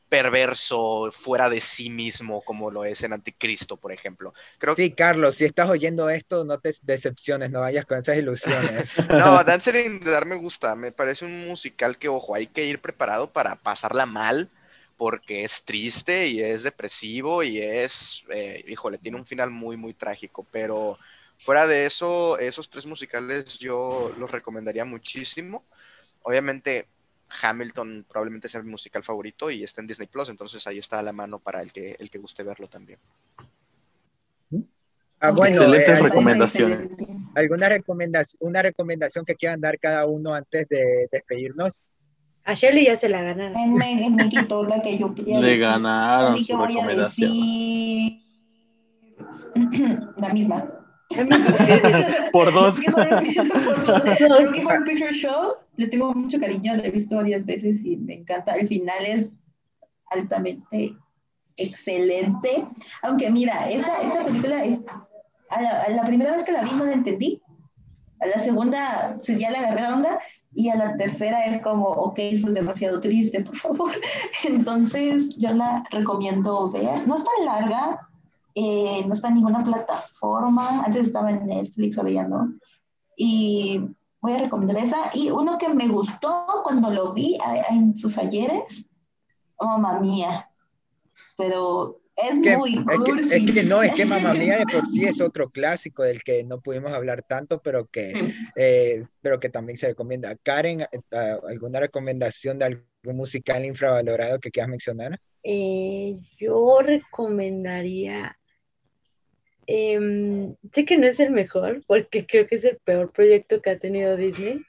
[0.09, 4.33] perverso, fuera de sí mismo, como lo es en Anticristo, por ejemplo.
[4.59, 8.95] Creo Sí, Carlos, si estás oyendo esto, no te decepciones, no vayas con esas ilusiones.
[9.09, 12.65] No, Dancer in the Dark me gusta, me parece un musical que, ojo, hay que
[12.65, 14.51] ir preparado para pasarla mal,
[14.97, 19.95] porque es triste y es depresivo y es, eh, híjole, tiene un final muy, muy
[19.95, 20.99] trágico, pero
[21.39, 25.65] fuera de eso, esos tres musicales yo los recomendaría muchísimo.
[26.23, 26.89] Obviamente,
[27.43, 31.03] Hamilton probablemente sea mi musical favorito y está en Disney Plus, entonces ahí está a
[31.03, 32.99] la mano para el que, el que guste verlo también.
[35.21, 37.29] Ah, bueno, Excelentes eh, recomendaciones.
[37.35, 41.87] ¿alguna recomendación, una recomendación que quieran dar cada uno antes de despedirnos?
[42.45, 43.75] A Shelly ya se la ganaron.
[43.75, 47.31] Me, quitó la que yo Le ganaron Así que su voy a recomendación.
[47.31, 48.23] decir
[50.17, 50.78] la misma.
[52.33, 52.79] Por dos.
[52.79, 58.15] Rocky Horror- Picture Show, le tengo mucho cariño, la he visto varias veces y me
[58.15, 58.53] encanta.
[58.55, 59.35] El final es
[60.11, 60.95] altamente
[61.57, 62.65] excelente.
[63.03, 64.83] Aunque mira, esa, esa película es.
[65.51, 67.41] A la, a la primera vez que la vi no la entendí.
[68.21, 70.21] A la segunda ya le agarré la onda.
[70.55, 73.93] Y a la tercera es como, ok, eso es demasiado triste, por favor.
[74.45, 77.07] Entonces, yo la recomiendo ver.
[77.07, 78.08] No es tan larga,
[78.61, 80.83] eh, no está en ninguna plataforma.
[80.85, 82.55] Antes estaba en Netflix, ahora ya no.
[83.17, 83.81] Y
[84.21, 85.11] voy a recomendar esa.
[85.15, 88.89] Y uno que me gustó cuando lo vi a- en sus ayeres,
[89.57, 90.51] oh, mamá mía.
[91.37, 94.85] Pero es Que- muy es, que, es que no, es que Mamma Mía de por
[94.89, 99.49] sí es otro clásico del que no pudimos hablar tanto, pero que, eh, pero que
[99.51, 100.35] también se recomienda.
[100.43, 100.87] Karen, eh,
[101.49, 105.17] ¿alguna recomendación de algún musical infravalorado que quieras mencionar?
[105.45, 108.35] Eh, yo recomendaría.
[109.69, 113.71] Em, sé que no es el mejor, porque creo que es el peor proyecto que
[113.71, 114.63] ha tenido Disney,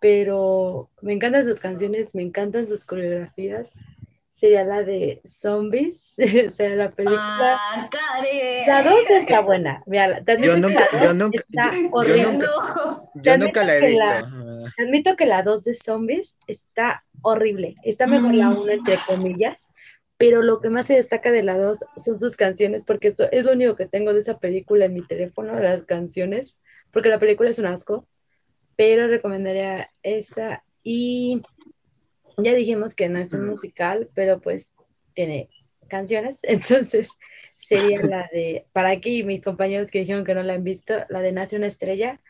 [0.00, 3.74] pero me encantan sus canciones, me encantan sus coreografías.
[4.32, 6.16] Sería la de Zombies,
[6.48, 7.56] o sea, la película.
[7.60, 7.88] Ah.
[8.66, 9.82] La 2 está buena.
[9.86, 12.22] Mira, la- Yo nunca- la yo dos nunca- está yo- yo horrible.
[12.32, 13.02] nunca-.
[13.14, 14.04] Yo la he visto.
[14.04, 17.76] la- Admito que la 2 de Zombies está horrible.
[17.84, 18.58] Está mejor la Mm.
[18.62, 19.68] 1, entre comillas.
[20.22, 23.44] Pero lo que más se destaca de la 2 son sus canciones, porque eso es
[23.44, 26.56] lo único que tengo de esa película en mi teléfono, las canciones,
[26.92, 28.06] porque la película es un asco.
[28.76, 31.42] pero recomendaría esa y
[32.38, 34.72] ya dijimos que no es un musical, pero pues
[35.12, 35.50] tiene
[35.88, 37.08] canciones, entonces
[37.56, 41.20] sería la de, para aquí mis compañeros que dijeron que no la han visto, la
[41.20, 42.20] de Nace una estrella,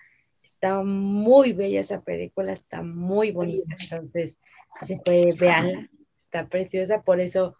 [0.43, 4.39] está muy bella esa película, está muy bonita, entonces
[4.81, 7.55] se puede, veanla, está preciosa, por eso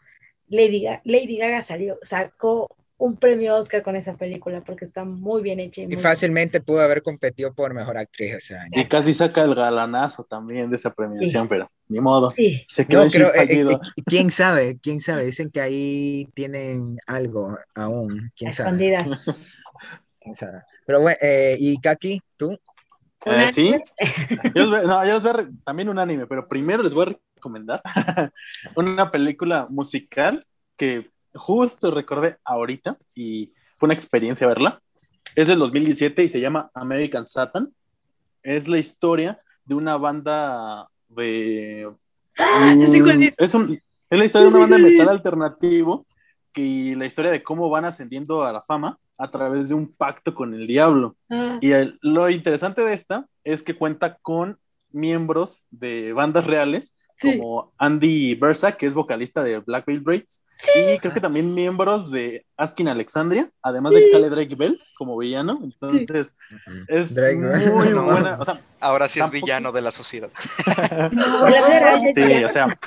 [0.53, 2.69] Lady Gaga, Lady Gaga salió, sacó
[2.99, 5.83] un premio Oscar con esa película porque está muy bien hecha.
[5.83, 8.71] Y, fácilmente pudo haber competido por mejor actriz ese año.
[8.75, 12.33] Y casi saca el galanazo también de esa premiación, pero ni modo.
[12.69, 13.09] Se quedó eh,
[13.49, 13.67] eh,
[14.05, 15.25] quién sabe, quién sabe.
[15.25, 18.31] Dicen que ahí tienen algo aún.
[18.37, 18.79] Quién sabe.
[20.21, 20.63] ¿Quién sabe?
[20.87, 22.57] Pero bueno, eh, y Kaki, tú.
[23.51, 23.75] Sí.
[24.55, 27.17] yo les voy, yo les voy a, también un anime, pero primero les voy a
[27.35, 27.83] recomendar
[28.77, 30.45] una película musical
[30.77, 34.81] que justo recordé ahorita y fue una experiencia verla.
[35.35, 37.73] Es del 2017 y se llama American Satan.
[38.43, 41.91] Es la historia de una banda de...
[43.39, 43.73] es, un,
[44.11, 46.07] es la historia de una banda de metal alternativo
[46.55, 50.35] y la historia de cómo van ascendiendo a la fama a través de un pacto
[50.35, 51.17] con el diablo.
[51.31, 51.59] Ah.
[51.61, 54.59] Y lo interesante de esta es que cuenta con
[54.91, 60.45] miembros de bandas reales como Andy Bersa, que es vocalista de Black Veil Braids,
[60.75, 65.17] y creo que también miembros de Askin Alexandria, además de que sale Drake Bell como
[65.17, 65.59] villano.
[65.63, 66.35] Entonces,
[66.89, 68.39] es muy buena.
[68.79, 70.31] Ahora sí es villano de la sociedad.
[72.15, 72.79] sí, o sea,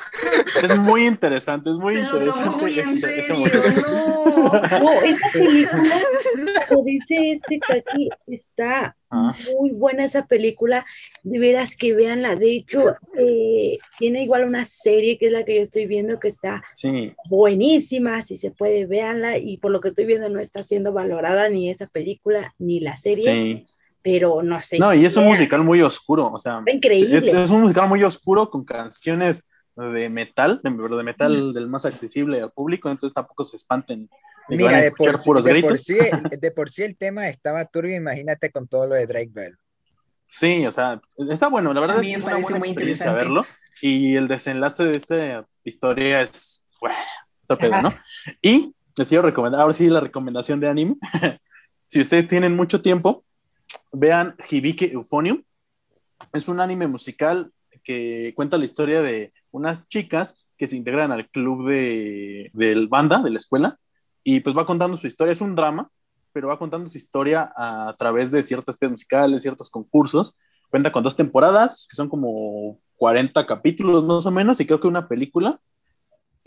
[0.64, 2.80] es muy interesante, es muy interesante.
[2.80, 3.34] ese,
[4.80, 5.96] no, esa película,
[6.70, 9.36] como dice este aquí, está ah.
[9.58, 10.86] muy buena esa película.
[11.24, 12.36] De veras que veanla.
[12.36, 16.28] De hecho, eh, tiene igual una serie que es la que yo estoy viendo que
[16.28, 17.14] está sí.
[17.66, 21.50] Buenísima si se puede, véanla, y por lo que estoy viendo no está siendo valorada
[21.50, 23.66] ni esa película ni la serie.
[24.02, 24.78] Pero no sé.
[24.78, 26.62] No, y es un musical muy oscuro, o sea.
[26.72, 27.18] Increíble.
[27.18, 29.44] Es, un musical muy oscuro con canciones
[29.76, 34.08] de metal, de, de metal del más accesible al público, entonces tampoco se espanten.
[34.48, 35.98] Mira, de por, de, por sí,
[36.40, 39.58] de por sí el tema estaba turbio, imagínate con todo lo de Drake Bell.
[40.28, 43.42] Sí, o sea, está bueno, la verdad es una buena experiencia verlo.
[43.82, 46.66] Y el desenlace de esa historia es,
[48.42, 50.96] Y les quiero recomendar, ahora sí la recomendación de anime.
[51.88, 53.26] si ustedes tienen mucho tiempo,
[53.92, 55.44] vean Hibike Euphonium.
[56.34, 57.52] Es un anime musical
[57.84, 63.22] que cuenta la historia de unas chicas que se integran al club de, del banda
[63.22, 63.80] de la escuela
[64.24, 65.32] y pues va contando su historia.
[65.32, 65.90] Es un drama,
[66.34, 70.36] pero va contando su historia a, través de ciertas piezas musicales, ciertos concursos.
[70.70, 74.88] Cuenta con dos temporadas, que son como 40 capítulos más o menos, y creo que
[74.88, 75.60] una película.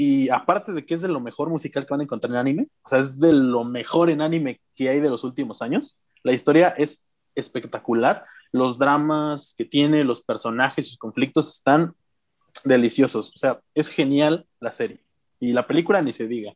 [0.01, 2.69] Y aparte de que es de lo mejor musical que van a encontrar en anime,
[2.85, 5.99] o sea, es de lo mejor en anime que hay de los últimos años.
[6.23, 7.05] La historia es
[7.35, 8.25] espectacular.
[8.53, 11.95] Los dramas que tiene, los personajes, sus conflictos están
[12.63, 13.33] deliciosos.
[13.35, 15.01] O sea, es genial la serie.
[15.41, 16.55] Y la película ni se diga.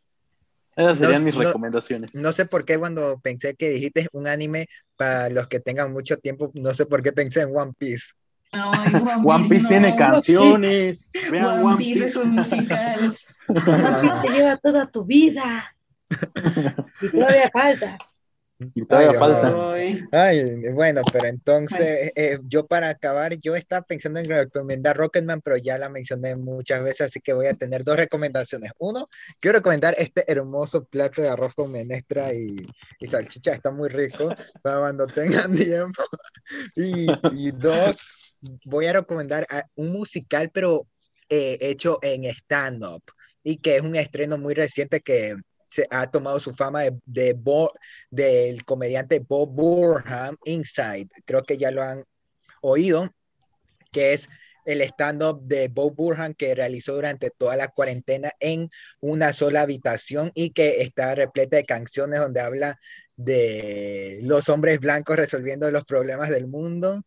[0.77, 2.14] Esas serían mis recomendaciones.
[2.14, 6.16] No sé por qué cuando pensé que dijiste un anime para los que tengan mucho
[6.16, 8.12] tiempo, no sé por qué pensé en One Piece.
[9.24, 11.09] One, Piece, tiene canciones.
[11.31, 13.15] One, Piece, es un musical.
[13.49, 15.74] One Piece te lleva toda tu vida.
[17.01, 17.99] Y todavía falta.
[18.74, 19.51] Y todavía falta.
[20.74, 25.79] bueno, pero entonces eh, yo para acabar, yo estaba pensando en recomendar Rocketman, pero ya
[25.79, 28.73] la mencioné muchas veces, así que voy a tener dos recomendaciones.
[28.79, 29.09] Uno,
[29.41, 32.66] quiero recomendar este hermoso plato de arroz con menestra y,
[32.99, 34.29] y salchicha, está muy rico
[34.62, 36.03] para cuando tengan tiempo.
[36.77, 38.07] Y, y dos,
[38.64, 40.86] voy a recomendar un musical, pero
[41.28, 43.02] eh, hecho en stand-up
[43.43, 45.36] y que es un estreno muy reciente que
[45.66, 47.69] se ha tomado su fama de, de
[48.10, 51.09] del comediante Bob Burham, Inside.
[51.24, 52.05] Creo que ya lo han
[52.60, 53.10] oído,
[53.90, 54.28] que es
[54.64, 58.70] el stand-up de Bob Burham que realizó durante toda la cuarentena en
[59.01, 62.78] una sola habitación y que está repleta de canciones donde habla
[63.16, 67.02] de los hombres blancos resolviendo los problemas del mundo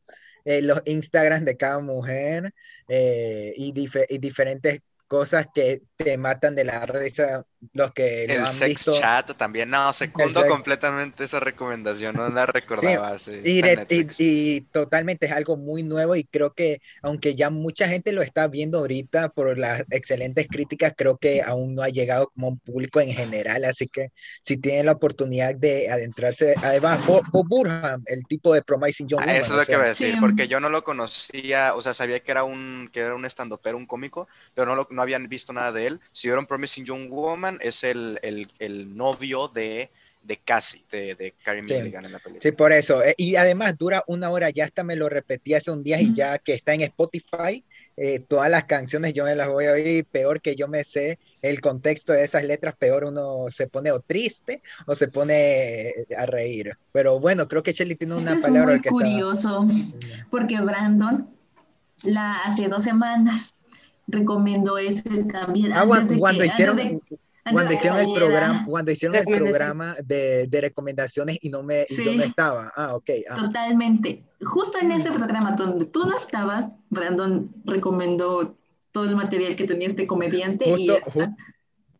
[0.45, 2.53] eh, los Instagram de cada mujer
[2.87, 3.73] eh, y,
[4.09, 8.99] y diferentes cosas que te matan de la risa los que el han sex visto.
[8.99, 15.83] chat también no secundo completamente esa recomendación no la recordaba y, totalmente es algo muy
[15.83, 20.47] nuevo y creo que aunque ya mucha gente lo está viendo ahorita por las excelentes
[20.47, 24.09] críticas creo que aún no ha llegado como un público en general así que
[24.41, 29.37] si tienen la oportunidad de adentrarse además Bob Burham el tipo de Promising Young ah,
[29.37, 32.19] eso es lo que voy a decir porque yo no lo conocía o sea sabía
[32.19, 35.27] que era un que era un estando pero un cómico pero no lo no habían
[35.27, 35.99] visto nada de él.
[36.11, 39.89] Si vieron Promising Young Woman, es el, el, el novio de
[40.23, 41.75] de Cassie, de, de Carrie Sí.
[41.75, 42.41] Mulligan en la película.
[42.41, 43.03] Sí, por eso.
[43.03, 46.15] Eh, Y además dura una hora, ya hasta me lo repetí hace un día y
[46.15, 47.63] ya que está en Spotify,
[47.95, 51.19] eh, todas las canciones yo me las voy a oír peor que yo me sé
[51.43, 56.25] el contexto de esas letras, peor uno se pone o triste o se pone a
[56.25, 56.75] reír.
[56.91, 59.67] Pero bueno, creo que Shelly tiene Esto una es palabra muy que estaba- curioso
[60.31, 61.29] porque Brandon
[62.01, 63.57] la hace dos semanas
[64.07, 65.73] recomendó ese también.
[65.73, 66.99] Ah, cuando, de cuando que- hicieron, de-
[67.51, 71.95] cuando hicieron el programa, cuando hicieron el programa de, de recomendaciones y no me, y
[71.95, 72.15] yo Sí.
[72.17, 72.71] no estaba.
[72.75, 73.09] Ah, ok.
[73.29, 73.35] ah.
[73.35, 74.23] Totalmente.
[74.41, 78.55] Justo en ese programa donde tú no estabas, Brandon recomendó
[78.91, 81.35] todo el material que tenía este comediante y Justo, ju-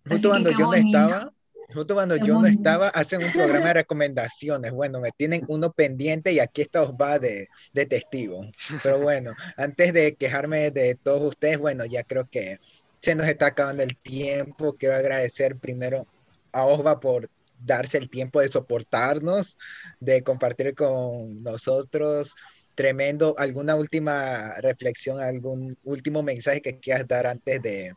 [0.06, 1.32] Así justo cuando yo no estaba,
[1.74, 4.72] justo cuando yo no estaba, hacen un programa de recomendaciones.
[4.72, 8.46] Bueno, me tienen uno pendiente y aquí está os va de, de testigo.
[8.84, 12.58] Pero bueno, antes de quejarme de todos ustedes, bueno, ya creo que
[13.02, 14.74] se nos está acabando el tiempo.
[14.74, 16.08] Quiero agradecer primero
[16.52, 17.30] a Osva por
[17.60, 19.58] darse el tiempo de soportarnos,
[20.00, 22.36] de compartir con nosotros.
[22.76, 23.36] Tremendo.
[23.38, 27.94] ¿Alguna última reflexión, algún último mensaje que quieras dar antes de,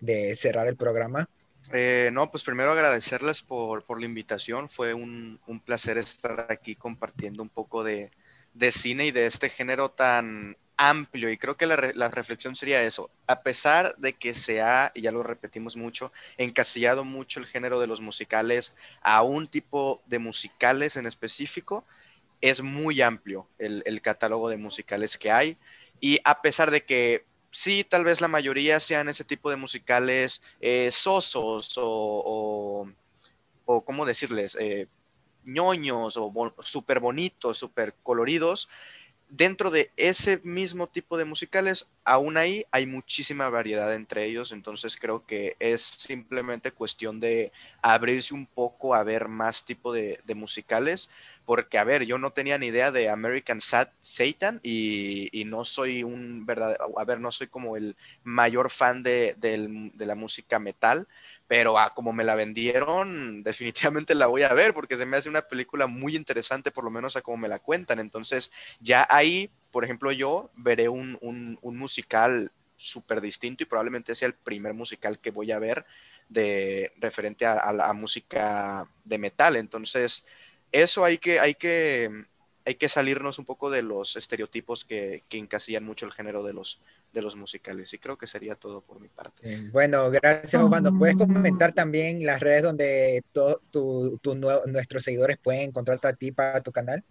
[0.00, 1.28] de cerrar el programa?
[1.72, 4.68] Eh, no, pues primero agradecerles por, por la invitación.
[4.68, 8.10] Fue un, un placer estar aquí compartiendo un poco de,
[8.54, 11.30] de cine y de este género tan amplio.
[11.30, 13.10] Y creo que la, la reflexión sería eso.
[13.26, 17.78] A pesar de que se ha, y ya lo repetimos mucho, encasillado mucho el género
[17.78, 21.84] de los musicales a un tipo de musicales en específico,
[22.40, 25.56] es muy amplio el, el catálogo de musicales que hay.
[26.00, 30.42] Y a pesar de que sí, tal vez la mayoría sean ese tipo de musicales
[30.60, 32.86] eh, sosos o,
[33.64, 34.56] o, ¿cómo decirles?
[34.60, 34.86] Eh,
[35.44, 38.68] ñoños o súper bonitos, súper coloridos.
[39.28, 44.96] Dentro de ese mismo tipo de musicales, aún ahí hay muchísima variedad entre ellos, entonces
[44.96, 51.10] creo que es simplemente cuestión de abrirse un poco a ver más tipo de musicales,
[51.50, 56.04] porque a ver, yo no tenía ni idea de American Sat Satan y, no soy
[56.04, 59.34] un verdadero, a ver, no soy como el mayor fan de,
[59.96, 61.08] la música metal,
[61.48, 65.28] pero ah, como me la vendieron, definitivamente la voy a ver porque se me hace
[65.28, 67.98] una película muy interesante, por lo menos a como me la cuentan.
[67.98, 74.34] Entonces, ya ahí, por ejemplo, yo veré un musical súper distinto y probablemente sea el
[74.34, 75.84] primer musical que voy a ver
[76.28, 79.56] de referente a, a la música de metal.
[79.56, 80.24] Entonces,
[80.72, 82.10] eso hay que, hay que,
[82.64, 86.52] hay que salirnos un poco de los estereotipos que, que encasillan mucho el género de
[86.52, 86.80] los,
[87.12, 87.92] de los musicales.
[87.94, 89.52] Y creo que sería todo por mi parte.
[89.52, 90.96] Eh, Bueno, gracias, Osvaldo.
[90.96, 96.12] ¿Puedes comentar también las redes donde to- tu- tu nue- nuestros seguidores pueden encontrarte a
[96.12, 97.02] ti para tu canal?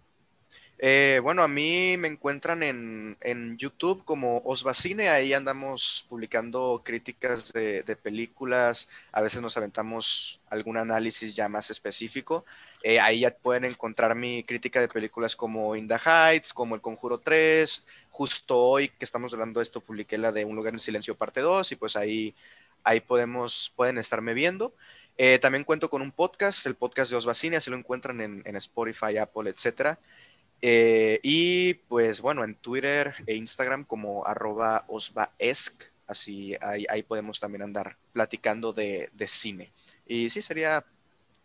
[0.82, 7.52] Eh, bueno, a mí me encuentran en, en YouTube como Osvacine, ahí andamos publicando críticas
[7.52, 12.46] de, de películas, a veces nos aventamos algún análisis ya más específico.
[12.82, 16.80] Eh, ahí ya pueden encontrar mi crítica de películas como In the Heights, como El
[16.80, 17.84] Conjuro 3.
[18.08, 21.40] Justo hoy que estamos hablando de esto, publiqué la de Un lugar en silencio parte
[21.40, 22.34] 2 y pues ahí,
[22.84, 24.74] ahí podemos, pueden estarme viendo.
[25.18, 28.56] Eh, también cuento con un podcast, el podcast de Osvacine, así lo encuentran en, en
[28.56, 29.98] Spotify, Apple, etcétera.
[30.62, 37.40] Eh, y pues bueno, en Twitter e Instagram como arroba osvaesc, así ahí, ahí podemos
[37.40, 39.72] también andar platicando de, de cine.
[40.06, 40.84] Y sí, sería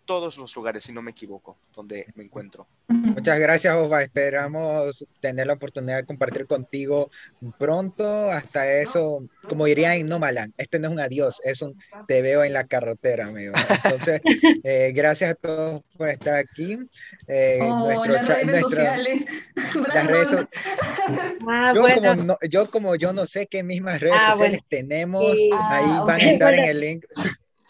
[0.06, 2.68] todos los lugares, si no me equivoco, donde me encuentro.
[2.88, 4.03] Muchas gracias, Osva.
[4.03, 7.10] Esperamos tener la oportunidad de compartir contigo
[7.57, 8.32] pronto.
[8.32, 11.76] Hasta eso, como diría en Nomaland, este no es un adiós, es un
[12.07, 13.53] te veo en la carretera, amigo.
[13.84, 14.22] Entonces,
[14.64, 16.77] eh, gracias a todos por estar aquí.
[17.27, 19.26] Eh, Oh, nuestro las redes nuestra- sociales.
[19.94, 20.48] las redes so-
[21.48, 22.02] Ah, yo, bueno.
[22.11, 24.68] como no, yo como yo no sé qué mismas redes Ah, sociales bueno.
[24.69, 25.49] tenemos, Sí.
[25.53, 26.23] ahí Ah, van ok.
[26.23, 27.06] a estar en el link.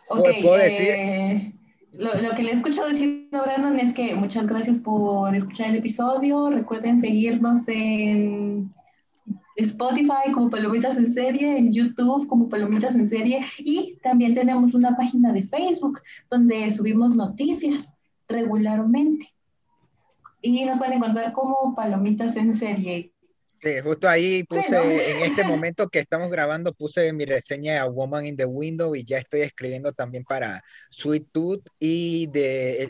[0.10, 1.53] Ok, ¿Puedo- puedo decir?
[1.98, 6.50] Lo, que le decir a Brandon es que muchas gracias por escuchar el episodio.
[6.50, 8.74] Recuerden seguirnos en
[9.56, 14.96] Spotify como Palomitas en Serie, en YouTube como Palomitas en Serie y también tenemos una
[14.98, 17.94] página de Facebook donde subimos noticias
[18.28, 19.34] regularmente.
[20.42, 23.15] Y nos pueden encontrar como Palomitas en Serie.
[23.61, 24.82] Sí, justo ahí puse, ¿no?
[24.84, 28.95] en este momento que estamos grabando, puse mi reseña de A Woman in the Window
[28.95, 32.90] y ya estoy escribiendo también para Sweet Tooth y de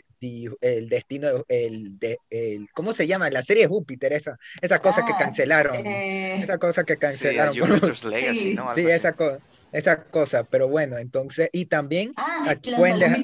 [0.60, 3.30] el, destino, el, de, el, ¿cómo se llama?
[3.30, 7.56] La serie Júpiter, esa, esa cosa que Ah, cancelaron, Eh, esa cosa que Sí, cancelaron.
[7.56, 8.54] Jupiter's Legacy, Sí.
[8.54, 8.68] ¿no?
[8.70, 9.38] Algo Sí, esa, co-
[9.72, 13.22] esa cosa, pero bueno, entonces, y también ah, aquí las pueden dejar-.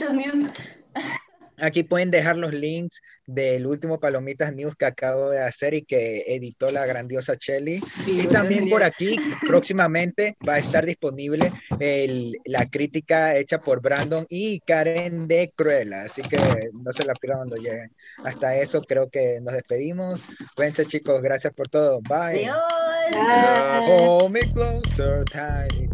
[1.63, 6.25] Aquí pueden dejar los links del último Palomitas News que acabo de hacer y que
[6.27, 7.81] editó la grandiosa Shelly.
[8.07, 9.17] Y también por aquí
[9.47, 16.03] próximamente va a estar disponible el- la crítica hecha por Brandon y Karen de Cruella.
[16.03, 16.37] Así que
[16.73, 17.93] no se la pierdan cuando lleguen.
[18.25, 20.23] Hasta eso creo que nos despedimos.
[20.57, 22.01] Cuídense chicos, gracias por todo.
[22.03, 22.47] Bye.
[22.49, 22.63] Adiós.
[23.13, 24.29] Bye.
[24.31, 25.89] Me closer, tiny.